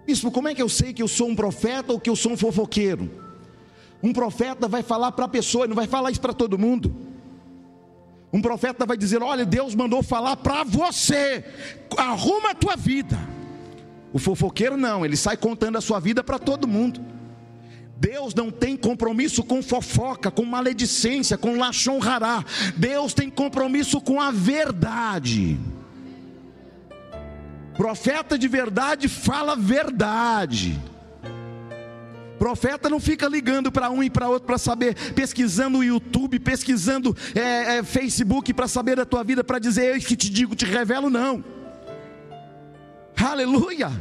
Bispo, 0.06 0.32
como 0.32 0.48
é 0.48 0.56
que 0.56 0.62
eu 0.62 0.70
sei 0.70 0.94
que 0.94 1.04
eu 1.04 1.08
sou 1.08 1.30
um 1.30 1.36
profeta 1.36 1.94
ou 1.94 2.00
que 2.00 2.10
eu 2.10 2.16
sou 2.16 2.32
um 2.32 2.38
fofoqueiro? 2.38 3.12
Um 4.02 4.12
profeta 4.12 4.68
vai 4.68 4.82
falar 4.82 5.12
para 5.12 5.26
a 5.26 5.30
pessoa, 5.30 5.68
não 5.68 5.76
vai 5.76 5.88
falar 5.88 6.12
isso 6.12 6.22
para 6.22 6.34
todo 6.34 6.58
mundo. 6.58 7.07
Um 8.32 8.42
profeta 8.42 8.86
vai 8.86 8.98
dizer: 8.98 9.22
Olha, 9.22 9.46
Deus 9.46 9.74
mandou 9.74 10.04
falar 10.04 10.38
para 10.38 10.64
você, 10.64 11.44
arruma 11.98 12.52
a 12.52 12.56
tua 12.56 12.76
vida. 12.76 13.18
O 14.12 14.20
fofoqueiro 14.20 14.78
não, 14.78 15.06
ele 15.06 15.18
sai 15.18 15.38
contando 15.38 15.78
a 15.78 15.82
sua 15.82 16.00
vida 16.00 16.24
para 16.24 16.40
todo 16.40 16.68
mundo. 16.68 17.02
Deus 18.00 18.34
não 18.34 18.52
tem 18.52 18.78
compromisso 18.78 19.44
com 19.44 19.62
fofoca, 19.62 20.30
com 20.30 20.46
maledicência, 20.46 21.38
com 21.38 21.58
rará. 22.00 22.44
Deus 22.76 23.14
tem 23.14 23.30
compromisso 23.30 24.00
com 24.00 24.22
a 24.22 24.30
verdade. 24.30 25.60
Profeta 27.76 28.38
de 28.38 28.48
verdade 28.48 29.08
fala 29.08 29.56
verdade. 29.56 30.80
Profeta 32.38 32.90
não 32.90 33.00
fica 33.00 33.28
ligando 33.28 33.72
para 33.72 33.90
um 33.90 34.04
e 34.04 34.10
para 34.10 34.30
outro 34.30 34.46
para 34.46 34.58
saber, 34.58 34.96
pesquisando 35.14 35.80
o 35.80 35.84
YouTube, 35.84 36.40
pesquisando 36.40 37.16
é, 37.34 37.78
é, 37.78 37.84
Facebook 37.84 38.54
para 38.54 38.68
saber 38.68 38.96
da 38.96 39.06
tua 39.06 39.24
vida, 39.24 39.44
para 39.44 39.60
dizer 39.60 39.96
eu 39.96 40.00
que 40.00 40.16
te 40.16 40.30
digo, 40.30 40.56
te 40.56 40.66
revelo, 40.66 41.10
não. 41.10 41.44
Aleluia. 43.18 43.92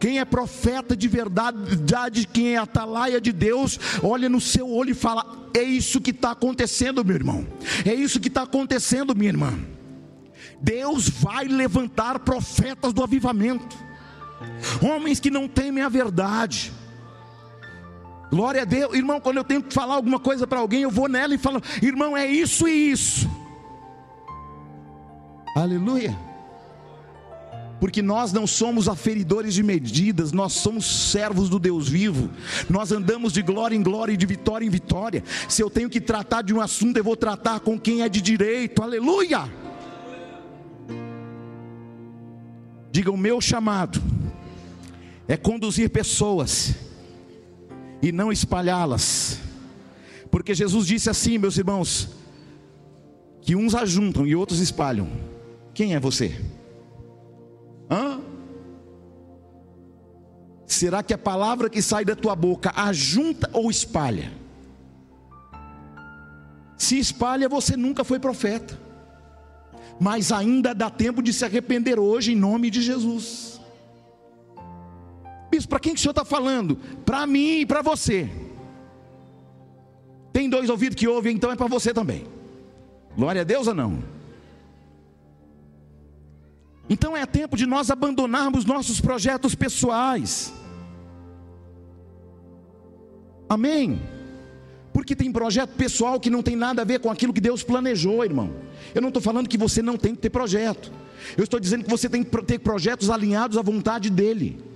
Quem 0.00 0.18
é 0.18 0.24
profeta 0.24 0.96
de 0.96 1.06
verdade, 1.06 2.26
quem 2.32 2.54
é 2.54 2.56
atalaia 2.56 3.20
de 3.20 3.30
Deus, 3.30 3.78
olha 4.02 4.28
no 4.28 4.40
seu 4.40 4.68
olho 4.68 4.90
e 4.90 4.94
fala: 4.94 5.48
É 5.54 5.62
isso 5.62 6.00
que 6.00 6.10
está 6.10 6.32
acontecendo, 6.32 7.04
meu 7.04 7.14
irmão. 7.14 7.46
É 7.84 7.94
isso 7.94 8.18
que 8.18 8.28
está 8.28 8.42
acontecendo, 8.42 9.14
minha 9.14 9.30
irmã. 9.30 9.56
Deus 10.60 11.08
vai 11.08 11.44
levantar 11.44 12.18
profetas 12.20 12.92
do 12.92 13.02
avivamento, 13.02 13.76
homens 14.80 15.20
que 15.20 15.30
não 15.30 15.46
temem 15.46 15.84
a 15.84 15.88
verdade 15.88 16.72
Glória 18.32 18.62
a 18.62 18.64
Deus, 18.64 18.94
irmão. 18.94 19.20
Quando 19.20 19.36
eu 19.36 19.44
tenho 19.44 19.62
que 19.62 19.74
falar 19.74 19.94
alguma 19.94 20.18
coisa 20.18 20.46
para 20.46 20.58
alguém, 20.58 20.80
eu 20.80 20.90
vou 20.90 21.06
nela 21.06 21.34
e 21.34 21.38
falo, 21.38 21.62
irmão, 21.82 22.16
é 22.16 22.26
isso 22.26 22.66
e 22.66 22.90
isso. 22.90 23.30
Aleluia. 25.54 26.18
Porque 27.78 28.00
nós 28.00 28.32
não 28.32 28.46
somos 28.46 28.88
aferidores 28.88 29.52
de 29.52 29.62
medidas, 29.62 30.32
nós 30.32 30.54
somos 30.54 31.10
servos 31.10 31.50
do 31.50 31.58
Deus 31.58 31.86
vivo. 31.86 32.30
Nós 32.70 32.90
andamos 32.90 33.34
de 33.34 33.42
glória 33.42 33.76
em 33.76 33.82
glória 33.82 34.14
e 34.14 34.16
de 34.16 34.24
vitória 34.24 34.64
em 34.64 34.70
vitória. 34.70 35.22
Se 35.46 35.60
eu 35.60 35.68
tenho 35.68 35.90
que 35.90 36.00
tratar 36.00 36.40
de 36.40 36.54
um 36.54 36.60
assunto, 36.62 36.96
eu 36.96 37.04
vou 37.04 37.16
tratar 37.16 37.60
com 37.60 37.78
quem 37.78 38.00
é 38.00 38.08
de 38.08 38.22
direito. 38.22 38.82
Aleluia. 38.82 39.44
Diga: 42.90 43.12
o 43.12 43.16
meu 43.16 43.42
chamado 43.42 44.02
é 45.28 45.36
conduzir 45.36 45.90
pessoas 45.90 46.91
e 48.02 48.10
não 48.10 48.32
espalhá-las. 48.32 49.38
Porque 50.30 50.54
Jesus 50.54 50.86
disse 50.86 51.08
assim, 51.08 51.38
meus 51.38 51.56
irmãos, 51.56 52.08
que 53.40 53.54
uns 53.54 53.74
ajuntam 53.74 54.26
e 54.26 54.34
outros 54.34 54.58
espalham. 54.58 55.08
Quem 55.72 55.94
é 55.94 56.00
você? 56.00 56.38
Hã? 57.90 58.20
Será 60.66 61.02
que 61.02 61.14
a 61.14 61.18
palavra 61.18 61.70
que 61.70 61.82
sai 61.82 62.04
da 62.04 62.16
tua 62.16 62.34
boca 62.34 62.72
ajunta 62.74 63.48
ou 63.52 63.70
espalha? 63.70 64.32
Se 66.78 66.98
espalha, 66.98 67.48
você 67.48 67.76
nunca 67.76 68.02
foi 68.02 68.18
profeta. 68.18 68.80
Mas 70.00 70.32
ainda 70.32 70.74
dá 70.74 70.90
tempo 70.90 71.22
de 71.22 71.32
se 71.32 71.44
arrepender 71.44 72.00
hoje 72.00 72.32
em 72.32 72.36
nome 72.36 72.70
de 72.70 72.82
Jesus. 72.82 73.51
Bispo, 75.52 75.68
para 75.68 75.80
quem 75.80 75.92
que 75.92 76.00
o 76.00 76.02
senhor 76.02 76.12
está 76.12 76.24
falando? 76.24 76.76
Para 77.04 77.26
mim 77.26 77.60
e 77.60 77.66
para 77.66 77.82
você. 77.82 78.26
Tem 80.32 80.48
dois 80.48 80.70
ouvidos 80.70 80.96
que 80.96 81.06
ouvem, 81.06 81.36
então 81.36 81.52
é 81.52 81.56
para 81.56 81.66
você 81.66 81.92
também. 81.92 82.24
Glória 83.14 83.42
a 83.42 83.44
Deus 83.44 83.66
ou 83.66 83.74
não? 83.74 84.02
Então 86.88 87.14
é 87.14 87.26
tempo 87.26 87.54
de 87.54 87.66
nós 87.66 87.90
abandonarmos 87.90 88.64
nossos 88.64 88.98
projetos 88.98 89.54
pessoais. 89.54 90.54
Amém. 93.46 94.00
Porque 94.90 95.14
tem 95.14 95.30
projeto 95.30 95.74
pessoal 95.74 96.18
que 96.18 96.30
não 96.30 96.42
tem 96.42 96.56
nada 96.56 96.80
a 96.80 96.84
ver 96.86 96.98
com 96.98 97.10
aquilo 97.10 97.34
que 97.34 97.42
Deus 97.42 97.62
planejou, 97.62 98.24
irmão. 98.24 98.54
Eu 98.94 99.02
não 99.02 99.08
estou 99.08 99.22
falando 99.22 99.50
que 99.50 99.58
você 99.58 99.82
não 99.82 99.98
tem 99.98 100.14
que 100.14 100.22
ter 100.22 100.30
projeto. 100.30 100.90
Eu 101.36 101.44
estou 101.44 101.60
dizendo 101.60 101.84
que 101.84 101.90
você 101.90 102.08
tem 102.08 102.24
que 102.24 102.42
ter 102.42 102.58
projetos 102.58 103.10
alinhados 103.10 103.58
à 103.58 103.62
vontade 103.62 104.08
dEle. 104.08 104.71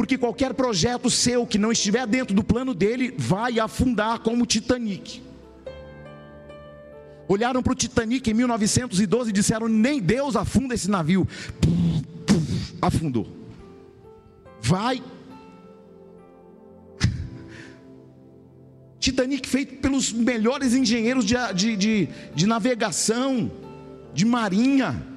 Porque 0.00 0.16
qualquer 0.16 0.54
projeto 0.54 1.10
seu 1.10 1.46
que 1.46 1.58
não 1.58 1.70
estiver 1.70 2.06
dentro 2.06 2.34
do 2.34 2.42
plano 2.42 2.72
dele 2.72 3.14
vai 3.18 3.60
afundar 3.60 4.20
como 4.20 4.44
o 4.44 4.46
Titanic. 4.46 5.20
Olharam 7.28 7.62
para 7.62 7.74
o 7.74 7.76
Titanic 7.76 8.30
em 8.30 8.32
1912 8.32 9.28
e 9.28 9.32
disseram: 9.34 9.68
nem 9.68 10.00
Deus 10.00 10.36
afunda 10.36 10.74
esse 10.74 10.90
navio. 10.90 11.28
Afundou. 12.80 13.28
Vai 14.62 15.02
Titanic 18.98 19.46
feito 19.46 19.82
pelos 19.82 20.14
melhores 20.14 20.72
engenheiros 20.72 21.26
de, 21.26 21.34
de, 21.54 21.76
de, 21.76 22.08
de 22.34 22.46
navegação, 22.46 23.52
de 24.14 24.24
marinha. 24.24 25.09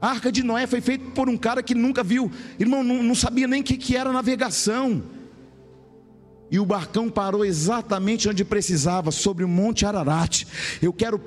A 0.00 0.10
arca 0.10 0.30
de 0.30 0.42
Noé 0.42 0.66
foi 0.66 0.80
feita 0.80 1.04
por 1.14 1.28
um 1.28 1.36
cara 1.36 1.62
que 1.62 1.74
nunca 1.74 2.02
viu, 2.02 2.30
irmão, 2.58 2.84
não, 2.84 3.02
não 3.02 3.14
sabia 3.14 3.48
nem 3.48 3.62
o 3.62 3.64
que, 3.64 3.76
que 3.76 3.96
era 3.96 4.12
navegação. 4.12 5.02
E 6.48 6.60
o 6.60 6.66
barcão 6.66 7.10
parou 7.10 7.44
exatamente 7.44 8.28
onde 8.28 8.44
precisava, 8.44 9.10
sobre 9.10 9.42
o 9.42 9.48
Monte 9.48 9.84
Ararat. 9.84 10.44
Eu 10.80 10.92
quero 10.92 11.20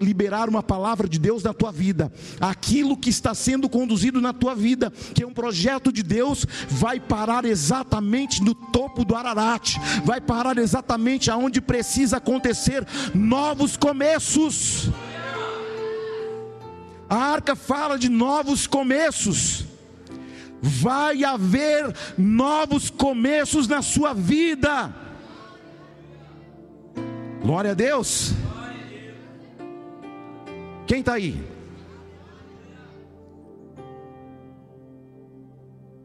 liberar 0.00 0.48
uma 0.48 0.62
palavra 0.62 1.08
de 1.08 1.18
Deus 1.18 1.42
na 1.42 1.52
tua 1.52 1.72
vida. 1.72 2.12
Aquilo 2.40 2.96
que 2.96 3.10
está 3.10 3.34
sendo 3.34 3.68
conduzido 3.68 4.20
na 4.20 4.32
tua 4.32 4.54
vida, 4.54 4.92
que 5.12 5.24
é 5.24 5.26
um 5.26 5.34
projeto 5.34 5.92
de 5.92 6.04
Deus, 6.04 6.46
vai 6.68 7.00
parar 7.00 7.44
exatamente 7.44 8.42
no 8.42 8.54
topo 8.54 9.04
do 9.04 9.16
Ararat. 9.16 9.76
Vai 10.04 10.20
parar 10.20 10.56
exatamente 10.56 11.30
aonde 11.32 11.60
precisa 11.60 12.18
acontecer 12.18 12.86
novos 13.12 13.76
começos. 13.76 14.88
A 17.10 17.16
arca 17.16 17.56
fala 17.56 17.98
de 17.98 18.08
novos 18.08 18.68
começos 18.68 19.66
vai 20.62 21.24
haver 21.24 21.94
novos 22.18 22.90
começos 22.90 23.66
na 23.66 23.82
sua 23.82 24.12
vida. 24.12 24.94
Glória 27.42 27.70
a 27.70 27.74
Deus. 27.74 28.32
Quem 30.86 31.00
está 31.00 31.14
aí? 31.14 31.42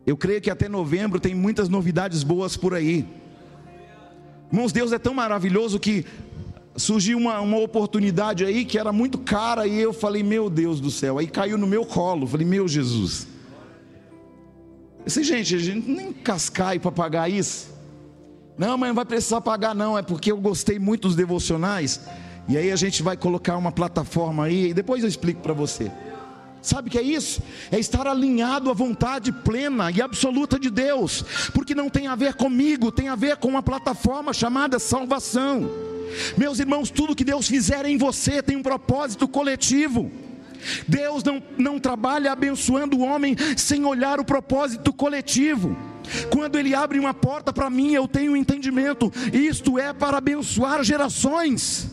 Eu 0.06 0.16
creio 0.16 0.40
que 0.40 0.52
até 0.52 0.70
novembro 0.70 1.20
tem 1.20 1.34
muitas 1.34 1.68
novidades 1.68 2.24
boas 2.24 2.56
por 2.56 2.74
aí. 2.74 3.06
Irmãos, 4.52 4.72
Deus 4.72 4.94
é 4.94 5.00
tão 5.00 5.14
maravilhoso 5.14 5.80
que 5.80 6.06
surgiu 6.76 7.18
uma, 7.18 7.40
uma 7.40 7.58
oportunidade 7.58 8.44
aí 8.44 8.66
que 8.66 8.78
era 8.78 8.92
muito 8.92 9.18
cara 9.18 9.66
e 9.66 9.80
eu 9.80 9.94
falei, 9.94 10.24
meu 10.24 10.50
Deus 10.50 10.80
do 10.80 10.92
céu. 10.92 11.18
Aí 11.18 11.28
caiu 11.28 11.58
no 11.58 11.68
meu 11.68 11.86
colo. 11.86 12.28
Falei, 12.28 12.46
meu 12.46 12.68
Jesus. 12.68 13.28
Disse, 15.06 15.24
gente, 15.24 15.56
a 15.56 15.60
gente 15.60 15.90
nem 15.90 16.12
cascai 16.12 16.80
para 16.80 16.92
pagar 16.92 17.30
isso. 17.30 17.74
Não, 18.58 18.78
mas 18.78 18.90
não 18.90 18.96
vai 18.96 19.06
precisar 19.06 19.42
pagar, 19.42 19.76
não. 19.76 19.98
É 19.98 20.02
porque 20.02 20.32
eu 20.32 20.38
gostei 20.38 20.80
muito 20.80 21.08
dos 21.08 21.16
devocionais. 21.16 22.02
E 22.48 22.58
aí 22.58 22.72
a 22.72 22.76
gente 22.76 23.02
vai 23.02 23.16
colocar 23.16 23.58
uma 23.58 23.72
plataforma 23.72 24.46
aí. 24.46 24.70
E 24.70 24.74
depois 24.74 25.04
eu 25.04 25.10
explico 25.10 25.42
para 25.42 25.54
você. 25.54 25.92
Sabe 26.62 26.88
o 26.88 26.92
que 26.92 26.98
é 26.98 27.02
isso? 27.02 27.44
É 27.72 27.78
estar 27.78 28.08
alinhado 28.08 28.72
à 28.72 28.74
vontade 28.74 29.32
plena 29.32 29.92
e 29.92 30.02
absoluta 30.02 30.58
de 30.58 30.72
Deus, 30.72 31.24
porque 31.54 31.76
não 31.76 31.92
tem 31.92 32.08
a 32.08 32.16
ver 32.16 32.34
comigo, 32.34 32.92
tem 32.92 33.08
a 33.08 33.14
ver 33.14 33.38
com 33.38 33.48
uma 33.48 33.62
plataforma 33.62 34.34
chamada 34.34 34.80
salvação. 34.80 35.70
Meus 36.38 36.60
irmãos, 36.60 36.90
tudo 36.90 37.16
que 37.16 37.24
Deus 37.24 37.48
fizer 37.48 37.86
em 37.86 37.98
você 37.98 38.42
tem 38.42 38.58
um 38.58 38.64
propósito 38.64 39.28
coletivo. 39.28 40.12
Deus 40.88 41.24
não, 41.24 41.42
não 41.58 41.80
trabalha 41.80 42.32
abençoando 42.32 42.98
o 42.98 43.02
homem 43.02 43.36
sem 43.56 43.86
olhar 43.86 44.20
o 44.20 44.26
propósito 44.26 44.92
coletivo. 44.92 45.78
Quando 46.30 46.58
Ele 46.58 46.74
abre 46.74 47.00
uma 47.00 47.14
porta 47.14 47.52
para 47.52 47.70
mim, 47.70 47.94
eu 47.94 48.08
tenho 48.08 48.34
um 48.34 48.38
entendimento, 48.38 49.12
isto 49.34 49.80
é 49.80 49.94
para 49.94 50.18
abençoar 50.18 50.84
gerações. 50.84 51.88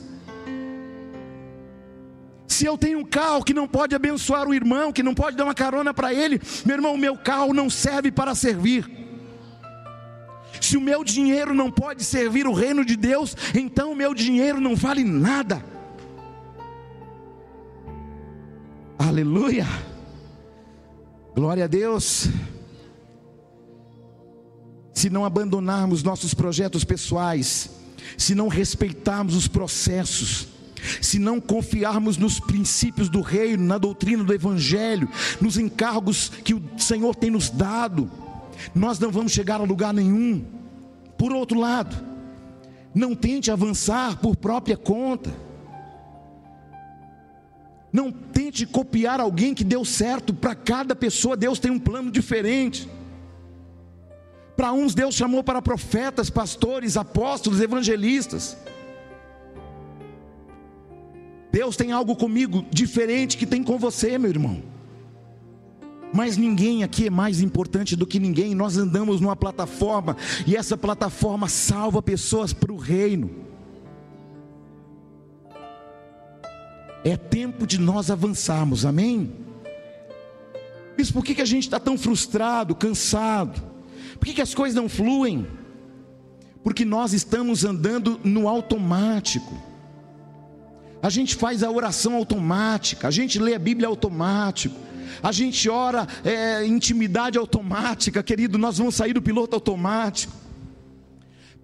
Se 2.46 2.66
eu 2.66 2.76
tenho 2.76 2.98
um 2.98 3.04
carro 3.04 3.42
que 3.42 3.54
não 3.54 3.66
pode 3.66 3.94
abençoar 3.94 4.46
o 4.46 4.54
irmão, 4.54 4.92
que 4.92 5.02
não 5.02 5.14
pode 5.14 5.36
dar 5.36 5.44
uma 5.44 5.54
carona 5.54 5.94
para 5.94 6.12
ele, 6.12 6.40
meu 6.64 6.76
irmão, 6.76 6.96
meu 6.96 7.16
carro 7.16 7.54
não 7.54 7.70
serve 7.70 8.12
para 8.12 8.34
servir. 8.34 9.01
Se 10.62 10.76
o 10.76 10.80
meu 10.80 11.02
dinheiro 11.02 11.52
não 11.52 11.72
pode 11.72 12.04
servir 12.04 12.46
o 12.46 12.52
reino 12.52 12.84
de 12.84 12.96
Deus, 12.96 13.36
então 13.52 13.90
o 13.90 13.96
meu 13.96 14.14
dinheiro 14.14 14.60
não 14.60 14.76
vale 14.76 15.02
nada. 15.02 15.62
Aleluia. 18.96 19.66
Glória 21.34 21.64
a 21.64 21.66
Deus. 21.66 22.28
Se 24.94 25.10
não 25.10 25.24
abandonarmos 25.24 26.04
nossos 26.04 26.32
projetos 26.32 26.84
pessoais, 26.84 27.68
se 28.16 28.32
não 28.32 28.46
respeitarmos 28.46 29.34
os 29.34 29.48
processos, 29.48 30.46
se 31.00 31.18
não 31.18 31.40
confiarmos 31.40 32.16
nos 32.16 32.38
princípios 32.38 33.08
do 33.08 33.20
reino, 33.20 33.64
na 33.64 33.78
doutrina 33.78 34.22
do 34.22 34.32
evangelho, 34.32 35.08
nos 35.40 35.56
encargos 35.56 36.28
que 36.28 36.54
o 36.54 36.62
Senhor 36.78 37.16
tem 37.16 37.30
nos 37.30 37.50
dado, 37.50 38.08
nós 38.74 38.98
não 38.98 39.10
vamos 39.10 39.32
chegar 39.32 39.60
a 39.60 39.64
lugar 39.64 39.92
nenhum. 39.92 40.44
Por 41.16 41.32
outro 41.32 41.58
lado, 41.58 41.96
não 42.94 43.14
tente 43.14 43.50
avançar 43.50 44.18
por 44.18 44.36
própria 44.36 44.76
conta. 44.76 45.30
Não 47.92 48.10
tente 48.10 48.66
copiar 48.66 49.20
alguém 49.20 49.54
que 49.54 49.64
deu 49.64 49.84
certo. 49.84 50.32
Para 50.32 50.54
cada 50.54 50.96
pessoa, 50.96 51.36
Deus 51.36 51.58
tem 51.58 51.70
um 51.70 51.78
plano 51.78 52.10
diferente. 52.10 52.88
Para 54.56 54.72
uns, 54.72 54.94
Deus 54.94 55.14
chamou 55.14 55.42
para 55.42 55.60
profetas, 55.60 56.30
pastores, 56.30 56.96
apóstolos, 56.96 57.60
evangelistas. 57.60 58.56
Deus 61.50 61.76
tem 61.76 61.92
algo 61.92 62.16
comigo 62.16 62.64
diferente 62.70 63.36
que 63.36 63.46
tem 63.46 63.62
com 63.62 63.78
você, 63.78 64.16
meu 64.18 64.30
irmão. 64.30 64.71
Mas 66.12 66.36
ninguém 66.36 66.84
aqui 66.84 67.06
é 67.06 67.10
mais 67.10 67.40
importante 67.40 67.96
do 67.96 68.06
que 68.06 68.18
ninguém. 68.18 68.54
Nós 68.54 68.76
andamos 68.76 69.20
numa 69.20 69.34
plataforma 69.34 70.16
e 70.46 70.54
essa 70.54 70.76
plataforma 70.76 71.48
salva 71.48 72.02
pessoas 72.02 72.52
para 72.52 72.72
o 72.72 72.76
reino. 72.76 73.30
É 77.04 77.16
tempo 77.16 77.66
de 77.66 77.80
nós 77.80 78.10
avançarmos, 78.10 78.84
amém? 78.84 79.32
Isso 80.96 81.12
por 81.12 81.24
que, 81.24 81.34
que 81.34 81.42
a 81.42 81.46
gente 81.46 81.64
está 81.64 81.80
tão 81.80 81.96
frustrado, 81.96 82.74
cansado? 82.74 83.60
Por 84.18 84.26
que, 84.26 84.34
que 84.34 84.42
as 84.42 84.54
coisas 84.54 84.76
não 84.76 84.88
fluem? 84.88 85.46
Porque 86.62 86.84
nós 86.84 87.12
estamos 87.12 87.64
andando 87.64 88.20
no 88.22 88.46
automático. 88.46 89.60
A 91.02 91.10
gente 91.10 91.34
faz 91.34 91.64
a 91.64 91.70
oração 91.70 92.14
automática, 92.14 93.08
a 93.08 93.10
gente 93.10 93.38
lê 93.40 93.54
a 93.54 93.58
Bíblia 93.58 93.88
automático, 93.88 94.76
a 95.22 95.32
gente 95.32 95.68
ora 95.68 96.06
é, 96.24 96.64
intimidade 96.64 97.38
automática, 97.38 98.22
querido, 98.22 98.58
nós 98.58 98.78
vamos 98.78 98.94
sair 98.94 99.12
do 99.12 99.22
piloto 99.22 99.56
automático 99.56 100.42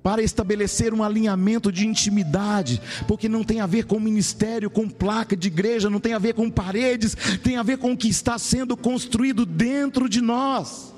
para 0.03 0.22
estabelecer 0.22 0.94
um 0.94 1.03
alinhamento 1.03 1.70
de 1.72 1.86
intimidade, 1.86 2.80
porque 3.07 3.28
não 3.28 3.42
tem 3.42 3.61
a 3.61 3.66
ver 3.66 3.84
com 3.84 3.99
ministério, 3.99 4.70
com 4.70 4.88
placa 4.88 5.36
de 5.36 5.49
igreja, 5.49 5.90
não 5.90 6.01
tem 6.01 6.14
a 6.14 6.18
ver 6.18 6.34
com 6.34 6.51
paredes, 6.51 7.16
tem 7.42 7.57
a 7.57 7.62
ver 7.62 7.78
com 7.78 7.92
o 7.92 7.96
que 7.96 8.09
está 8.09 8.38
sendo 8.38 8.76
construído 8.76 9.44
dentro 9.44 10.09
de 10.09 10.20
nós. 10.20 10.94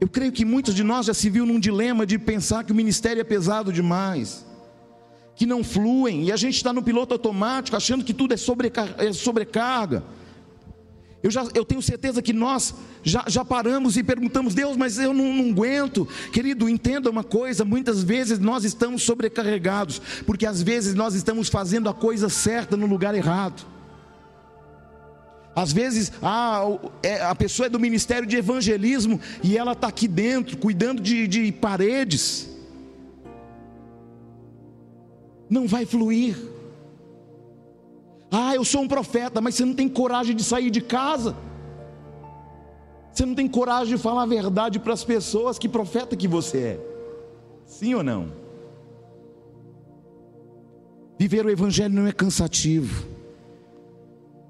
Eu 0.00 0.08
creio 0.08 0.30
que 0.30 0.44
muitos 0.44 0.74
de 0.74 0.84
nós 0.84 1.06
já 1.06 1.14
se 1.14 1.28
viu 1.28 1.44
num 1.44 1.58
dilema 1.58 2.06
de 2.06 2.18
pensar 2.18 2.62
que 2.62 2.70
o 2.70 2.74
ministério 2.74 3.20
é 3.20 3.24
pesado 3.24 3.72
demais, 3.72 4.45
que 5.36 5.44
não 5.44 5.62
fluem, 5.62 6.24
e 6.24 6.32
a 6.32 6.36
gente 6.36 6.56
está 6.56 6.72
no 6.72 6.82
piloto 6.82 7.12
automático, 7.12 7.76
achando 7.76 8.02
que 8.02 8.14
tudo 8.14 8.32
é, 8.32 8.38
é 9.06 9.12
sobrecarga. 9.12 10.02
Eu, 11.22 11.30
já, 11.30 11.46
eu 11.54 11.64
tenho 11.64 11.82
certeza 11.82 12.22
que 12.22 12.32
nós 12.32 12.74
já, 13.02 13.24
já 13.26 13.44
paramos 13.44 13.96
e 13.96 14.02
perguntamos, 14.02 14.54
Deus, 14.54 14.76
mas 14.76 14.98
eu 14.98 15.12
não, 15.12 15.34
não 15.34 15.50
aguento. 15.50 16.06
Querido, 16.32 16.68
entenda 16.68 17.10
uma 17.10 17.24
coisa: 17.24 17.64
muitas 17.64 18.02
vezes 18.02 18.38
nós 18.38 18.64
estamos 18.64 19.02
sobrecarregados, 19.02 20.00
porque 20.24 20.46
às 20.46 20.62
vezes 20.62 20.94
nós 20.94 21.14
estamos 21.14 21.48
fazendo 21.48 21.88
a 21.88 21.94
coisa 21.94 22.28
certa 22.28 22.76
no 22.76 22.86
lugar 22.86 23.14
errado. 23.14 23.66
Às 25.54 25.72
vezes 25.72 26.12
ah, 26.22 26.62
a 27.28 27.34
pessoa 27.34 27.66
é 27.66 27.70
do 27.70 27.80
ministério 27.80 28.26
de 28.26 28.36
evangelismo 28.36 29.20
e 29.42 29.58
ela 29.58 29.72
está 29.72 29.88
aqui 29.88 30.06
dentro, 30.06 30.56
cuidando 30.56 31.02
de, 31.02 31.26
de 31.26 31.50
paredes. 31.50 32.55
Não 35.48 35.66
vai 35.66 35.86
fluir. 35.86 36.36
Ah, 38.30 38.54
eu 38.54 38.64
sou 38.64 38.82
um 38.82 38.88
profeta, 38.88 39.40
mas 39.40 39.54
você 39.54 39.64
não 39.64 39.74
tem 39.74 39.88
coragem 39.88 40.34
de 40.34 40.42
sair 40.42 40.70
de 40.70 40.80
casa. 40.80 41.36
Você 43.12 43.24
não 43.24 43.34
tem 43.34 43.48
coragem 43.48 43.96
de 43.96 44.02
falar 44.02 44.24
a 44.24 44.26
verdade 44.26 44.78
para 44.78 44.92
as 44.92 45.04
pessoas, 45.04 45.58
que 45.58 45.68
profeta 45.68 46.16
que 46.16 46.28
você 46.28 46.58
é. 46.58 46.80
Sim 47.64 47.94
ou 47.94 48.02
não? 48.02 48.32
Viver 51.18 51.46
o 51.46 51.50
Evangelho 51.50 51.94
não 51.94 52.06
é 52.06 52.12
cansativo. 52.12 53.06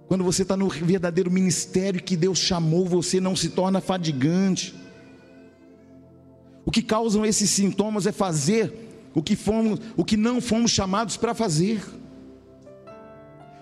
Quando 0.09 0.25
você 0.25 0.43
está 0.43 0.57
no 0.57 0.69
verdadeiro 0.69 1.31
ministério 1.31 2.03
que 2.03 2.17
Deus 2.17 2.39
chamou, 2.39 2.87
você 2.87 3.21
não 3.21 3.37
se 3.37 3.51
torna 3.51 3.81
fadigante. 3.81 4.75
O 6.65 6.71
que 6.71 6.83
causam 6.83 7.25
esses 7.25 7.51
sintomas 7.51 8.07
é 8.07 8.13
fazer 8.13 8.86
o 9.17 9.23
que, 9.23 9.35
fomos, 9.35 9.81
o 9.97 10.05
que 10.05 10.15
não 10.15 10.43
fomos 10.43 10.71
chamados 10.71 11.17
para 11.17 11.35
fazer. 11.35 11.83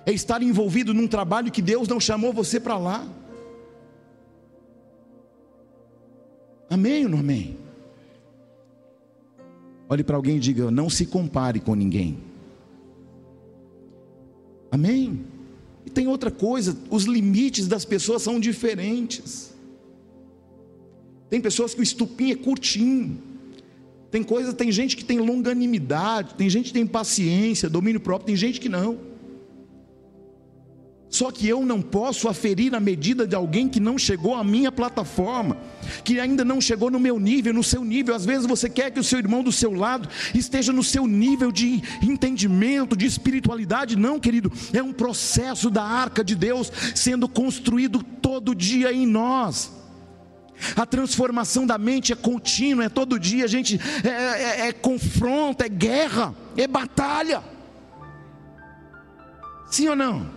É 0.05 0.13
estar 0.13 0.43
envolvido 0.43 0.93
num 0.93 1.07
trabalho 1.07 1.53
que 1.53 1.63
Deus 1.63 1.87
não 1.87 2.01
chamou 2.01 2.33
você 2.33 2.59
para 2.59 2.77
lá. 2.77 3.09
Amém 6.69 7.05
ou 7.05 7.11
não 7.11 7.21
amém? 7.21 7.57
Olhe 9.89 10.03
para 10.03 10.17
alguém 10.17 10.39
e 10.39 10.41
diga: 10.41 10.73
não 10.73 10.91
se 10.91 11.07
compare 11.07 11.61
com 11.61 11.77
ninguém. 11.77 12.19
Amém? 14.73 15.25
E 15.87 15.91
tem 15.91 16.09
outra 16.09 16.33
coisa: 16.33 16.77
os 16.91 17.05
limites 17.05 17.69
das 17.69 17.85
pessoas 17.85 18.23
são 18.23 18.41
diferentes. 18.41 19.55
Tem 21.31 21.41
pessoas 21.41 21.75
que 21.75 21.81
o 21.81 21.83
estupim 21.85 22.33
é 22.33 22.35
curtinho. 22.35 23.34
Tem 24.15 24.23
coisa, 24.23 24.53
tem 24.53 24.71
gente 24.71 24.97
que 24.97 25.05
tem 25.05 25.19
longanimidade, 25.19 26.35
tem 26.37 26.49
gente 26.49 26.67
que 26.67 26.73
tem 26.73 26.87
paciência, 26.87 27.69
domínio 27.69 27.99
próprio, 27.99 28.27
tem 28.27 28.37
gente 28.37 28.61
que 28.61 28.69
não. 28.69 28.97
Só 31.11 31.33
que 31.33 31.49
eu 31.49 31.67
não 31.67 31.83
posso 31.83 32.29
aferir 32.29 32.77
a 32.77 32.79
medida 32.79 33.27
de 33.27 33.35
alguém 33.35 33.69
que 33.69 33.81
não 33.81 33.99
chegou 33.99 34.37
à 34.37 34.45
minha 34.45 34.71
plataforma, 34.71 35.57
que 36.05 36.21
ainda 36.21 36.45
não 36.45 36.61
chegou 36.61 36.93
no 36.93 37.01
meu 37.01 37.19
nível, 37.19 37.53
no 37.53 37.65
seu 37.65 37.85
nível. 37.85 38.15
Às 38.15 38.25
vezes 38.25 38.47
você 38.47 38.71
quer 38.71 38.93
que 38.93 39.01
o 39.01 39.05
seu 39.05 39.19
irmão 39.19 39.43
do 39.43 39.51
seu 39.51 39.73
lado 39.73 40.09
esteja 40.33 40.73
no 40.73 40.85
seu 40.85 41.09
nível 41.09 41.51
de 41.51 41.83
entendimento, 42.01 42.97
de 42.97 43.07
espiritualidade. 43.07 43.97
Não, 43.97 44.21
querido, 44.21 44.53
é 44.73 44.81
um 44.81 44.93
processo 44.93 45.69
da 45.69 45.83
arca 45.83 46.23
de 46.23 46.37
Deus 46.37 46.71
sendo 46.95 47.29
construído 47.29 48.01
todo 48.23 48.55
dia 48.55 48.93
em 48.93 49.09
nós. 49.09 49.73
A 50.77 50.87
transformação 50.87 51.67
da 51.67 51.79
mente 51.79 52.13
é 52.13 52.17
contínua, 52.17 52.85
é 52.85 52.89
todo 52.89 53.19
dia, 53.19 53.45
a 53.45 53.49
gente 53.49 53.81
é, 54.05 54.09
é, 54.09 54.69
é 54.69 54.73
confronto, 54.73 55.63
é 55.65 55.69
guerra, 55.69 56.35
é 56.57 56.67
batalha. 56.67 57.43
Sim 59.71 59.89
ou 59.89 59.97
não? 59.97 60.31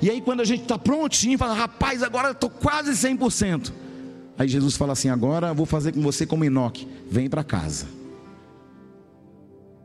E 0.00 0.10
aí, 0.10 0.20
quando 0.20 0.40
a 0.40 0.44
gente 0.44 0.62
está 0.62 0.78
prontinho, 0.78 1.38
fala, 1.38 1.54
rapaz, 1.54 2.02
agora 2.02 2.28
eu 2.28 2.32
estou 2.32 2.50
quase 2.50 2.92
100%. 2.92 3.72
Aí 4.40 4.48
Jesus 4.48 4.74
fala 4.74 4.94
assim: 4.94 5.10
agora 5.10 5.52
vou 5.52 5.66
fazer 5.66 5.92
com 5.92 6.00
você 6.00 6.24
como 6.24 6.44
Enoque, 6.44 6.88
vem 7.10 7.28
para 7.28 7.44
casa. 7.44 7.86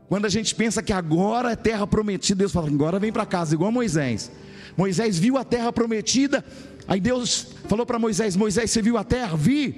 Quando 0.08 0.24
a 0.24 0.28
gente 0.28 0.54
pensa 0.54 0.82
que 0.82 0.94
agora 0.94 1.52
é 1.52 1.56
terra 1.56 1.86
prometida, 1.86 2.38
Deus 2.38 2.52
fala, 2.52 2.68
agora 2.68 2.98
vem 2.98 3.12
para 3.12 3.26
casa, 3.26 3.54
igual 3.54 3.70
Moisés. 3.70 4.30
Moisés 4.74 5.18
viu 5.18 5.36
a 5.36 5.44
terra 5.44 5.72
prometida, 5.72 6.44
aí 6.86 7.00
Deus 7.00 7.48
falou 7.68 7.84
para 7.84 7.98
Moisés: 7.98 8.36
Moisés, 8.36 8.70
você 8.70 8.82
viu 8.82 8.96
a 8.96 9.04
terra? 9.04 9.36
Vi, 9.36 9.74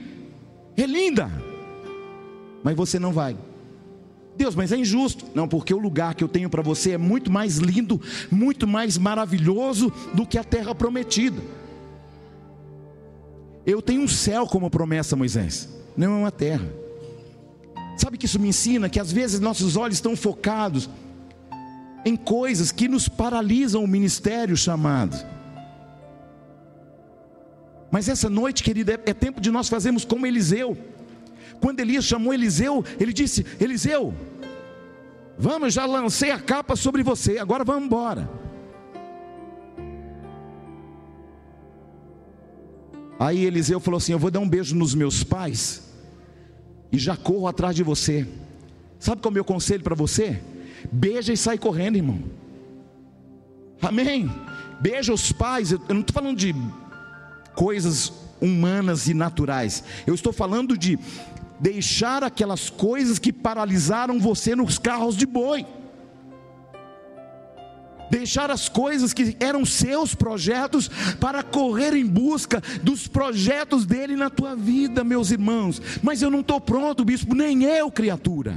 é 0.77 0.87
linda, 0.87 1.31
mas 2.63 2.77
você 2.77 2.99
não 2.99 3.13
vai. 3.13 3.37
Deus, 4.37 4.55
mas 4.55 4.71
é 4.71 4.77
injusto. 4.77 5.25
Não, 5.35 5.49
porque 5.49 5.75
o 5.75 5.79
lugar 5.79 6.15
que 6.15 6.23
eu 6.23 6.29
tenho 6.29 6.49
para 6.49 6.63
você 6.63 6.93
é 6.93 6.99
muito 6.99 7.31
mais 7.31 7.57
lindo, 7.57 8.01
muito 8.31 8.69
mais 8.69 8.97
maravilhoso 8.97 9.93
do 10.15 10.25
que 10.25 10.39
a 10.39 10.45
terra 10.45 10.75
prometida. 10.75 11.43
Eu 13.67 13.83
tenho 13.83 14.01
um 14.01 14.09
céu 14.09 14.47
como 14.47 14.71
promessa, 14.71 15.17
Moisés, 15.17 15.69
não 15.97 16.15
é 16.15 16.19
uma 16.21 16.31
terra. 16.31 16.73
Sabe 17.99 18.17
que 18.17 18.27
isso 18.27 18.39
me 18.39 18.49
ensina 18.49 18.89
que 18.89 19.01
às 19.01 19.11
vezes 19.11 19.41
nossos 19.41 19.77
olhos 19.77 19.97
estão 19.97 20.15
focados 20.15 20.89
em 22.05 22.15
coisas 22.17 22.71
que 22.71 22.87
nos 22.87 23.09
paralisam 23.09 23.83
o 23.83 23.89
ministério 23.89 24.57
chamado. 24.57 25.17
Mas 27.91 28.09
essa 28.09 28.29
noite, 28.29 28.63
querida, 28.63 28.93
é, 28.93 29.11
é 29.11 29.15
tempo 29.15 29.41
de 29.41 29.51
nós 29.51 29.69
fazermos 29.69 30.05
como 30.05 30.27
Eliseu. 30.27 30.77
Quando 31.61 31.81
Elias 31.81 32.05
chamou 32.05 32.33
Eliseu, 32.33 32.85
ele 33.01 33.13
disse: 33.13 33.45
Eliseu, 33.59 34.15
vamos, 35.39 35.75
já 35.75 35.87
lancei 35.87 36.31
a 36.31 36.39
capa 36.39 36.77
sobre 36.77 37.03
você, 37.03 37.39
agora 37.39 37.65
vamos 37.65 37.85
embora. 37.85 38.29
Aí 43.19 43.45
Eliseu 43.45 43.81
falou 43.81 43.99
assim: 43.99 44.13
Eu 44.13 44.19
vou 44.19 44.31
dar 44.31 44.41
um 44.41 44.49
beijo 44.49 44.77
nos 44.77 44.95
meus 44.95 45.25
pais 45.25 45.83
e 46.93 46.99
já 46.99 47.17
corro 47.17 47.49
atrás 47.49 47.75
de 47.75 47.83
você. 47.83 48.27
Sabe 48.99 49.21
qual 49.21 49.31
é 49.31 49.33
o 49.33 49.35
meu 49.35 49.45
conselho 49.45 49.83
para 49.83 49.95
você? 49.95 50.41
Beija 50.93 51.33
e 51.33 51.37
sai 51.37 51.59
correndo, 51.59 51.97
irmão. 51.97 52.23
Amém? 53.83 54.31
Beija 54.81 55.13
os 55.13 55.33
pais. 55.33 55.73
Eu 55.73 55.81
não 55.89 56.01
estou 56.01 56.15
falando 56.15 56.37
de 56.37 56.55
coisas 57.59 58.13
humanas 58.41 59.09
e 59.09 59.15
naturais. 59.15 59.83
Eu 60.07 60.15
estou 60.15 60.33
falando 60.33 60.79
de 60.79 60.97
deixar 61.59 62.23
aquelas 62.23 62.71
coisas 62.71 63.19
que 63.19 63.33
paralisaram 63.33 64.21
você 64.21 64.55
nos 64.55 64.79
carros 64.79 65.17
de 65.17 65.27
boi. 65.27 65.67
Deixar 68.13 68.49
as 68.49 68.69
coisas 68.69 69.13
que 69.13 69.37
eram 69.41 69.65
seus 69.65 70.15
projetos 70.15 70.89
para 71.19 71.43
correr 71.43 71.95
em 71.95 72.07
busca 72.07 72.63
dos 72.85 73.09
projetos 73.09 73.85
dele 73.85 74.15
na 74.15 74.31
tua 74.31 74.55
vida, 74.55 75.03
meus 75.03 75.33
irmãos. 75.33 75.83
Mas 76.01 76.23
eu 76.23 76.31
não 76.31 76.41
estou 76.41 76.61
pronto, 76.61 77.05
bispo, 77.05 77.35
nem 77.35 77.65
eu, 77.65 77.91
criatura. 77.91 78.57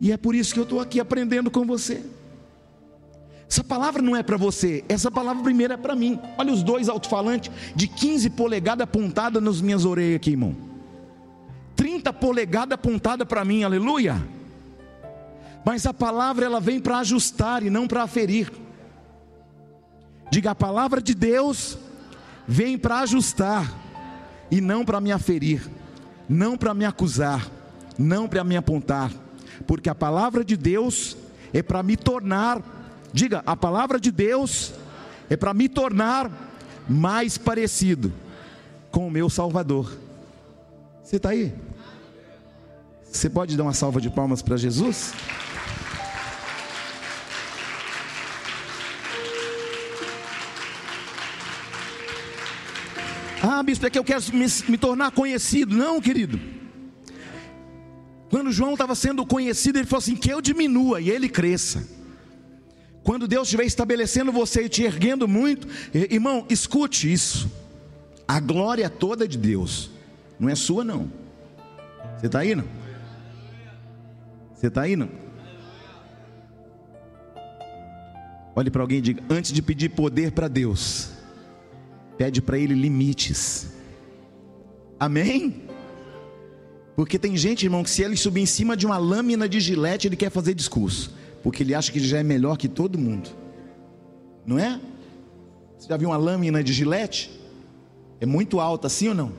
E 0.00 0.10
é 0.10 0.16
por 0.16 0.34
isso 0.34 0.52
que 0.52 0.58
eu 0.58 0.64
estou 0.64 0.80
aqui 0.80 0.98
aprendendo 0.98 1.52
com 1.52 1.64
você. 1.64 2.15
Essa 3.48 3.62
palavra 3.62 4.02
não 4.02 4.16
é 4.16 4.22
para 4.22 4.36
você, 4.36 4.84
essa 4.88 5.10
palavra 5.10 5.42
primeiro 5.42 5.72
é 5.72 5.76
para 5.76 5.94
mim. 5.94 6.18
Olha 6.36 6.52
os 6.52 6.62
dois 6.62 6.88
alto-falantes 6.88 7.50
de 7.74 7.86
15 7.86 8.30
polegadas 8.30 8.84
apontadas 8.84 9.42
nas 9.42 9.60
minhas 9.60 9.84
orelhas 9.84 10.16
aqui, 10.16 10.30
irmão. 10.30 10.56
30 11.76 12.12
polegadas 12.12 12.74
apontada 12.74 13.24
para 13.24 13.44
mim, 13.44 13.62
aleluia. 13.62 14.20
Mas 15.64 15.86
a 15.86 15.94
palavra 15.94 16.44
ela 16.44 16.60
vem 16.60 16.80
para 16.80 16.98
ajustar 16.98 17.62
e 17.62 17.70
não 17.70 17.86
para 17.86 18.06
ferir. 18.06 18.52
Diga 20.30 20.50
a 20.50 20.54
palavra 20.54 21.00
de 21.00 21.14
Deus 21.14 21.78
vem 22.46 22.78
para 22.78 23.00
ajustar 23.00 23.72
e 24.50 24.60
não 24.60 24.84
para 24.84 25.00
me 25.00 25.10
aferir, 25.10 25.68
não 26.28 26.56
para 26.56 26.72
me 26.72 26.84
acusar, 26.84 27.50
não 27.98 28.28
para 28.28 28.44
me 28.44 28.56
apontar, 28.56 29.10
porque 29.66 29.88
a 29.88 29.94
palavra 29.94 30.44
de 30.44 30.56
Deus 30.56 31.16
é 31.52 31.62
para 31.62 31.82
me 31.82 31.96
tornar 31.96 32.60
Diga, 33.16 33.42
a 33.46 33.56
palavra 33.56 33.98
de 33.98 34.10
Deus 34.10 34.74
é 35.30 35.38
para 35.38 35.54
me 35.54 35.70
tornar 35.70 36.30
mais 36.86 37.38
parecido 37.38 38.12
com 38.90 39.08
o 39.08 39.10
meu 39.10 39.30
Salvador. 39.30 39.90
Você 41.02 41.16
está 41.16 41.30
aí? 41.30 41.50
Você 43.10 43.30
pode 43.30 43.56
dar 43.56 43.62
uma 43.62 43.72
salva 43.72 44.02
de 44.02 44.10
palmas 44.10 44.42
para 44.42 44.58
Jesus? 44.58 45.14
Ah, 53.42 53.62
bispo, 53.62 53.86
é 53.86 53.88
que 53.88 53.98
eu 53.98 54.04
quero 54.04 54.22
me, 54.34 54.46
me 54.68 54.76
tornar 54.76 55.10
conhecido. 55.10 55.74
Não, 55.74 56.02
querido. 56.02 56.38
Quando 58.28 58.52
João 58.52 58.74
estava 58.74 58.94
sendo 58.94 59.24
conhecido, 59.24 59.78
ele 59.78 59.86
falou 59.86 60.02
assim: 60.02 60.16
que 60.16 60.30
eu 60.30 60.42
diminua 60.42 61.00
e 61.00 61.08
ele 61.08 61.30
cresça. 61.30 61.95
Quando 63.06 63.28
Deus 63.28 63.46
estiver 63.46 63.64
estabelecendo 63.64 64.32
você 64.32 64.62
e 64.62 64.68
te 64.68 64.82
erguendo 64.82 65.28
muito, 65.28 65.68
irmão, 65.94 66.44
escute 66.50 67.10
isso. 67.10 67.48
A 68.26 68.40
glória 68.40 68.90
toda 68.90 69.26
é 69.26 69.28
de 69.28 69.38
Deus, 69.38 69.92
não 70.40 70.48
é 70.48 70.56
sua 70.56 70.82
não. 70.82 71.08
Você 72.18 72.26
está 72.26 72.44
indo? 72.44 72.64
Você 74.52 74.66
está 74.66 74.88
indo? 74.88 75.08
Olhe 78.56 78.72
para 78.72 78.82
alguém 78.82 78.98
e 78.98 79.02
diga: 79.02 79.22
antes 79.30 79.52
de 79.52 79.62
pedir 79.62 79.90
poder 79.90 80.32
para 80.32 80.48
Deus, 80.48 81.10
pede 82.18 82.42
para 82.42 82.58
Ele 82.58 82.74
limites. 82.74 83.68
Amém? 84.98 85.62
Porque 86.96 87.20
tem 87.20 87.36
gente, 87.36 87.66
irmão, 87.66 87.84
que 87.84 87.90
se 87.90 88.02
ele 88.02 88.16
subir 88.16 88.40
em 88.40 88.46
cima 88.46 88.76
de 88.76 88.84
uma 88.84 88.98
lâmina 88.98 89.48
de 89.48 89.60
gilete, 89.60 90.08
ele 90.08 90.16
quer 90.16 90.30
fazer 90.30 90.54
discurso 90.54 91.14
porque 91.46 91.62
ele 91.62 91.76
acha 91.76 91.92
que 91.92 91.98
ele 91.98 92.08
já 92.08 92.18
é 92.18 92.24
melhor 92.24 92.58
que 92.58 92.66
todo 92.66 92.98
mundo. 92.98 93.30
Não 94.44 94.58
é? 94.58 94.80
Você 95.78 95.86
já 95.88 95.96
viu 95.96 96.08
uma 96.08 96.16
lâmina 96.16 96.60
de 96.60 96.72
gilete? 96.72 97.30
É 98.20 98.26
muito 98.26 98.58
alta, 98.58 98.88
sim 98.88 99.10
ou 99.10 99.14
não? 99.14 99.32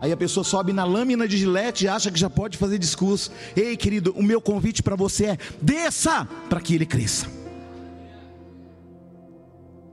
Aí 0.00 0.10
a 0.10 0.16
pessoa 0.16 0.42
sobe 0.42 0.72
na 0.72 0.84
lâmina 0.84 1.28
de 1.28 1.38
gilete 1.38 1.84
e 1.84 1.88
acha 1.88 2.10
que 2.10 2.18
já 2.18 2.28
pode 2.28 2.58
fazer 2.58 2.78
discurso. 2.78 3.30
Ei, 3.54 3.76
querido, 3.76 4.12
o 4.16 4.24
meu 4.24 4.40
convite 4.40 4.82
para 4.82 4.96
você 4.96 5.26
é: 5.26 5.38
desça 5.62 6.28
para 6.50 6.60
que 6.60 6.74
ele 6.74 6.84
cresça. 6.84 7.28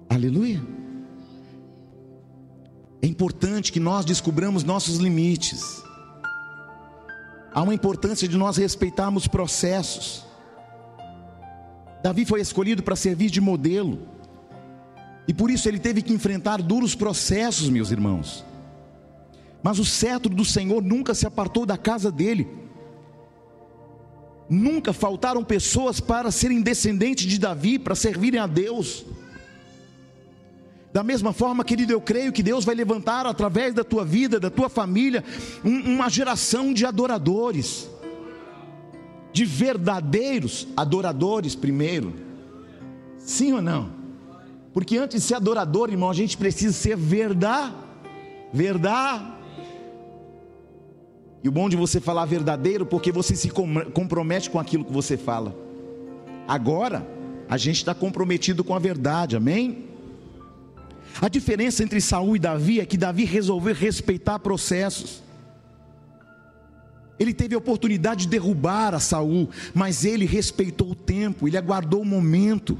Aleluia. 0.09 0.59
É 2.99 3.05
importante 3.05 3.72
que 3.72 3.80
nós 3.80 4.05
descobramos 4.05 4.63
nossos 4.63 4.97
limites. 4.97 5.84
Há 7.53 7.61
uma 7.61 7.76
importância 7.76 8.28
de 8.28 8.36
nós 8.39 8.57
respeitarmos 8.57 9.28
processos. 9.28 10.30
Davi 12.04 12.26
foi 12.26 12.41
escolhido 12.41 12.82
para 12.82 12.95
servir 12.95 13.30
de 13.30 13.39
modelo. 13.39 14.08
E 15.28 15.34
por 15.34 15.52
isso 15.52 15.68
ele 15.70 15.80
teve 15.80 16.02
que 16.02 16.14
enfrentar 16.14 16.62
duros 16.62 16.95
processos, 16.95 17.70
meus 17.70 17.91
irmãos. 17.91 18.43
Mas 19.62 19.78
o 19.78 19.86
cetro 19.86 20.34
do 20.34 20.43
Senhor 20.43 20.82
nunca 20.82 21.14
se 21.14 21.28
apartou 21.28 21.66
da 21.66 21.78
casa 21.78 22.12
dele. 22.12 22.47
Nunca 24.49 24.91
faltaram 24.91 25.43
pessoas 25.43 25.99
para 25.99 26.32
serem 26.32 26.62
descendentes 26.62 27.26
de 27.26 27.39
Davi, 27.39 27.78
para 27.78 27.95
servirem 27.95 28.39
a 28.39 28.47
Deus. 28.47 29.06
Da 30.91 31.04
mesma 31.04 31.32
forma, 31.32 31.64
querido, 31.64 31.93
eu 31.93 32.02
creio 32.02 32.34
que 32.34 32.43
Deus 32.43 32.66
vai 32.66 32.76
levantar 32.76 33.26
através 33.26 33.74
da 33.74 33.84
tua 33.84 34.04
vida, 34.04 34.39
da 34.39 34.49
tua 34.49 34.68
família, 34.68 35.24
um, 35.64 35.93
uma 35.93 36.10
geração 36.10 36.74
de 36.74 36.86
adoradores, 36.86 37.88
de 39.34 39.45
verdadeiros 39.45 40.67
adoradores, 40.75 41.55
primeiro. 41.55 42.13
Sim 43.17 43.53
ou 43.53 43.61
não? 43.61 43.89
Porque 44.73 44.97
antes 44.97 45.21
de 45.21 45.27
ser 45.27 45.36
adorador, 45.36 45.89
irmão, 45.89 46.09
a 46.09 46.13
gente 46.13 46.38
precisa 46.38 46.73
ser 46.73 46.95
verdade, 46.95 47.73
verdade. 48.53 49.25
E 51.43 51.49
o 51.49 51.51
bom 51.51 51.67
de 51.67 51.75
você 51.75 51.99
falar 51.99 52.25
verdadeiro, 52.25 52.86
porque 52.86 53.11
você 53.11 53.36
se 53.36 53.49
compromete 53.49 54.49
com 54.49 54.59
aquilo 54.59 54.86
que 54.86 54.93
você 54.93 55.17
fala. 55.17 55.55
Agora, 56.47 57.07
a 57.49 57.57
gente 57.57 57.77
está 57.77 57.93
comprometido 57.93 58.63
com 58.63 58.75
a 58.75 58.79
verdade, 58.79 59.36
amém? 59.36 59.86
A 61.19 61.27
diferença 61.27 61.84
entre 61.84 61.99
Saul 61.99 62.36
e 62.36 62.39
Davi 62.39 62.79
é 62.79 62.86
que 62.86 62.95
Davi 62.95 63.25
resolveu 63.25 63.73
respeitar 63.73 64.39
processos. 64.39 65.21
Ele 67.22 67.36
teve 67.36 67.53
a 67.53 67.57
oportunidade 67.59 68.22
de 68.22 68.30
derrubar 68.30 68.95
a 68.95 68.99
Saul, 68.99 69.47
mas 69.76 70.03
ele 70.05 70.26
respeitou 70.26 70.89
o 70.89 70.95
tempo, 70.95 71.47
ele 71.47 71.55
aguardou 71.55 72.01
o 72.01 72.05
momento. 72.05 72.76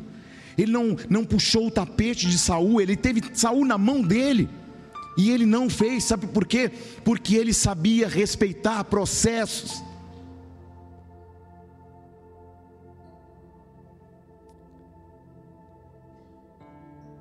Ele 0.58 0.72
não, 0.72 0.98
não 1.08 1.24
puxou 1.24 1.68
o 1.68 1.72
tapete 1.72 2.28
de 2.28 2.39
Saul, 2.39 2.82
ele 2.82 2.96
teve 2.96 3.22
Saul 3.36 3.64
na 3.64 3.78
mão 3.78 4.02
dele. 4.02 4.50
E 5.16 5.30
ele 5.30 5.46
não 5.46 5.70
fez, 5.70 6.06
sabe 6.06 6.26
por 6.26 6.48
quê? 6.48 6.72
Porque 7.04 7.36
ele 7.36 7.54
sabia 7.54 8.08
respeitar 8.08 8.84
processos. 8.86 9.84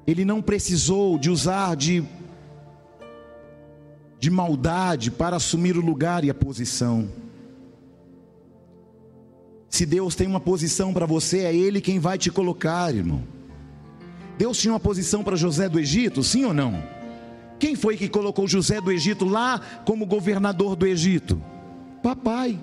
Ele 0.06 0.24
não 0.24 0.40
precisou 0.40 1.18
de 1.18 1.28
usar 1.28 1.76
de, 1.76 2.02
de 4.20 4.30
maldade 4.30 5.10
para 5.10 5.36
assumir 5.36 5.76
o 5.76 5.80
lugar 5.80 6.24
e 6.24 6.30
a 6.30 6.34
posição. 6.34 7.08
Se 9.68 9.84
Deus 9.84 10.14
tem 10.14 10.28
uma 10.28 10.38
posição 10.38 10.92
para 10.92 11.06
você, 11.06 11.38
é 11.38 11.54
Ele 11.54 11.80
quem 11.80 11.98
vai 11.98 12.16
te 12.16 12.30
colocar, 12.30 12.94
irmão. 12.94 13.24
Deus 14.38 14.58
tinha 14.58 14.72
uma 14.72 14.80
posição 14.80 15.24
para 15.24 15.34
José 15.34 15.68
do 15.68 15.80
Egito, 15.80 16.22
sim 16.22 16.44
ou 16.44 16.54
não? 16.54 16.82
Quem 17.58 17.74
foi 17.74 17.96
que 17.96 18.08
colocou 18.08 18.46
José 18.46 18.80
do 18.80 18.92
Egito 18.92 19.24
lá 19.24 19.60
como 19.84 20.06
governador 20.06 20.76
do 20.76 20.86
Egito? 20.86 21.42
Papai 22.02 22.58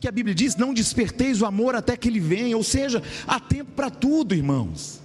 que 0.00 0.08
a 0.08 0.12
Bíblia 0.12 0.34
diz: 0.34 0.56
não 0.56 0.72
desperteis 0.72 1.40
o 1.42 1.46
amor 1.46 1.76
até 1.76 1.96
que 1.96 2.08
ele 2.08 2.18
venha, 2.18 2.56
ou 2.56 2.64
seja, 2.64 3.02
há 3.26 3.38
tempo 3.38 3.72
para 3.72 3.90
tudo, 3.90 4.34
irmãos. 4.34 4.99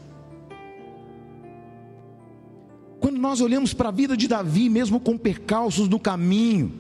Quando 3.06 3.20
nós 3.20 3.40
olhamos 3.40 3.72
para 3.72 3.90
a 3.90 3.92
vida 3.92 4.18
de 4.18 4.28
Davi, 4.28 4.68
mesmo 4.68 5.00
com 5.00 5.16
percalços 5.16 5.88
no 5.88 6.00
caminho, 6.00 6.72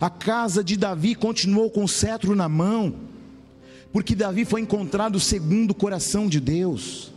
a 0.00 0.08
casa 0.08 0.62
de 0.62 0.76
Davi 0.76 1.12
continuou 1.16 1.68
com 1.70 1.82
o 1.82 1.88
cetro 1.88 2.36
na 2.36 2.48
mão, 2.48 2.94
porque 3.92 4.14
Davi 4.14 4.44
foi 4.44 4.60
encontrado 4.60 5.18
segundo 5.18 5.72
o 5.72 5.74
coração 5.74 6.28
de 6.28 6.38
Deus. 6.38 7.12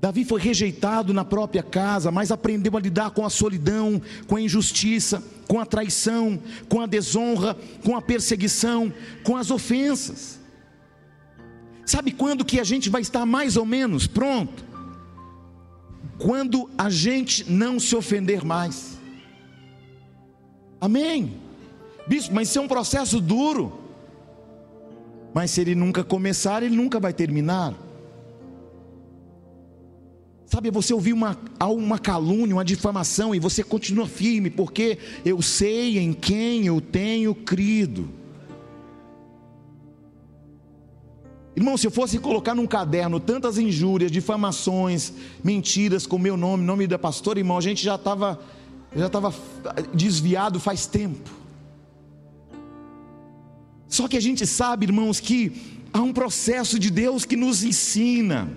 Davi 0.00 0.24
foi 0.24 0.40
rejeitado 0.40 1.12
na 1.12 1.22
própria 1.22 1.62
casa, 1.62 2.10
mas 2.10 2.32
aprendeu 2.32 2.74
a 2.74 2.80
lidar 2.80 3.10
com 3.10 3.22
a 3.22 3.28
solidão, 3.28 4.00
com 4.26 4.36
a 4.36 4.40
injustiça, 4.40 5.22
com 5.46 5.60
a 5.60 5.66
traição, 5.66 6.40
com 6.66 6.80
a 6.80 6.86
desonra, 6.86 7.58
com 7.84 7.94
a 7.94 8.00
perseguição, 8.00 8.90
com 9.22 9.36
as 9.36 9.50
ofensas. 9.50 10.40
Sabe 11.84 12.10
quando 12.10 12.42
que 12.42 12.58
a 12.58 12.64
gente 12.64 12.88
vai 12.88 13.02
estar 13.02 13.26
mais 13.26 13.58
ou 13.58 13.66
menos 13.66 14.06
pronto? 14.06 14.71
Quando 16.18 16.70
a 16.76 16.88
gente 16.88 17.50
não 17.50 17.80
se 17.80 17.96
ofender 17.96 18.44
mais. 18.44 18.98
Amém. 20.80 21.34
Bispo, 22.06 22.34
mas 22.34 22.48
isso 22.48 22.58
é 22.58 22.62
um 22.62 22.68
processo 22.68 23.20
duro. 23.20 23.72
Mas 25.32 25.50
se 25.50 25.60
ele 25.60 25.74
nunca 25.74 26.04
começar, 26.04 26.62
ele 26.62 26.76
nunca 26.76 27.00
vai 27.00 27.12
terminar. 27.12 27.74
Sabe, 30.46 30.70
você 30.70 30.92
ouviu 30.92 31.16
uma, 31.16 31.38
uma 31.60 31.98
calúnia, 31.98 32.54
uma 32.54 32.64
difamação 32.64 33.34
e 33.34 33.38
você 33.38 33.62
continua 33.62 34.06
firme, 34.06 34.50
porque 34.50 34.98
eu 35.24 35.40
sei 35.40 35.98
em 35.98 36.12
quem 36.12 36.66
eu 36.66 36.78
tenho 36.78 37.34
crido. 37.34 38.21
Irmão, 41.54 41.76
se 41.76 41.86
eu 41.86 41.90
fosse 41.90 42.18
colocar 42.18 42.54
num 42.54 42.66
caderno 42.66 43.20
tantas 43.20 43.58
injúrias, 43.58 44.10
difamações, 44.10 45.12
mentiras 45.44 46.06
com 46.06 46.18
meu 46.18 46.36
nome, 46.36 46.64
nome 46.64 46.86
da 46.86 46.98
pastora, 46.98 47.38
irmão, 47.38 47.58
a 47.58 47.60
gente 47.60 47.84
já 47.84 47.96
estava 47.96 48.40
já 48.94 49.06
estava 49.06 49.34
desviado 49.94 50.60
faz 50.60 50.86
tempo. 50.86 51.30
Só 53.88 54.06
que 54.06 54.16
a 54.16 54.20
gente 54.20 54.46
sabe, 54.46 54.86
irmãos, 54.86 55.18
que 55.20 55.80
há 55.92 56.00
um 56.00 56.12
processo 56.12 56.78
de 56.78 56.90
Deus 56.90 57.24
que 57.24 57.36
nos 57.36 57.62
ensina 57.62 58.50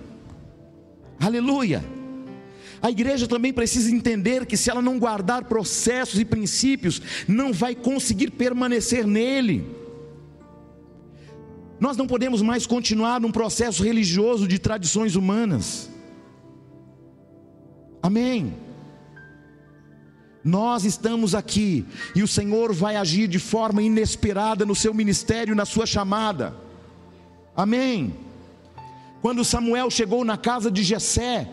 Aleluia. 1.18 1.84
A 2.80 2.90
igreja 2.90 3.26
também 3.26 3.52
precisa 3.52 3.90
entender 3.90 4.44
que 4.46 4.56
se 4.56 4.70
ela 4.70 4.82
não 4.82 4.98
guardar 4.98 5.44
processos 5.44 6.20
e 6.20 6.24
princípios, 6.24 7.00
não 7.26 7.52
vai 7.52 7.74
conseguir 7.74 8.30
permanecer 8.30 9.06
nele. 9.06 9.64
Nós 11.78 11.96
não 11.96 12.06
podemos 12.06 12.40
mais 12.40 12.66
continuar 12.66 13.20
num 13.20 13.30
processo 13.30 13.82
religioso 13.82 14.48
de 14.48 14.58
tradições 14.58 15.14
humanas. 15.14 15.90
Amém. 18.02 18.54
Nós 20.42 20.84
estamos 20.84 21.34
aqui 21.34 21.84
e 22.14 22.22
o 22.22 22.28
Senhor 22.28 22.72
vai 22.72 22.96
agir 22.96 23.26
de 23.26 23.38
forma 23.38 23.82
inesperada 23.82 24.64
no 24.64 24.76
seu 24.76 24.94
ministério, 24.94 25.56
na 25.56 25.64
sua 25.64 25.86
chamada. 25.86 26.54
Amém. 27.54 28.14
Quando 29.20 29.44
Samuel 29.44 29.90
chegou 29.90 30.24
na 30.24 30.36
casa 30.36 30.70
de 30.70 30.84
Jessé, 30.84 31.48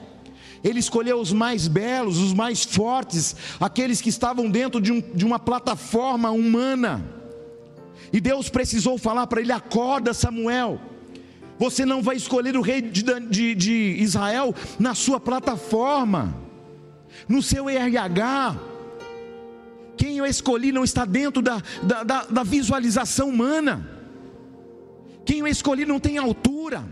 ele 0.63 0.79
escolheu 0.79 1.19
os 1.19 1.33
mais 1.33 1.67
belos, 1.67 2.19
os 2.19 2.33
mais 2.33 2.63
fortes, 2.63 3.35
aqueles 3.59 3.99
que 3.99 4.09
estavam 4.09 4.49
dentro 4.49 4.79
de, 4.79 4.91
um, 4.91 5.01
de 5.01 5.25
uma 5.25 5.39
plataforma 5.39 6.29
humana. 6.29 7.22
E 8.13 8.21
Deus 8.21 8.47
precisou 8.47 8.99
falar 8.99 9.25
para 9.25 9.41
ele: 9.41 9.51
acorda, 9.51 10.13
Samuel. 10.13 10.79
Você 11.57 11.85
não 11.85 12.01
vai 12.01 12.15
escolher 12.15 12.55
o 12.55 12.61
rei 12.61 12.81
de, 12.81 13.03
de, 13.29 13.55
de 13.55 13.95
Israel 13.99 14.53
na 14.79 14.93
sua 14.93 15.19
plataforma, 15.19 16.35
no 17.27 17.41
seu 17.41 17.67
RH. 17.69 18.55
Quem 19.97 20.17
eu 20.17 20.25
escolhi 20.25 20.71
não 20.71 20.83
está 20.83 21.05
dentro 21.05 21.41
da, 21.41 21.61
da, 21.81 22.03
da, 22.03 22.25
da 22.25 22.43
visualização 22.43 23.29
humana. 23.29 23.89
Quem 25.25 25.39
eu 25.39 25.47
escolhi 25.47 25.85
não 25.85 25.99
tem 25.99 26.17
altura. 26.17 26.83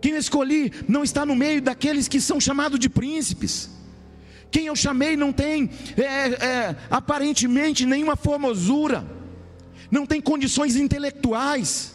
Quem 0.00 0.12
eu 0.12 0.18
escolhi 0.18 0.72
não 0.88 1.04
está 1.04 1.26
no 1.26 1.36
meio 1.36 1.60
daqueles 1.60 2.08
que 2.08 2.20
são 2.20 2.40
chamados 2.40 2.78
de 2.78 2.88
príncipes. 2.88 3.68
Quem 4.50 4.66
eu 4.66 4.74
chamei 4.74 5.16
não 5.16 5.32
tem 5.32 5.70
é, 5.96 6.02
é, 6.02 6.76
aparentemente 6.90 7.84
nenhuma 7.84 8.16
formosura, 8.16 9.04
não 9.90 10.06
tem 10.06 10.20
condições 10.20 10.76
intelectuais. 10.76 11.94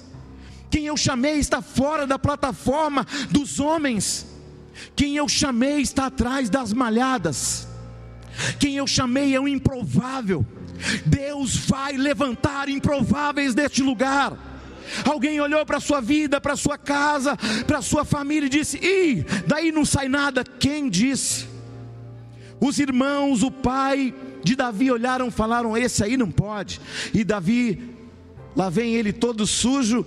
Quem 0.70 0.88
eu 0.88 0.98
chamei 0.98 1.36
está 1.36 1.62
fora 1.62 2.06
da 2.06 2.20
plataforma 2.20 3.06
dos 3.32 3.60
homens. 3.60 4.26
Quem 4.96 5.16
eu 5.16 5.28
chamei 5.28 5.80
está 5.80 6.08
atrás 6.08 6.50
das 6.50 6.74
malhadas. 6.74 7.68
Quem 8.60 8.76
eu 8.76 8.86
chamei 8.86 9.36
é 9.36 9.40
um 9.40 9.48
improvável. 9.48 10.46
Deus 11.06 11.56
vai 11.56 11.94
levantar 11.94 12.68
improváveis 12.68 13.56
deste 13.56 13.82
lugar. 13.82 14.38
Alguém 15.06 15.40
olhou 15.40 15.66
para 15.66 15.78
a 15.78 15.82
sua 15.82 16.02
vida, 16.02 16.40
para 16.40 16.54
a 16.54 16.58
sua 16.58 16.78
casa, 16.78 17.38
para 17.66 17.80
a 17.80 17.82
sua 17.82 18.06
família 18.06 18.48
e 18.48 18.50
disse: 18.50 18.78
Ih, 18.78 19.26
daí 19.48 19.72
não 19.72 19.86
sai 19.86 20.08
nada. 20.08 20.44
Quem 20.44 20.90
disse? 20.90 21.48
Os 22.60 22.80
irmãos, 22.80 23.44
o 23.44 23.52
pai 23.52 24.14
de 24.46 24.56
Davi 24.56 24.92
olharam, 24.92 25.32
falaram: 25.32 25.76
Esse 25.76 26.04
aí 26.04 26.16
não 26.16 26.30
pode. 26.30 26.80
E 27.12 27.24
Davi, 27.24 27.96
lá 28.56 28.70
vem 28.70 28.94
ele 28.94 29.12
todo 29.12 29.48
sujo, 29.48 30.06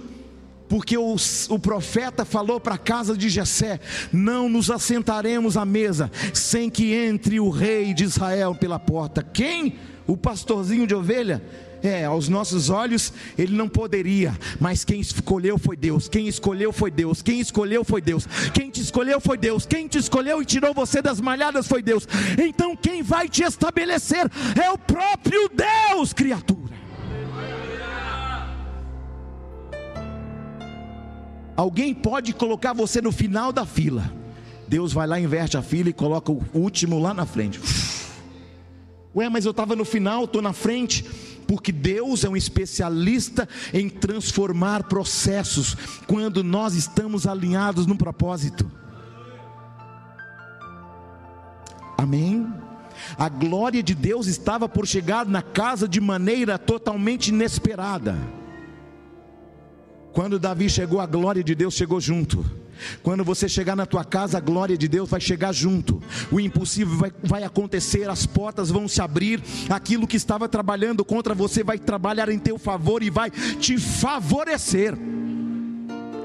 porque 0.69 0.97
os, 0.97 1.51
o 1.51 1.59
profeta 1.59 2.25
falou 2.25 2.61
para 2.61 2.77
a 2.77 2.79
casa 2.79 3.17
de 3.17 3.29
Jessé: 3.29 3.81
não 4.13 4.49
nos 4.49 4.71
assentaremos 4.71 5.57
à 5.57 5.65
mesa 5.65 6.09
sem 6.33 6.71
que 6.71 6.95
entre 6.95 7.41
o 7.41 7.51
rei 7.51 7.93
de 7.93 8.05
Israel 8.05 8.55
pela 8.55 8.79
porta. 8.79 9.25
Quem? 9.25 9.75
O 10.07 10.17
pastorzinho 10.17 10.87
de 10.87 10.95
ovelha? 10.95 11.43
É, 11.83 12.05
aos 12.05 12.29
nossos 12.29 12.71
olhos 12.71 13.13
ele 13.37 13.57
não 13.57 13.69
poderia, 13.69 14.37
mas 14.61 14.85
quem 14.85 15.01
escolheu 15.01 15.59
foi 15.59 15.77
Deus. 15.77 16.09
Quem 16.09 16.27
escolheu 16.27 16.73
foi 16.73 16.91
Deus. 16.91 17.23
Quem 17.23 17.41
escolheu 17.41 17.85
foi 17.85 18.01
Deus. 18.01 18.27
Quem 18.53 18.71
te 18.71 18.81
escolheu 18.81 19.21
foi 19.21 19.37
Deus. 19.37 19.65
Quem 19.65 19.87
te 19.87 19.99
escolheu 19.99 20.43
e 20.43 20.45
tirou 20.45 20.75
você 20.75 21.01
das 21.01 21.21
malhadas 21.21 21.67
foi 21.69 21.83
Deus. 21.83 22.07
Então 22.39 22.77
quem 22.77 23.03
vai 23.03 23.29
te 23.29 23.43
estabelecer 23.43 24.31
é 24.61 24.71
o 24.71 24.79
próprio 24.79 25.49
Deus, 25.49 26.13
criatura. 26.13 26.69
Alguém 31.57 31.93
pode 31.93 32.33
colocar 32.33 32.73
você 32.73 33.01
no 33.01 33.11
final 33.11 33.53
da 33.53 33.67
fila. 33.67 34.13
Deus 34.69 34.93
vai 34.93 35.07
lá, 35.07 35.19
inverte 35.19 35.57
a 35.57 35.63
fila 35.63 35.89
e 35.89 35.93
coloca 35.93 36.31
o 36.31 36.41
último 36.55 37.01
lá 37.01 37.13
na 37.13 37.27
frente. 37.27 37.59
Ué, 39.17 39.29
mas 39.29 39.45
eu 39.45 39.51
estava 39.51 39.75
no 39.75 39.85
final, 39.85 40.25
estou 40.25 40.41
na 40.41 40.53
frente. 40.53 41.05
Porque 41.49 41.73
Deus 41.73 42.25
é 42.25 42.29
um 42.29 42.37
especialista 42.37 43.49
em 43.73 43.89
transformar 43.89 44.83
processos 44.83 45.75
quando 46.07 46.45
nós 46.45 46.75
estamos 46.75 47.27
alinhados 47.27 47.87
no 47.87 47.97
propósito. 47.97 48.71
Amém? 51.97 52.47
A 53.17 53.31
glória 53.31 53.83
de 53.83 53.95
Deus 53.95 54.27
estava 54.27 54.69
por 54.69 54.87
chegar 54.87 55.25
na 55.25 55.41
casa 55.41 55.89
de 55.89 56.03
maneira 56.03 56.59
totalmente 56.59 57.29
inesperada. 57.29 58.19
Quando 60.13 60.39
Davi 60.39 60.69
chegou, 60.69 61.01
a 61.01 61.07
glória 61.07 61.43
de 61.43 61.55
Deus 61.55 61.73
chegou 61.73 61.99
junto. 61.99 62.45
Quando 63.03 63.25
você 63.25 63.49
chegar 63.49 63.77
na 63.77 63.87
tua 63.87 64.05
casa, 64.05 64.39
a 64.39 64.41
glória 64.41 64.77
de 64.77 64.89
Deus 64.89 65.09
vai 65.09 65.21
chegar 65.21 65.53
junto. 65.53 66.03
O 66.31 66.41
impossível 66.41 66.97
vai, 66.97 67.13
vai 67.23 67.45
acontecer, 67.45 68.09
as 68.09 68.27
portas 68.27 68.71
vão 68.71 68.89
se 68.89 69.01
abrir. 69.01 69.43
Aquilo 69.69 70.07
que 70.07 70.17
estava 70.17 70.49
trabalhando 70.49 71.05
contra 71.05 71.35
você 71.35 71.63
vai 71.63 71.79
trabalhar 71.79 72.29
em 72.29 72.39
teu 72.39 72.59
favor 72.59 73.03
e 73.03 73.11
vai 73.11 73.31
te 73.31 73.79
favorecer. 73.79 74.95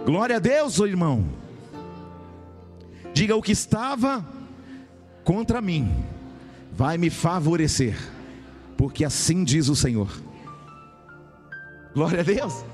Glória 0.05 0.37
a 0.37 0.39
Deus, 0.39 0.79
oh 0.79 0.85
irmão. 0.85 1.25
Diga 3.13 3.35
o 3.35 3.41
que 3.41 3.51
estava 3.51 4.25
contra 5.23 5.61
mim, 5.61 6.03
vai 6.73 6.97
me 6.97 7.09
favorecer, 7.09 7.95
porque 8.75 9.05
assim 9.05 9.43
diz 9.43 9.69
o 9.69 9.75
Senhor. 9.75 10.09
Glória 11.93 12.21
a 12.21 12.23
Deus. 12.23 12.72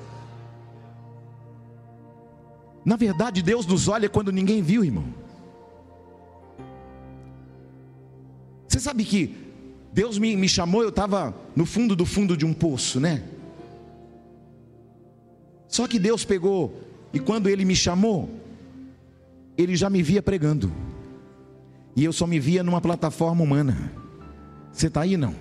Na 2.90 2.96
verdade, 2.96 3.44
Deus 3.44 3.68
nos 3.68 3.88
olha 3.88 4.10
quando 4.10 4.32
ninguém 4.32 4.64
viu, 4.64 4.84
irmão. 4.84 5.14
Você 8.68 8.80
sabe 8.80 9.06
que 9.06 9.36
Deus 9.94 10.18
me, 10.18 10.36
me 10.36 10.50
chamou, 10.50 10.82
eu 10.82 10.90
estava 10.90 11.36
no 11.56 11.68
fundo 11.68 11.96
do 11.96 12.04
fundo 12.04 12.36
de 12.36 12.48
um 12.48 12.52
poço, 12.52 13.00
né? 13.00 13.22
Só 15.68 15.88
que 15.88 16.00
Deus 16.00 16.26
pegou, 16.26 16.82
e 17.14 17.20
quando 17.20 17.48
Ele 17.48 17.64
me 17.64 17.76
chamou, 17.76 18.28
Ele 19.56 19.76
já 19.76 19.88
me 19.88 20.02
via 20.02 20.24
pregando, 20.24 20.72
e 21.96 22.04
eu 22.04 22.12
só 22.12 22.26
me 22.26 22.40
via 22.40 22.64
numa 22.64 22.82
plataforma 22.82 23.44
humana. 23.44 23.94
Você 24.74 24.88
está 24.88 25.02
aí 25.02 25.16
não? 25.16 25.36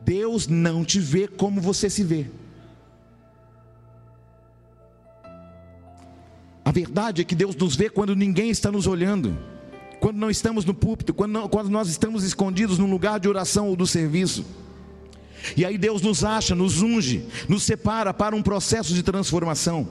Deus 0.00 0.48
não 0.48 0.86
te 0.86 1.00
vê 1.00 1.28
como 1.28 1.60
você 1.60 1.90
se 1.90 2.02
vê. 2.02 2.24
A 6.66 6.72
verdade 6.72 7.22
é 7.22 7.24
que 7.24 7.36
Deus 7.36 7.54
nos 7.54 7.76
vê 7.76 7.88
quando 7.88 8.16
ninguém 8.16 8.50
está 8.50 8.72
nos 8.72 8.88
olhando, 8.88 9.38
quando 10.00 10.16
não 10.16 10.28
estamos 10.28 10.64
no 10.64 10.74
púlpito, 10.74 11.14
quando, 11.14 11.30
não, 11.30 11.48
quando 11.48 11.70
nós 11.70 11.88
estamos 11.88 12.24
escondidos 12.24 12.76
num 12.76 12.90
lugar 12.90 13.20
de 13.20 13.28
oração 13.28 13.68
ou 13.68 13.76
do 13.76 13.86
serviço. 13.86 14.44
E 15.56 15.64
aí 15.64 15.78
Deus 15.78 16.02
nos 16.02 16.24
acha, 16.24 16.56
nos 16.56 16.82
unge, 16.82 17.24
nos 17.48 17.62
separa 17.62 18.12
para 18.12 18.34
um 18.34 18.42
processo 18.42 18.92
de 18.92 19.04
transformação. 19.04 19.88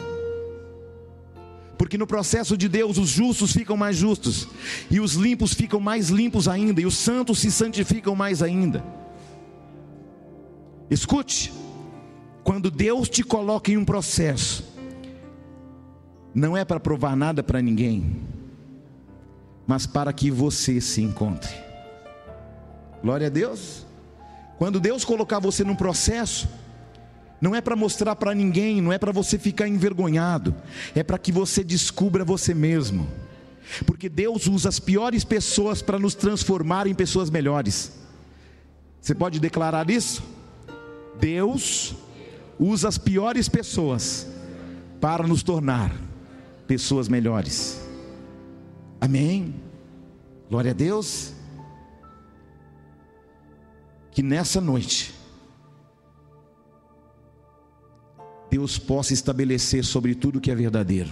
Porque 1.78 1.98
no 1.98 2.06
processo 2.06 2.58
de 2.58 2.68
Deus 2.68 2.98
os 2.98 3.08
justos 3.08 3.54
ficam 3.54 3.78
mais 3.78 3.96
justos, 3.96 4.46
e 4.92 5.00
os 5.00 5.14
limpos 5.14 5.54
ficam 5.54 5.80
mais 5.80 6.10
limpos 6.10 6.46
ainda, 6.46 6.82
e 6.82 6.86
os 6.86 6.98
santos 6.98 7.40
se 7.40 7.50
santificam 7.54 8.18
mais 8.18 8.44
ainda. 8.44 8.84
Escute, 10.92 11.54
quando 12.44 12.70
Deus 12.70 13.08
te 13.08 13.24
coloca 13.24 13.72
em 13.72 13.78
um 13.78 13.86
processo, 13.86 14.75
não 16.36 16.58
é 16.58 16.66
para 16.66 16.82
provar 16.82 17.16
nada 17.16 17.42
para 17.42 17.62
ninguém, 17.62 18.18
mas 19.66 19.88
para 19.88 20.12
que 20.12 20.30
você 20.30 20.82
se 20.82 21.02
encontre. 21.02 21.56
Glória 23.02 23.28
a 23.28 23.30
Deus. 23.30 23.86
Quando 24.58 24.82
Deus 24.82 25.06
colocar 25.06 25.40
você 25.40 25.64
num 25.64 25.76
processo, 25.76 26.50
não 27.40 27.56
é 27.56 27.62
para 27.62 27.76
mostrar 27.76 28.18
para 28.18 28.36
ninguém, 28.36 28.82
não 28.82 28.92
é 28.92 28.98
para 28.98 29.14
você 29.14 29.40
ficar 29.40 29.68
envergonhado, 29.68 30.54
é 30.94 31.04
para 31.04 31.18
que 31.18 31.32
você 31.32 31.64
descubra 31.64 32.26
você 32.26 32.54
mesmo. 32.54 33.08
Porque 33.86 34.10
Deus 34.10 34.46
usa 34.46 34.68
as 34.68 34.80
piores 34.80 35.24
pessoas 35.24 35.82
para 35.82 35.98
nos 35.98 36.16
transformar 36.16 36.86
em 36.86 36.94
pessoas 36.94 37.30
melhores. 37.30 37.94
Você 39.00 39.16
pode 39.16 39.40
declarar 39.40 39.90
isso? 39.90 40.22
Deus 41.18 41.96
usa 42.60 42.90
as 42.90 42.98
piores 42.98 43.48
pessoas 43.48 44.28
para 45.00 45.26
nos 45.26 45.42
tornar 45.42 45.96
pessoas 46.68 47.08
melhores. 47.08 47.82
Amém. 49.00 49.56
Glória 50.50 50.72
a 50.72 50.74
Deus. 50.74 51.34
Que 54.12 54.24
nessa 54.24 54.62
noite 54.62 55.14
Deus 58.50 58.80
possa 58.80 59.14
estabelecer 59.14 59.84
sobre 59.84 60.16
tudo 60.16 60.40
que 60.40 60.50
é 60.50 60.56
verdadeiro. 60.56 61.12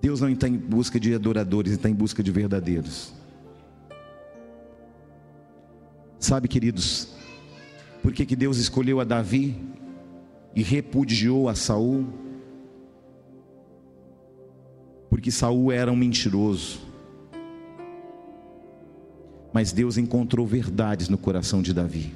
Deus 0.00 0.20
não 0.20 0.28
está 0.28 0.48
em 0.48 0.56
busca 0.56 0.98
de 0.98 1.14
adoradores, 1.14 1.72
está 1.72 1.88
em 1.88 1.94
busca 1.94 2.22
de 2.22 2.30
verdadeiros. 2.30 3.12
Sabe, 6.18 6.48
queridos, 6.48 7.08
por 8.02 8.12
que, 8.12 8.26
que 8.26 8.34
Deus 8.34 8.58
escolheu 8.58 9.00
a 9.00 9.04
Davi 9.04 9.56
e 10.58 10.62
repudiou 10.64 11.48
a 11.48 11.54
Saul, 11.54 12.04
porque 15.08 15.30
Saul 15.30 15.70
era 15.70 15.92
um 15.92 15.94
mentiroso. 15.94 16.80
Mas 19.52 19.70
Deus 19.70 19.96
encontrou 19.96 20.44
verdades 20.44 21.08
no 21.08 21.16
coração 21.16 21.62
de 21.62 21.72
Davi. 21.72 22.12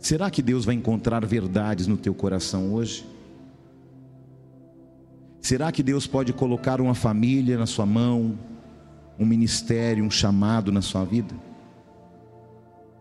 Será 0.00 0.28
que 0.28 0.42
Deus 0.42 0.64
vai 0.64 0.74
encontrar 0.74 1.24
verdades 1.24 1.86
no 1.86 1.96
teu 1.96 2.14
coração 2.14 2.74
hoje? 2.74 3.06
Será 5.40 5.70
que 5.70 5.84
Deus 5.84 6.04
pode 6.04 6.32
colocar 6.32 6.80
uma 6.80 6.96
família 6.96 7.56
na 7.56 7.66
sua 7.66 7.86
mão, 7.86 8.36
um 9.16 9.24
ministério, 9.24 10.02
um 10.02 10.10
chamado 10.10 10.72
na 10.72 10.82
sua 10.82 11.04
vida? 11.04 11.32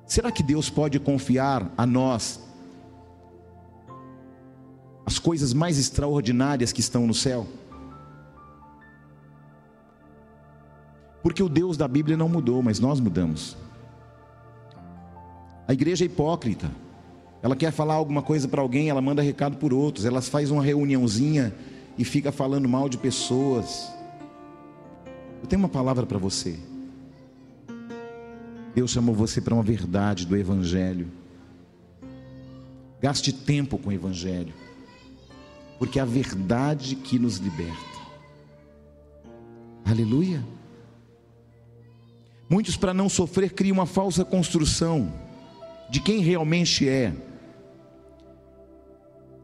Será 0.05 0.31
que 0.31 0.43
Deus 0.43 0.69
pode 0.69 0.99
confiar 0.99 1.73
a 1.75 1.83
nós 1.83 2.47
as 5.09 5.17
coisas 5.17 5.55
mais 5.55 5.79
extraordinárias 5.79 6.71
que 6.71 6.81
estão 6.81 7.07
no 7.07 7.15
céu. 7.15 7.47
Porque 11.23 11.41
o 11.41 11.49
Deus 11.49 11.75
da 11.77 11.87
Bíblia 11.87 12.15
não 12.15 12.29
mudou, 12.29 12.61
mas 12.61 12.79
nós 12.79 12.99
mudamos. 12.99 13.57
A 15.67 15.73
igreja 15.73 16.05
é 16.05 16.07
hipócrita. 16.07 16.69
Ela 17.41 17.55
quer 17.55 17.71
falar 17.71 17.95
alguma 17.95 18.21
coisa 18.21 18.47
para 18.47 18.61
alguém, 18.61 18.89
ela 18.89 19.01
manda 19.01 19.23
recado 19.23 19.57
por 19.57 19.73
outros, 19.73 20.05
ela 20.05 20.21
faz 20.21 20.51
uma 20.51 20.61
reuniãozinha 20.63 21.55
e 21.97 22.05
fica 22.05 22.31
falando 22.31 22.69
mal 22.69 22.87
de 22.87 22.99
pessoas. 22.99 23.91
Eu 25.41 25.47
tenho 25.47 25.59
uma 25.59 25.69
palavra 25.69 26.05
para 26.05 26.19
você. 26.19 26.59
Deus 28.75 28.91
chamou 28.91 29.15
você 29.15 29.41
para 29.41 29.55
uma 29.55 29.63
verdade 29.63 30.27
do 30.27 30.37
Evangelho. 30.37 31.07
Gaste 33.01 33.33
tempo 33.33 33.75
com 33.79 33.89
o 33.89 33.91
Evangelho 33.91 34.68
porque 35.79 35.97
é 35.97 36.01
a 36.01 36.05
verdade 36.05 36.95
que 36.97 37.17
nos 37.17 37.37
liberta. 37.37 37.73
Aleluia. 39.85 40.45
Muitos, 42.49 42.75
para 42.75 42.93
não 42.93 43.07
sofrer, 43.07 43.53
criam 43.53 43.75
uma 43.75 43.85
falsa 43.85 44.25
construção 44.25 45.11
de 45.89 46.01
quem 46.01 46.19
realmente 46.19 46.87
é. 46.87 47.13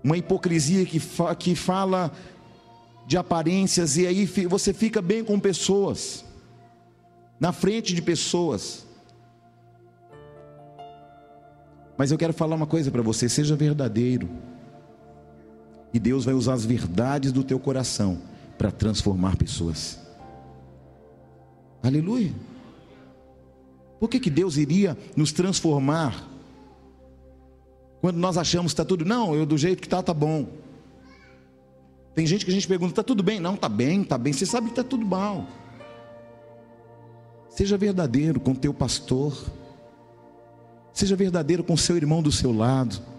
Uma 0.04 0.18
hipocrisia 0.18 0.86
que, 0.86 1.00
fa 1.00 1.34
que 1.34 1.56
fala 1.56 2.12
de 3.08 3.18
aparências, 3.18 3.96
e 3.98 4.06
aí 4.06 4.26
você 4.26 4.74
fica 4.74 5.02
bem 5.02 5.24
com 5.24 5.40
pessoas, 5.40 6.26
na 7.40 7.54
frente 7.54 7.94
de 7.96 8.02
pessoas. 8.02 8.86
Mas 11.98 12.12
eu 12.12 12.18
quero 12.18 12.34
falar 12.34 12.56
uma 12.56 12.68
coisa 12.68 12.92
para 12.92 13.02
você: 13.02 13.30
seja 13.30 13.56
verdadeiro. 13.56 14.30
E 15.96 16.00
Deus 16.00 16.26
vai 16.26 16.34
usar 16.34 16.56
as 16.56 16.66
verdades 16.66 17.32
do 17.32 17.42
teu 17.42 17.58
coração 17.58 18.20
para 18.58 18.70
transformar 18.70 19.38
pessoas. 19.38 19.98
Aleluia. 21.82 22.34
Por 23.98 24.10
que, 24.10 24.20
que 24.20 24.30
Deus 24.30 24.58
iria 24.58 24.98
nos 25.16 25.32
transformar 25.32 26.28
quando 28.02 28.18
nós 28.18 28.38
achamos 28.38 28.74
que 28.74 28.74
está 28.74 28.84
tudo, 28.84 29.06
não, 29.06 29.34
eu 29.36 29.46
do 29.46 29.58
jeito 29.58 29.80
que 29.80 29.88
está, 29.88 30.02
está 30.02 30.14
bom. 30.14 30.50
Tem 32.14 32.28
gente 32.28 32.44
que 32.44 32.52
a 32.52 32.54
gente 32.54 32.68
pergunta, 32.68 32.92
está 32.92 33.04
tudo 33.04 33.24
bem? 33.24 33.40
Não, 33.40 33.56
está 33.56 33.70
bem, 33.70 34.02
está 34.02 34.18
bem. 34.18 34.34
Você 34.34 34.46
sabe 34.46 34.66
que 34.68 34.74
está 34.74 34.84
tudo 34.84 35.06
mal. 35.06 35.48
Seja 37.50 37.78
verdadeiro 37.78 38.42
com 38.42 38.54
teu 38.54 38.74
pastor. 38.74 39.46
Seja 40.92 41.16
verdadeiro 41.16 41.64
com 41.64 41.78
seu 41.78 41.96
irmão 41.96 42.22
do 42.22 42.34
seu 42.34 42.52
lado. 42.52 43.15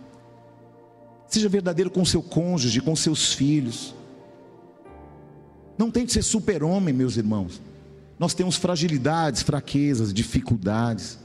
Seja 1.29 1.49
verdadeiro 1.49 1.91
com 1.91 2.05
seu 2.05 2.23
cônjuge, 2.23 2.81
com 2.81 2.95
seus 2.95 3.33
filhos. 3.33 3.95
Não 5.77 5.91
tente 5.91 6.13
ser 6.13 6.23
super-homem, 6.23 6.95
meus 6.95 7.17
irmãos. 7.17 7.61
Nós 8.19 8.33
temos 8.33 8.57
fragilidades, 8.57 9.43
fraquezas, 9.43 10.13
dificuldades. 10.13 11.19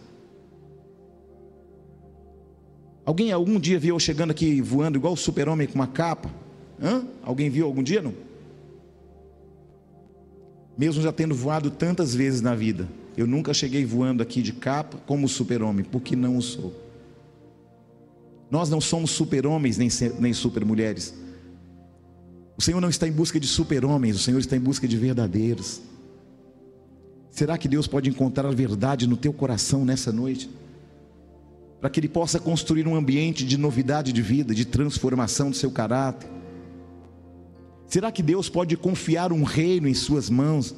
Alguém 3.05 3.31
algum 3.31 3.59
dia 3.59 3.79
viu 3.79 3.95
eu 3.95 3.99
chegando 3.99 4.31
aqui 4.31 4.61
voando 4.61 4.97
igual 4.97 5.13
o 5.13 5.17
super-homem 5.17 5.67
com 5.67 5.75
uma 5.75 5.87
capa? 5.87 6.29
Hã? 6.81 7.03
Alguém 7.23 7.49
viu 7.49 7.65
algum 7.65 7.81
dia 7.81 8.01
não? 8.01 8.13
Mesmo 10.77 11.01
já 11.01 11.11
tendo 11.11 11.35
voado 11.35 11.69
tantas 11.69 12.13
vezes 12.13 12.41
na 12.41 12.55
vida, 12.55 12.87
eu 13.15 13.27
nunca 13.27 13.53
cheguei 13.53 13.85
voando 13.85 14.23
aqui 14.23 14.41
de 14.41 14.53
capa 14.53 14.97
como 15.05 15.27
super-homem, 15.27 15.85
porque 15.85 16.15
não 16.15 16.37
o 16.37 16.41
sou. 16.41 16.73
Nós 18.51 18.69
não 18.69 18.81
somos 18.81 19.11
super-homens 19.11 19.77
nem, 19.77 19.87
nem 20.19 20.33
super-mulheres. 20.33 21.13
O 22.57 22.61
Senhor 22.61 22.81
não 22.81 22.89
está 22.89 23.07
em 23.07 23.11
busca 23.11 23.39
de 23.39 23.47
super-homens, 23.47 24.17
o 24.17 24.19
Senhor 24.19 24.37
está 24.37 24.57
em 24.57 24.59
busca 24.59 24.85
de 24.85 24.97
verdadeiros. 24.97 25.81
Será 27.31 27.57
que 27.57 27.69
Deus 27.69 27.87
pode 27.87 28.09
encontrar 28.09 28.45
a 28.45 28.51
verdade 28.51 29.07
no 29.07 29.15
teu 29.15 29.31
coração 29.31 29.85
nessa 29.85 30.11
noite? 30.11 30.49
Para 31.79 31.89
que 31.89 32.01
Ele 32.01 32.09
possa 32.09 32.39
construir 32.39 32.85
um 32.85 32.95
ambiente 32.95 33.45
de 33.45 33.57
novidade 33.57 34.11
de 34.11 34.21
vida, 34.21 34.53
de 34.53 34.65
transformação 34.65 35.49
do 35.49 35.55
seu 35.55 35.71
caráter. 35.71 36.29
Será 37.87 38.11
que 38.11 38.21
Deus 38.21 38.49
pode 38.49 38.75
confiar 38.75 39.31
um 39.31 39.43
reino 39.43 39.87
em 39.87 39.93
Suas 39.93 40.29
mãos? 40.29 40.75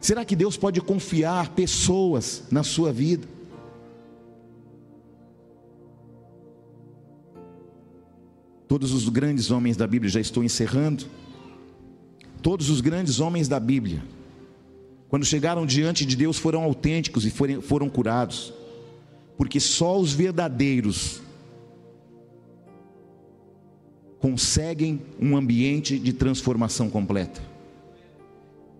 Será 0.00 0.24
que 0.24 0.34
Deus 0.34 0.56
pode 0.56 0.80
confiar 0.80 1.50
pessoas 1.50 2.44
na 2.50 2.62
sua 2.62 2.92
vida? 2.92 3.37
Todos 8.68 8.92
os 8.92 9.08
grandes 9.08 9.50
homens 9.50 9.78
da 9.78 9.86
Bíblia, 9.86 10.10
já 10.10 10.20
estou 10.20 10.44
encerrando. 10.44 11.06
Todos 12.42 12.68
os 12.68 12.82
grandes 12.82 13.18
homens 13.18 13.48
da 13.48 13.58
Bíblia, 13.58 14.04
quando 15.08 15.24
chegaram 15.24 15.64
diante 15.64 16.04
de 16.04 16.14
Deus, 16.14 16.36
foram 16.36 16.62
autênticos 16.62 17.24
e 17.24 17.30
foram, 17.30 17.62
foram 17.62 17.88
curados, 17.88 18.52
porque 19.38 19.58
só 19.58 19.98
os 19.98 20.12
verdadeiros 20.12 21.22
conseguem 24.20 25.00
um 25.18 25.34
ambiente 25.34 25.98
de 25.98 26.12
transformação 26.12 26.90
completa. 26.90 27.40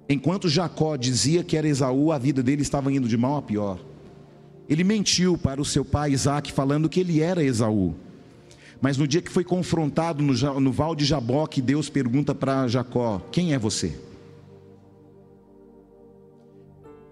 Enquanto 0.07 0.51
Jacó 0.51 0.97
dizia 0.97 1.43
que 1.43 1.57
era 1.57 1.67
Esaú, 1.67 2.13
a 2.13 2.19
vida 2.19 2.43
dele 2.43 2.61
estava 2.61 2.93
indo 2.93 3.09
de 3.09 3.17
mal 3.17 3.37
a 3.37 3.43
pior. 3.43 3.79
Ele 4.69 4.85
mentiu 4.85 5.39
para 5.39 5.63
o 5.63 5.65
seu 5.65 5.85
pai 5.85 6.13
Isaac, 6.13 6.53
falando 6.53 6.89
que 6.91 7.01
ele 7.01 7.23
era 7.23 7.43
Esaú. 7.43 7.95
Mas 8.81 8.97
no 8.97 9.09
dia 9.09 9.21
que 9.21 9.31
foi 9.31 9.43
confrontado 9.43 10.23
no, 10.23 10.61
no 10.61 10.73
val 10.73 10.95
de 10.95 11.05
Jaboque, 11.05 11.61
Deus 11.61 11.89
pergunta 11.89 12.35
para 12.35 12.69
Jacó: 12.69 13.21
Quem 13.33 13.53
é 13.53 13.59
você? 13.59 13.99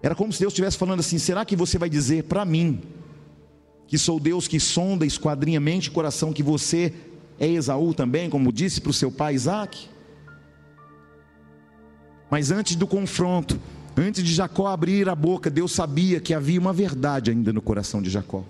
Era 0.03 0.15
como 0.15 0.33
se 0.33 0.39
Deus 0.39 0.53
estivesse 0.53 0.79
falando 0.79 1.01
assim: 1.01 1.19
Será 1.19 1.45
que 1.45 1.57
você 1.57 1.79
vai 1.79 1.91
dizer 1.91 2.25
para 2.25 2.45
mim, 2.45 2.81
que 3.89 3.99
sou 3.99 4.21
Deus 4.21 4.47
que 4.47 4.61
sonda, 4.61 5.05
esquadrinha 5.05 5.59
mente 5.59 5.87
e 5.87 5.91
coração, 5.91 6.33
que 6.33 6.43
você 6.43 6.95
é 7.39 7.49
Esaú 7.49 7.93
também, 7.93 8.31
como 8.31 8.53
disse 8.53 8.81
para 8.81 8.91
o 8.91 8.95
seu 8.95 9.11
pai 9.11 9.35
Isaac? 9.35 9.89
Mas 12.31 12.51
antes 12.51 12.77
do 12.77 12.87
confronto, 12.87 13.59
antes 13.97 14.23
de 14.23 14.33
Jacó 14.33 14.69
abrir 14.69 15.09
a 15.09 15.15
boca, 15.15 15.51
Deus 15.51 15.73
sabia 15.73 16.21
que 16.21 16.35
havia 16.35 16.61
uma 16.61 16.73
verdade 16.73 17.31
ainda 17.31 17.53
no 17.53 17.61
coração 17.61 18.01
de 18.01 18.11
Jacó. 18.11 18.45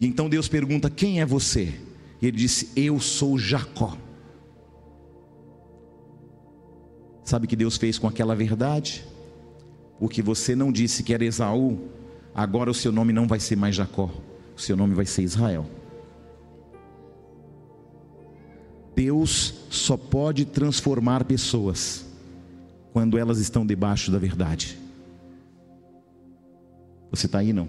E 0.00 0.06
então 0.06 0.28
Deus 0.28 0.48
pergunta: 0.48 0.88
Quem 0.88 1.20
é 1.20 1.26
você? 1.26 1.74
E 2.20 2.26
ele 2.26 2.36
disse: 2.36 2.70
Eu 2.74 2.98
sou 2.98 3.38
Jacó. 3.38 3.96
Sabe 7.22 7.46
o 7.46 7.48
que 7.48 7.56
Deus 7.56 7.76
fez 7.76 7.98
com 7.98 8.08
aquela 8.08 8.34
verdade? 8.34 9.04
Porque 9.98 10.22
você 10.22 10.56
não 10.56 10.72
disse 10.72 11.02
que 11.02 11.12
era 11.12 11.24
Esaú, 11.24 11.78
agora 12.34 12.70
o 12.70 12.74
seu 12.74 12.90
nome 12.90 13.12
não 13.12 13.28
vai 13.28 13.38
ser 13.38 13.54
mais 13.54 13.76
Jacó, 13.76 14.10
o 14.56 14.60
seu 14.60 14.76
nome 14.76 14.94
vai 14.94 15.04
ser 15.04 15.22
Israel. 15.22 15.66
Deus 18.96 19.54
só 19.70 19.96
pode 19.96 20.44
transformar 20.44 21.24
pessoas 21.24 22.06
quando 22.92 23.16
elas 23.16 23.38
estão 23.38 23.64
debaixo 23.64 24.10
da 24.10 24.18
verdade. 24.18 24.78
Você 27.10 27.26
está 27.26 27.38
aí 27.38 27.52
não? 27.52 27.68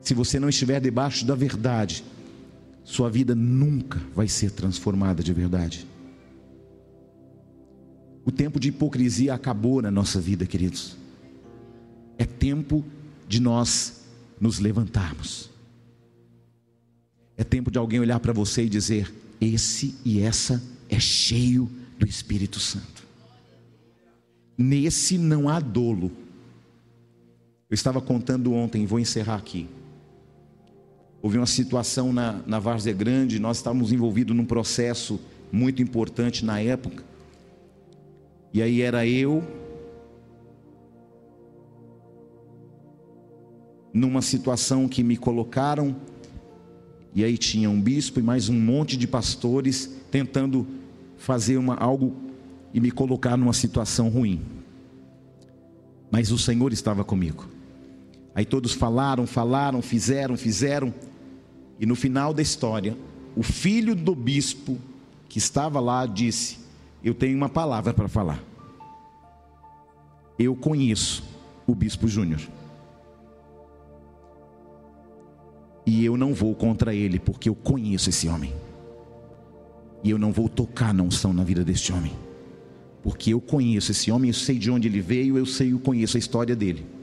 Se 0.00 0.14
você 0.14 0.38
não 0.40 0.48
estiver 0.48 0.80
debaixo 0.80 1.26
da 1.26 1.34
verdade, 1.34 2.04
sua 2.84 3.10
vida 3.10 3.34
nunca 3.34 4.00
vai 4.14 4.28
ser 4.28 4.50
transformada 4.50 5.22
de 5.22 5.32
verdade. 5.32 5.86
O 8.24 8.30
tempo 8.30 8.58
de 8.58 8.68
hipocrisia 8.68 9.34
acabou 9.34 9.82
na 9.82 9.90
nossa 9.90 10.20
vida, 10.20 10.46
queridos. 10.46 10.96
É 12.16 12.24
tempo 12.24 12.84
de 13.26 13.40
nós 13.40 14.04
nos 14.40 14.58
levantarmos. 14.58 15.50
É 17.36 17.44
tempo 17.44 17.70
de 17.70 17.78
alguém 17.78 18.00
olhar 18.00 18.18
para 18.20 18.32
você 18.32 18.64
e 18.64 18.68
dizer: 18.68 19.12
esse 19.40 19.94
e 20.04 20.20
essa 20.20 20.62
é 20.88 20.98
cheio 20.98 21.70
do 21.98 22.06
Espírito 22.06 22.58
Santo. 22.58 23.06
Nesse 24.56 25.16
não 25.16 25.48
há 25.48 25.60
dolo. 25.60 26.10
Eu 27.70 27.74
estava 27.74 28.00
contando 28.00 28.52
ontem, 28.52 28.86
vou 28.86 28.98
encerrar 28.98 29.36
aqui. 29.36 29.68
Houve 31.20 31.36
uma 31.36 31.46
situação 31.46 32.12
na, 32.12 32.40
na 32.46 32.58
Várzea 32.58 32.92
Grande, 32.92 33.38
nós 33.38 33.56
estávamos 33.56 33.92
envolvidos 33.92 34.36
num 34.36 34.44
processo 34.44 35.20
muito 35.50 35.82
importante 35.82 36.44
na 36.44 36.60
época. 36.60 37.02
E 38.52 38.62
aí 38.62 38.80
era 38.80 39.06
eu, 39.06 39.42
numa 43.92 44.22
situação 44.22 44.88
que 44.88 45.02
me 45.02 45.16
colocaram, 45.16 45.96
e 47.14 47.24
aí 47.24 47.36
tinha 47.36 47.68
um 47.68 47.80
bispo 47.80 48.20
e 48.20 48.22
mais 48.22 48.48
um 48.48 48.58
monte 48.58 48.96
de 48.96 49.08
pastores 49.08 49.90
tentando 50.10 50.66
fazer 51.16 51.56
uma, 51.56 51.74
algo 51.74 52.14
e 52.72 52.80
me 52.80 52.90
colocar 52.90 53.36
numa 53.36 53.52
situação 53.52 54.08
ruim. 54.08 54.40
Mas 56.10 56.30
o 56.30 56.38
Senhor 56.38 56.72
estava 56.72 57.04
comigo. 57.04 57.57
Aí 58.38 58.44
todos 58.44 58.72
falaram, 58.72 59.26
falaram, 59.26 59.82
fizeram, 59.82 60.36
fizeram. 60.36 60.94
E 61.76 61.84
no 61.84 61.96
final 61.96 62.32
da 62.32 62.40
história, 62.40 62.96
o 63.34 63.42
filho 63.42 63.96
do 63.96 64.14
bispo 64.14 64.78
que 65.28 65.38
estava 65.38 65.80
lá 65.80 66.06
disse: 66.06 66.60
Eu 67.02 67.14
tenho 67.14 67.36
uma 67.36 67.48
palavra 67.48 67.92
para 67.92 68.06
falar. 68.06 68.40
Eu 70.38 70.54
conheço 70.54 71.24
o 71.66 71.74
bispo 71.74 72.06
Júnior. 72.06 72.40
E 75.84 76.04
eu 76.04 76.16
não 76.16 76.32
vou 76.32 76.54
contra 76.54 76.94
ele, 76.94 77.18
porque 77.18 77.48
eu 77.48 77.56
conheço 77.56 78.08
esse 78.08 78.28
homem. 78.28 78.54
E 80.04 80.10
eu 80.10 80.16
não 80.16 80.30
vou 80.30 80.48
tocar 80.48 80.94
na 80.94 81.02
unção 81.02 81.32
na 81.32 81.42
vida 81.42 81.64
deste 81.64 81.92
homem. 81.92 82.12
Porque 83.02 83.32
eu 83.32 83.40
conheço 83.40 83.90
esse 83.90 84.12
homem, 84.12 84.30
eu 84.30 84.34
sei 84.34 84.60
de 84.60 84.70
onde 84.70 84.86
ele 84.86 85.00
veio, 85.00 85.36
eu 85.36 85.44
sei, 85.44 85.72
eu 85.72 85.80
conheço 85.80 86.16
a 86.16 86.20
história 86.20 86.54
dele. 86.54 86.97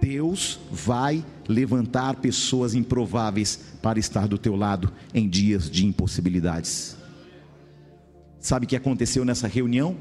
Deus 0.00 0.60
vai 0.70 1.24
levantar 1.48 2.16
pessoas 2.16 2.74
improváveis 2.74 3.58
para 3.82 3.98
estar 3.98 4.28
do 4.28 4.38
teu 4.38 4.56
lado 4.56 4.92
em 5.12 5.28
dias 5.28 5.70
de 5.70 5.86
impossibilidades. 5.86 6.96
Sabe 8.38 8.66
o 8.66 8.68
que 8.68 8.76
aconteceu 8.76 9.24
nessa 9.24 9.48
reunião? 9.48 9.96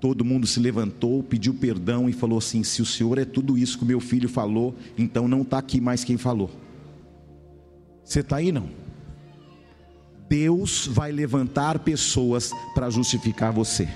Todo 0.00 0.24
mundo 0.24 0.46
se 0.46 0.60
levantou, 0.60 1.22
pediu 1.22 1.54
perdão 1.54 2.08
e 2.08 2.12
falou 2.12 2.38
assim: 2.38 2.62
se 2.62 2.82
o 2.82 2.86
Senhor 2.86 3.18
é 3.18 3.24
tudo 3.24 3.56
isso 3.56 3.78
que 3.78 3.84
meu 3.84 4.00
filho 4.00 4.28
falou, 4.28 4.76
então 4.98 5.26
não 5.26 5.42
está 5.42 5.58
aqui 5.58 5.80
mais 5.80 6.04
quem 6.04 6.16
falou. 6.16 6.50
Você 8.04 8.20
está 8.20 8.36
aí 8.36 8.52
não? 8.52 8.68
Deus 10.28 10.86
vai 10.86 11.10
levantar 11.10 11.78
pessoas 11.80 12.50
para 12.74 12.90
justificar 12.90 13.52
você. 13.52 13.88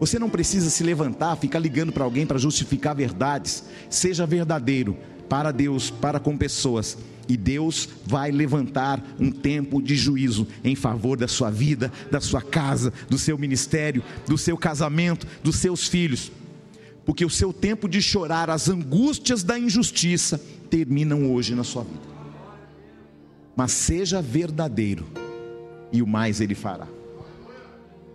Você 0.00 0.18
não 0.18 0.30
precisa 0.30 0.70
se 0.70 0.82
levantar, 0.82 1.36
ficar 1.36 1.58
ligando 1.58 1.92
para 1.92 2.02
alguém 2.02 2.26
para 2.26 2.38
justificar 2.38 2.96
verdades. 2.96 3.64
Seja 3.90 4.26
verdadeiro 4.26 4.96
para 5.28 5.52
Deus, 5.52 5.90
para 5.90 6.18
com 6.18 6.38
pessoas. 6.38 6.96
E 7.28 7.36
Deus 7.36 7.88
vai 8.06 8.32
levantar 8.32 9.00
um 9.20 9.30
tempo 9.30 9.80
de 9.80 9.94
juízo 9.94 10.48
em 10.64 10.74
favor 10.74 11.18
da 11.18 11.28
sua 11.28 11.50
vida, 11.50 11.92
da 12.10 12.20
sua 12.20 12.40
casa, 12.40 12.92
do 13.10 13.18
seu 13.18 13.36
ministério, 13.38 14.02
do 14.26 14.38
seu 14.38 14.56
casamento, 14.56 15.26
dos 15.44 15.56
seus 15.56 15.86
filhos. 15.86 16.32
Porque 17.04 17.24
o 17.24 17.30
seu 17.30 17.52
tempo 17.52 17.86
de 17.86 18.00
chorar 18.00 18.48
as 18.48 18.70
angústias 18.70 19.42
da 19.42 19.58
injustiça 19.58 20.40
terminam 20.70 21.30
hoje 21.30 21.54
na 21.54 21.62
sua 21.62 21.84
vida. 21.84 22.10
Mas 23.54 23.72
seja 23.72 24.22
verdadeiro, 24.22 25.06
e 25.92 26.00
o 26.00 26.06
mais 26.06 26.40
Ele 26.40 26.54
fará. 26.54 26.88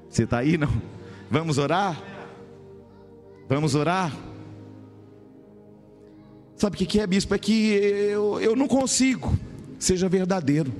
Você 0.10 0.24
está 0.24 0.40
aí, 0.40 0.58
não? 0.58 0.95
Vamos 1.30 1.58
orar? 1.58 2.02
Vamos 3.50 3.76
orar? 3.76 4.16
Sabe 6.56 6.76
o 6.76 6.86
que 6.86 7.00
é, 7.00 7.08
bispo? 7.08 7.34
É 7.34 7.38
que 7.38 7.74
eu, 7.74 8.40
eu 8.40 8.56
não 8.56 8.68
consigo. 8.68 9.38
Seja 9.78 10.08
verdadeiro. 10.08 10.72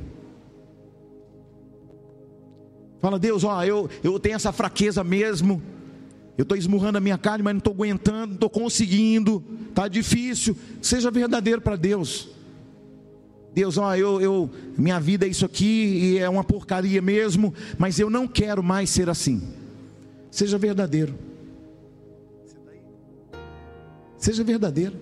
Fala, 3.02 3.20
Deus, 3.20 3.44
ó, 3.44 3.64
eu, 3.64 3.90
eu 4.04 4.20
tenho 4.20 4.36
essa 4.36 4.52
fraqueza 4.52 5.04
mesmo. 5.04 5.62
Eu 6.38 6.44
estou 6.44 6.58
esmurrando 6.58 6.98
a 6.98 7.02
minha 7.02 7.18
carne, 7.18 7.44
mas 7.44 7.54
não 7.54 7.60
estou 7.60 7.74
aguentando, 7.74 8.28
não 8.28 8.34
estou 8.34 8.50
conseguindo. 8.50 9.44
Está 9.70 9.88
difícil. 9.88 10.56
Seja 10.82 11.12
verdadeiro 11.12 11.62
para 11.62 11.76
Deus. 11.76 12.30
Deus, 13.54 13.78
ó, 13.78 13.96
eu, 13.96 14.20
eu, 14.20 14.50
minha 14.78 15.00
vida 15.00 15.26
é 15.26 15.30
isso 15.30 15.46
aqui 15.46 15.66
e 15.66 16.18
é 16.18 16.28
uma 16.30 16.44
porcaria 16.44 17.02
mesmo, 17.02 17.54
mas 17.78 18.00
eu 18.00 18.10
não 18.10 18.28
quero 18.28 18.62
mais 18.62 18.90
ser 18.90 19.10
assim. 19.10 19.42
Seja 20.36 20.58
verdadeiro. 20.58 21.18
Seja 24.18 24.44
verdadeiro. 24.44 25.00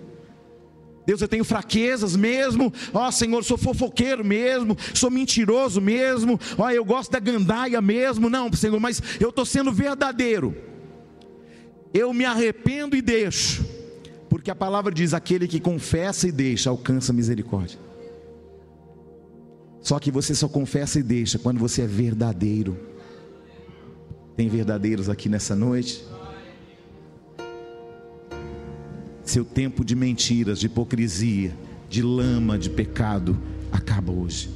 Deus, 1.04 1.20
eu 1.20 1.26
tenho 1.26 1.44
fraquezas 1.44 2.14
mesmo. 2.14 2.72
Ó, 2.92 3.10
Senhor, 3.10 3.42
sou 3.42 3.58
fofoqueiro 3.58 4.24
mesmo, 4.24 4.76
sou 4.94 5.10
mentiroso 5.10 5.80
mesmo. 5.80 6.38
Ó, 6.56 6.70
eu 6.70 6.84
gosto 6.84 7.10
da 7.10 7.18
gandaia 7.18 7.80
mesmo. 7.82 8.30
Não, 8.30 8.52
Senhor, 8.52 8.78
mas 8.78 9.02
eu 9.18 9.30
estou 9.30 9.44
sendo 9.44 9.72
verdadeiro. 9.72 10.54
Eu 11.92 12.14
me 12.14 12.24
arrependo 12.24 12.94
e 12.94 13.02
deixo. 13.02 13.64
Porque 14.28 14.52
a 14.52 14.54
palavra 14.54 14.94
diz: 14.94 15.12
aquele 15.12 15.48
que 15.48 15.58
confessa 15.58 16.28
e 16.28 16.32
deixa 16.32 16.70
alcança 16.70 17.12
misericórdia. 17.12 17.80
Só 19.80 19.98
que 19.98 20.12
você 20.12 20.32
só 20.32 20.48
confessa 20.48 21.00
e 21.00 21.02
deixa 21.02 21.40
quando 21.40 21.58
você 21.58 21.82
é 21.82 21.86
verdadeiro. 21.88 22.93
Tem 24.36 24.48
verdadeiros 24.48 25.08
aqui 25.08 25.28
nessa 25.28 25.54
noite? 25.54 26.04
Seu 29.24 29.44
tempo 29.44 29.84
de 29.84 29.94
mentiras, 29.94 30.58
de 30.58 30.66
hipocrisia, 30.66 31.54
de 31.88 32.02
lama, 32.02 32.58
de 32.58 32.68
pecado, 32.68 33.38
acaba 33.70 34.12
hoje. 34.12 34.50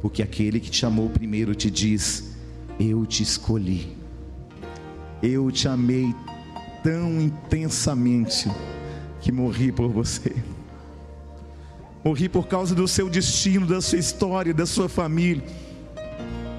Porque 0.00 0.22
aquele 0.22 0.60
que 0.60 0.70
te 0.70 0.78
chamou 0.78 1.10
primeiro 1.10 1.54
te 1.54 1.70
diz: 1.70 2.32
Eu 2.78 3.04
te 3.04 3.22
escolhi. 3.22 3.96
Eu 5.22 5.50
te 5.50 5.68
amei 5.68 6.14
tão 6.82 7.20
intensamente 7.20 8.50
que 9.20 9.30
morri 9.30 9.70
por 9.70 9.88
você. 9.88 10.34
Morri 12.04 12.28
por 12.28 12.48
causa 12.48 12.74
do 12.74 12.88
seu 12.88 13.08
destino, 13.08 13.66
da 13.66 13.80
sua 13.80 13.98
história, 13.98 14.52
da 14.52 14.66
sua 14.66 14.88
família. 14.88 15.44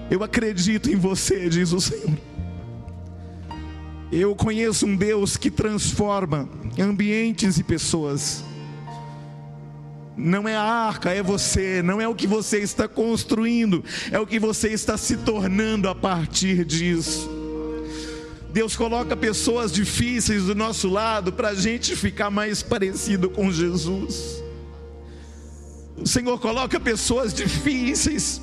Eu 0.09 0.23
acredito 0.23 0.89
em 0.89 0.95
você, 0.95 1.49
diz 1.49 1.73
o 1.73 1.81
Senhor. 1.81 2.32
Eu 4.15 4.35
conheço 4.35 4.85
um 4.85 4.95
Deus 4.95 5.37
que 5.37 5.49
transforma 5.49 6.47
ambientes 6.77 7.57
e 7.57 7.63
pessoas. 7.63 8.43
Não 10.15 10.47
é 10.47 10.55
a 10.55 10.61
arca, 10.61 11.09
é 11.09 11.23
você, 11.23 11.81
não 11.81 11.99
é 11.99 12.07
o 12.07 12.13
que 12.13 12.27
você 12.27 12.59
está 12.59 12.87
construindo, 12.87 13.83
é 14.11 14.19
o 14.19 14.27
que 14.27 14.37
você 14.37 14.69
está 14.69 14.97
se 14.97 15.17
tornando 15.17 15.89
a 15.89 15.95
partir 15.95 16.63
disso. 16.63 17.27
Deus 18.51 18.75
coloca 18.75 19.17
pessoas 19.17 19.71
difíceis 19.71 20.43
do 20.43 20.53
nosso 20.53 20.89
lado 20.89 21.33
para 21.33 21.49
a 21.49 21.55
gente 21.55 21.95
ficar 21.95 22.29
mais 22.29 22.61
parecido 22.61 23.31
com 23.31 23.51
Jesus. 23.51 24.43
O 25.97 26.07
Senhor 26.07 26.39
coloca 26.39 26.79
pessoas 26.79 27.33
difíceis 27.33 28.39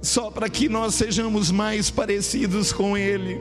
só 0.00 0.30
para 0.30 0.48
que 0.48 0.68
nós 0.68 0.94
sejamos 0.94 1.50
mais 1.50 1.90
parecidos 1.90 2.72
com 2.72 2.96
Ele. 2.96 3.40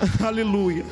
Aleluia. 0.24 0.84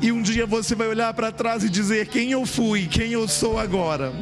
E 0.00 0.10
um 0.10 0.20
dia 0.20 0.46
você 0.46 0.74
vai 0.74 0.88
olhar 0.88 1.12
para 1.14 1.30
trás 1.30 1.62
e 1.62 1.68
dizer 1.68 2.08
quem 2.08 2.32
eu 2.32 2.44
fui, 2.44 2.86
quem 2.86 3.12
eu 3.12 3.28
sou 3.28 3.58
agora. 3.58 4.12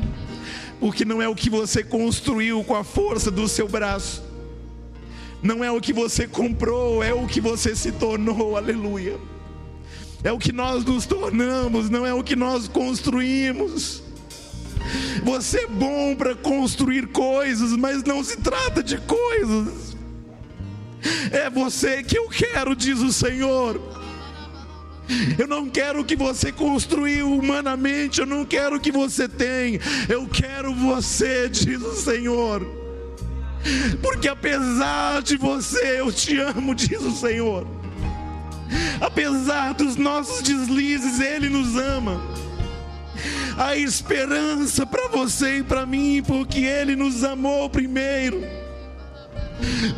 Porque 0.78 1.04
não 1.04 1.20
é 1.20 1.28
o 1.28 1.34
que 1.34 1.50
você 1.50 1.82
construiu 1.82 2.62
com 2.64 2.74
a 2.74 2.84
força 2.84 3.30
do 3.30 3.48
seu 3.48 3.68
braço. 3.68 4.22
Não 5.42 5.64
é 5.64 5.70
o 5.70 5.80
que 5.80 5.92
você 5.92 6.26
comprou, 6.26 7.02
é 7.02 7.14
o 7.14 7.26
que 7.26 7.40
você 7.40 7.74
se 7.74 7.92
tornou. 7.92 8.56
Aleluia. 8.56 9.18
É 10.22 10.30
o 10.30 10.38
que 10.38 10.52
nós 10.52 10.84
nos 10.84 11.06
tornamos, 11.06 11.88
não 11.88 12.04
é 12.04 12.12
o 12.12 12.22
que 12.22 12.36
nós 12.36 12.68
construímos. 12.68 14.02
Você 15.22 15.60
é 15.60 15.66
bom 15.66 16.14
para 16.14 16.34
construir 16.34 17.06
coisas, 17.08 17.74
mas 17.76 18.02
não 18.04 18.22
se 18.22 18.36
trata 18.36 18.82
de 18.82 18.98
coisas. 18.98 19.89
É 21.30 21.48
você 21.48 22.02
que 22.02 22.18
eu 22.18 22.28
quero, 22.28 22.76
diz 22.76 23.00
o 23.00 23.12
Senhor. 23.12 23.80
Eu 25.38 25.48
não 25.48 25.68
quero 25.68 26.04
que 26.04 26.14
você 26.14 26.52
construiu 26.52 27.32
humanamente, 27.32 28.20
eu 28.20 28.26
não 28.26 28.44
quero 28.44 28.78
que 28.78 28.92
você 28.92 29.28
tem, 29.28 29.80
eu 30.08 30.26
quero 30.28 30.72
você, 30.74 31.48
diz 31.48 31.82
o 31.82 31.96
Senhor. 31.96 32.64
Porque 34.00 34.28
apesar 34.28 35.20
de 35.22 35.36
você, 35.36 36.00
eu 36.00 36.12
te 36.12 36.38
amo, 36.38 36.74
diz 36.74 37.00
o 37.00 37.10
Senhor. 37.10 37.66
Apesar 39.00 39.74
dos 39.74 39.96
nossos 39.96 40.42
deslizes, 40.42 41.20
Ele 41.20 41.48
nos 41.48 41.76
ama. 41.76 42.22
Há 43.58 43.76
esperança 43.76 44.86
para 44.86 45.08
você 45.08 45.58
e 45.58 45.62
para 45.62 45.84
mim, 45.84 46.22
porque 46.24 46.60
Ele 46.60 46.94
nos 46.94 47.24
amou 47.24 47.68
primeiro 47.68 48.59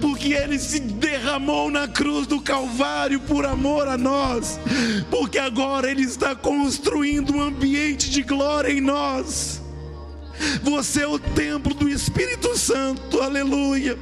porque 0.01 0.33
Ele 0.33 0.59
se 0.59 0.81
derramou 0.81 1.71
na 1.71 1.87
cruz 1.89 2.27
do 2.27 2.41
Calvário 2.41 3.21
por 3.21 3.45
amor 3.47 3.89
a 3.89 3.97
nós, 3.97 4.59
porque 5.11 5.39
agora 5.39 5.91
Ele 5.91 6.03
está 6.03 6.35
construindo 6.35 7.35
um 7.35 7.43
ambiente 7.43 8.11
de 8.11 8.23
glória 8.23 8.73
em 8.73 8.81
nós. 8.81 9.61
Você 10.63 11.03
é 11.03 11.07
o 11.07 11.19
templo 11.19 11.75
do 11.75 11.89
Espírito 11.89 12.57
Santo, 12.57 13.21
aleluia. 13.21 13.99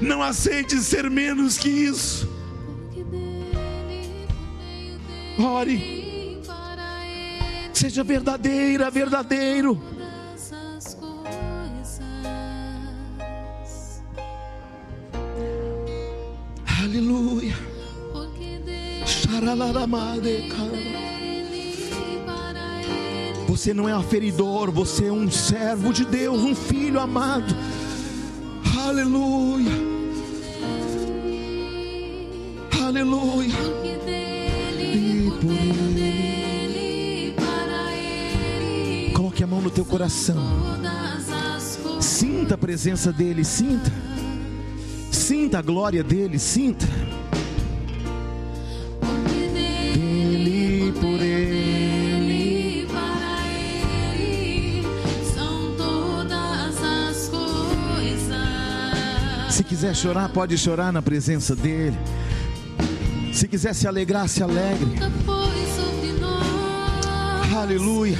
Não 0.00 0.22
aceite 0.22 0.76
ser 0.76 1.10
menos 1.10 1.58
que 1.58 1.68
isso. 1.68 2.28
Ore, 5.38 6.40
seja 7.72 8.04
verdadeira, 8.04 8.88
verdadeiro. 8.90 9.93
Aleluia. 16.84 17.56
Você 23.48 23.72
não 23.72 23.88
é 23.88 23.92
aferidor, 23.92 24.70
você 24.70 25.06
é 25.06 25.12
um 25.12 25.30
servo 25.30 25.94
de 25.94 26.04
Deus, 26.04 26.42
um 26.42 26.54
filho 26.54 27.00
amado. 27.00 27.56
Aleluia. 28.86 29.72
Aleluia. 32.84 33.54
E 34.78 35.32
por 35.40 35.52
ele. 35.96 37.34
Coloque 39.14 39.42
a 39.42 39.46
mão 39.46 39.62
no 39.62 39.70
teu 39.70 39.86
coração. 39.86 40.36
Sinta 41.98 42.56
a 42.56 42.58
presença 42.58 43.10
dele, 43.10 43.42
sinta. 43.42 43.90
Sinta 45.24 45.60
a 45.60 45.62
glória 45.62 46.04
dele, 46.04 46.38
sinta. 46.38 46.84
Dele 49.54 50.92
por 51.00 51.18
ele. 51.18 52.86
para 52.92 53.48
ele 54.18 54.82
são 55.34 55.74
todas 55.78 56.76
as 56.82 57.28
coisas. 57.30 58.34
Se 59.54 59.64
quiser 59.64 59.96
chorar, 59.96 60.28
pode 60.28 60.58
chorar 60.58 60.92
na 60.92 61.00
presença 61.00 61.56
dele. 61.56 61.96
Se 63.32 63.48
quiser 63.48 63.74
se 63.74 63.88
alegrar, 63.88 64.28
se 64.28 64.42
alegre. 64.42 64.90
Aleluia. 67.56 68.18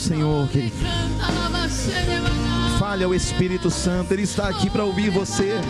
Senhor, 0.00 0.48
querido. 0.48 0.74
Fale 2.78 3.04
ao 3.04 3.14
Espírito 3.14 3.70
Santo, 3.70 4.12
Ele 4.12 4.22
está 4.22 4.48
aqui 4.48 4.70
para 4.70 4.84
ouvir 4.84 5.10
você. 5.10 5.60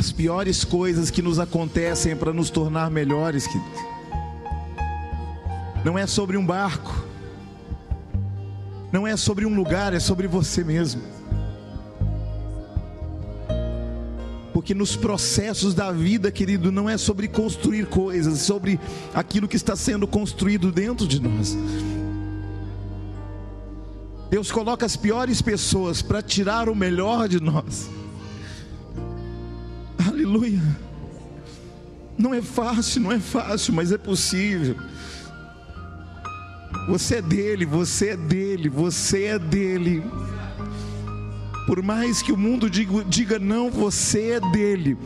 As 0.00 0.10
piores 0.10 0.64
coisas 0.64 1.10
que 1.10 1.20
nos 1.20 1.38
acontecem 1.38 2.16
para 2.16 2.32
nos 2.32 2.48
tornar 2.48 2.90
melhores. 2.90 3.46
Não 5.84 5.98
é 5.98 6.06
sobre 6.06 6.38
um 6.38 6.46
barco. 6.46 7.04
Não 8.90 9.06
é 9.06 9.14
sobre 9.14 9.44
um 9.44 9.54
lugar, 9.54 9.92
é 9.92 10.00
sobre 10.00 10.26
você 10.26 10.64
mesmo. 10.64 11.02
Porque 14.54 14.72
nos 14.72 14.96
processos 14.96 15.74
da 15.74 15.92
vida, 15.92 16.32
querido, 16.32 16.72
não 16.72 16.88
é 16.88 16.96
sobre 16.96 17.28
construir 17.28 17.84
coisas, 17.84 18.32
é 18.32 18.42
sobre 18.42 18.80
aquilo 19.12 19.46
que 19.46 19.56
está 19.56 19.76
sendo 19.76 20.06
construído 20.06 20.72
dentro 20.72 21.06
de 21.06 21.20
nós. 21.20 21.54
Deus 24.30 24.50
coloca 24.50 24.86
as 24.86 24.96
piores 24.96 25.42
pessoas 25.42 26.00
para 26.00 26.22
tirar 26.22 26.70
o 26.70 26.74
melhor 26.74 27.28
de 27.28 27.38
nós. 27.38 27.99
Aleluia. 30.30 30.60
Não 32.16 32.32
é 32.32 32.40
fácil, 32.40 33.00
não 33.00 33.10
é 33.10 33.18
fácil, 33.18 33.74
mas 33.74 33.90
é 33.90 33.98
possível. 33.98 34.76
Você 36.88 37.16
é 37.16 37.22
dele, 37.22 37.66
você 37.66 38.10
é 38.10 38.16
dele, 38.16 38.68
você 38.68 39.24
é 39.24 39.38
dele. 39.40 40.04
Por 41.66 41.82
mais 41.82 42.22
que 42.22 42.30
o 42.30 42.36
mundo 42.36 42.70
diga, 42.70 43.02
diga 43.02 43.40
não, 43.40 43.72
você 43.72 44.34
é 44.34 44.40
dele. 44.52 44.96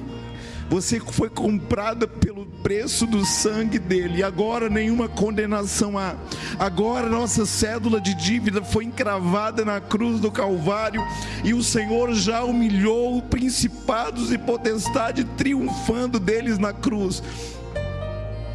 Você 0.69 1.01
foi 1.01 1.31
comprada 1.31 2.07
pelo 2.07 2.34
preço 2.65 3.07
do 3.07 3.27
sangue 3.27 3.79
dele. 3.79 4.21
E 4.21 4.23
agora 4.23 4.71
nenhuma 4.71 5.07
condenação 5.07 5.99
há. 5.99 6.17
Agora 6.59 7.11
nossa 7.11 7.45
cédula 7.45 8.01
de 8.01 8.15
dívida 8.15 8.65
foi 8.65 8.87
encravada 8.87 9.67
na 9.67 9.83
cruz 9.83 10.19
do 10.19 10.33
Calvário. 10.33 11.05
E 11.45 11.53
o 11.53 11.63
Senhor 11.63 12.15
já 12.15 12.43
humilhou 12.43 13.21
principados 13.21 14.33
e 14.33 14.39
potestade, 14.39 15.25
triunfando 15.37 16.19
deles 16.19 16.59
na 16.59 16.73
cruz. 16.73 17.23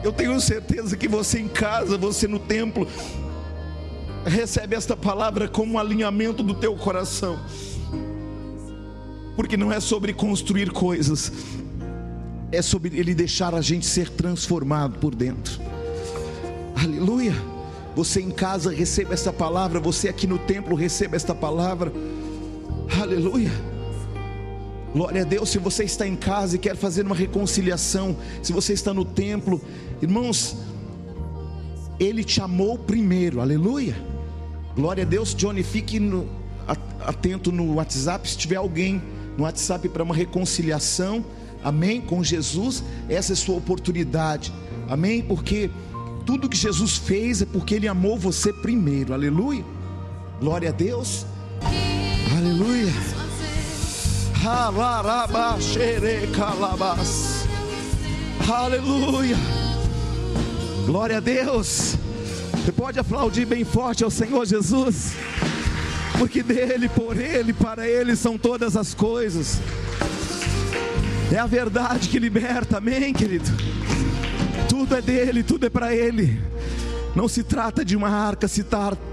Eu 0.04 0.12
tenho 0.12 0.40
certeza 0.42 0.98
que 0.98 1.08
você 1.08 1.40
em 1.40 1.48
casa, 1.48 1.96
você 1.96 2.28
no 2.28 2.40
templo, 2.40 2.88
recebe 4.26 4.76
esta 4.76 4.98
palavra 4.98 5.48
como 5.48 5.74
um 5.74 5.78
alinhamento 5.78 6.42
do 6.42 6.56
teu 6.56 6.76
coração. 6.76 7.40
Porque 9.36 9.56
não 9.56 9.72
é 9.72 9.80
sobre 9.80 10.14
construir 10.14 10.72
coisas, 10.72 11.32
é 12.52 12.62
sobre 12.62 12.98
Ele 12.98 13.14
deixar 13.14 13.54
a 13.54 13.62
gente 13.62 13.86
ser 13.86 14.10
transformado 14.10 15.00
por 15.00 15.14
dentro. 15.14 15.60
Aleluia. 16.76 17.34
Você 17.96 18.22
em 18.22 18.32
casa 18.32 18.72
receba 18.72 19.14
esta 19.14 19.34
palavra, 19.34 19.80
você 19.80 20.08
aqui 20.10 20.26
no 20.26 20.38
templo 20.38 20.76
receba 20.76 21.16
esta 21.16 21.36
palavra. 21.36 21.92
Aleluia. 23.02 23.52
Glória 24.94 25.22
a 25.22 25.26
Deus, 25.26 25.50
se 25.50 25.60
você 25.60 25.84
está 25.84 26.08
em 26.08 26.16
casa 26.16 26.56
e 26.56 26.60
quer 26.60 26.76
fazer 26.76 27.06
uma 27.06 27.16
reconciliação, 27.16 28.16
se 28.42 28.52
você 28.52 28.74
está 28.74 28.94
no 28.94 29.06
templo, 29.06 29.62
irmãos, 30.02 30.56
Ele 32.00 32.24
te 32.24 32.42
amou 32.42 32.78
primeiro, 32.78 33.42
aleluia. 33.42 33.96
Glória 34.76 35.04
a 35.04 35.06
Deus, 35.06 35.36
Johnny, 35.36 35.62
fique 35.62 36.00
no- 36.00 36.28
atento 37.06 37.52
no 37.52 37.76
WhatsApp, 37.76 38.28
se 38.30 38.38
tiver 38.38 38.56
alguém 38.56 39.02
no 39.38 39.44
WhatsApp 39.44 39.90
para 39.90 40.02
uma 40.04 40.16
reconciliação, 40.16 41.24
amém, 41.64 42.02
com 42.02 42.24
Jesus, 42.24 42.84
essa 43.08 43.34
é 43.34 43.36
sua 43.36 43.56
oportunidade, 43.56 44.54
amém, 44.90 45.22
porque 45.22 45.70
tudo 46.26 46.50
que 46.50 46.58
Jesus 46.58 46.98
fez 46.98 47.42
é 47.42 47.46
porque 47.46 47.76
Ele 47.76 47.88
amou 47.88 48.18
você 48.18 48.54
primeiro, 48.54 49.14
aleluia. 49.14 49.66
Glória 50.40 50.70
a 50.70 50.72
Deus, 50.72 51.26
aleluia. 52.38 52.94
Aleluia. 58.48 59.36
Glória 60.86 61.18
a 61.18 61.20
Deus. 61.20 61.98
Você 62.54 62.72
pode 62.72 62.98
aplaudir 62.98 63.46
bem 63.46 63.66
forte 63.66 64.04
ao 64.04 64.10
Senhor 64.10 64.46
Jesus. 64.46 65.14
Porque 66.18 66.42
dele, 66.42 66.88
por 66.90 67.20
ele, 67.20 67.52
para 67.54 67.88
ele 67.88 68.16
são 68.16 68.38
todas 68.38 68.78
as 68.78 68.94
coisas. 68.94 69.60
É 71.32 71.38
a 71.38 71.46
verdade 71.46 72.10
que 72.10 72.18
liberta, 72.18 72.78
amém, 72.78 73.14
querido? 73.14 73.46
Tudo 74.68 74.96
é 74.96 75.02
dele, 75.02 75.44
tudo 75.44 75.68
é 75.68 75.70
para 75.70 75.96
ele. 75.96 76.42
Não 77.16 77.28
se 77.28 77.44
trata 77.44 77.86
de 77.86 77.96
uma 77.96 78.10
arca, 78.10 78.48
se, 78.48 78.66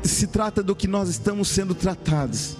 se 0.02 0.26
trata 0.26 0.62
do 0.62 0.74
que 0.74 0.88
nós 0.88 1.10
estamos 1.10 1.48
sendo 1.48 1.74
tratados. 1.74 2.56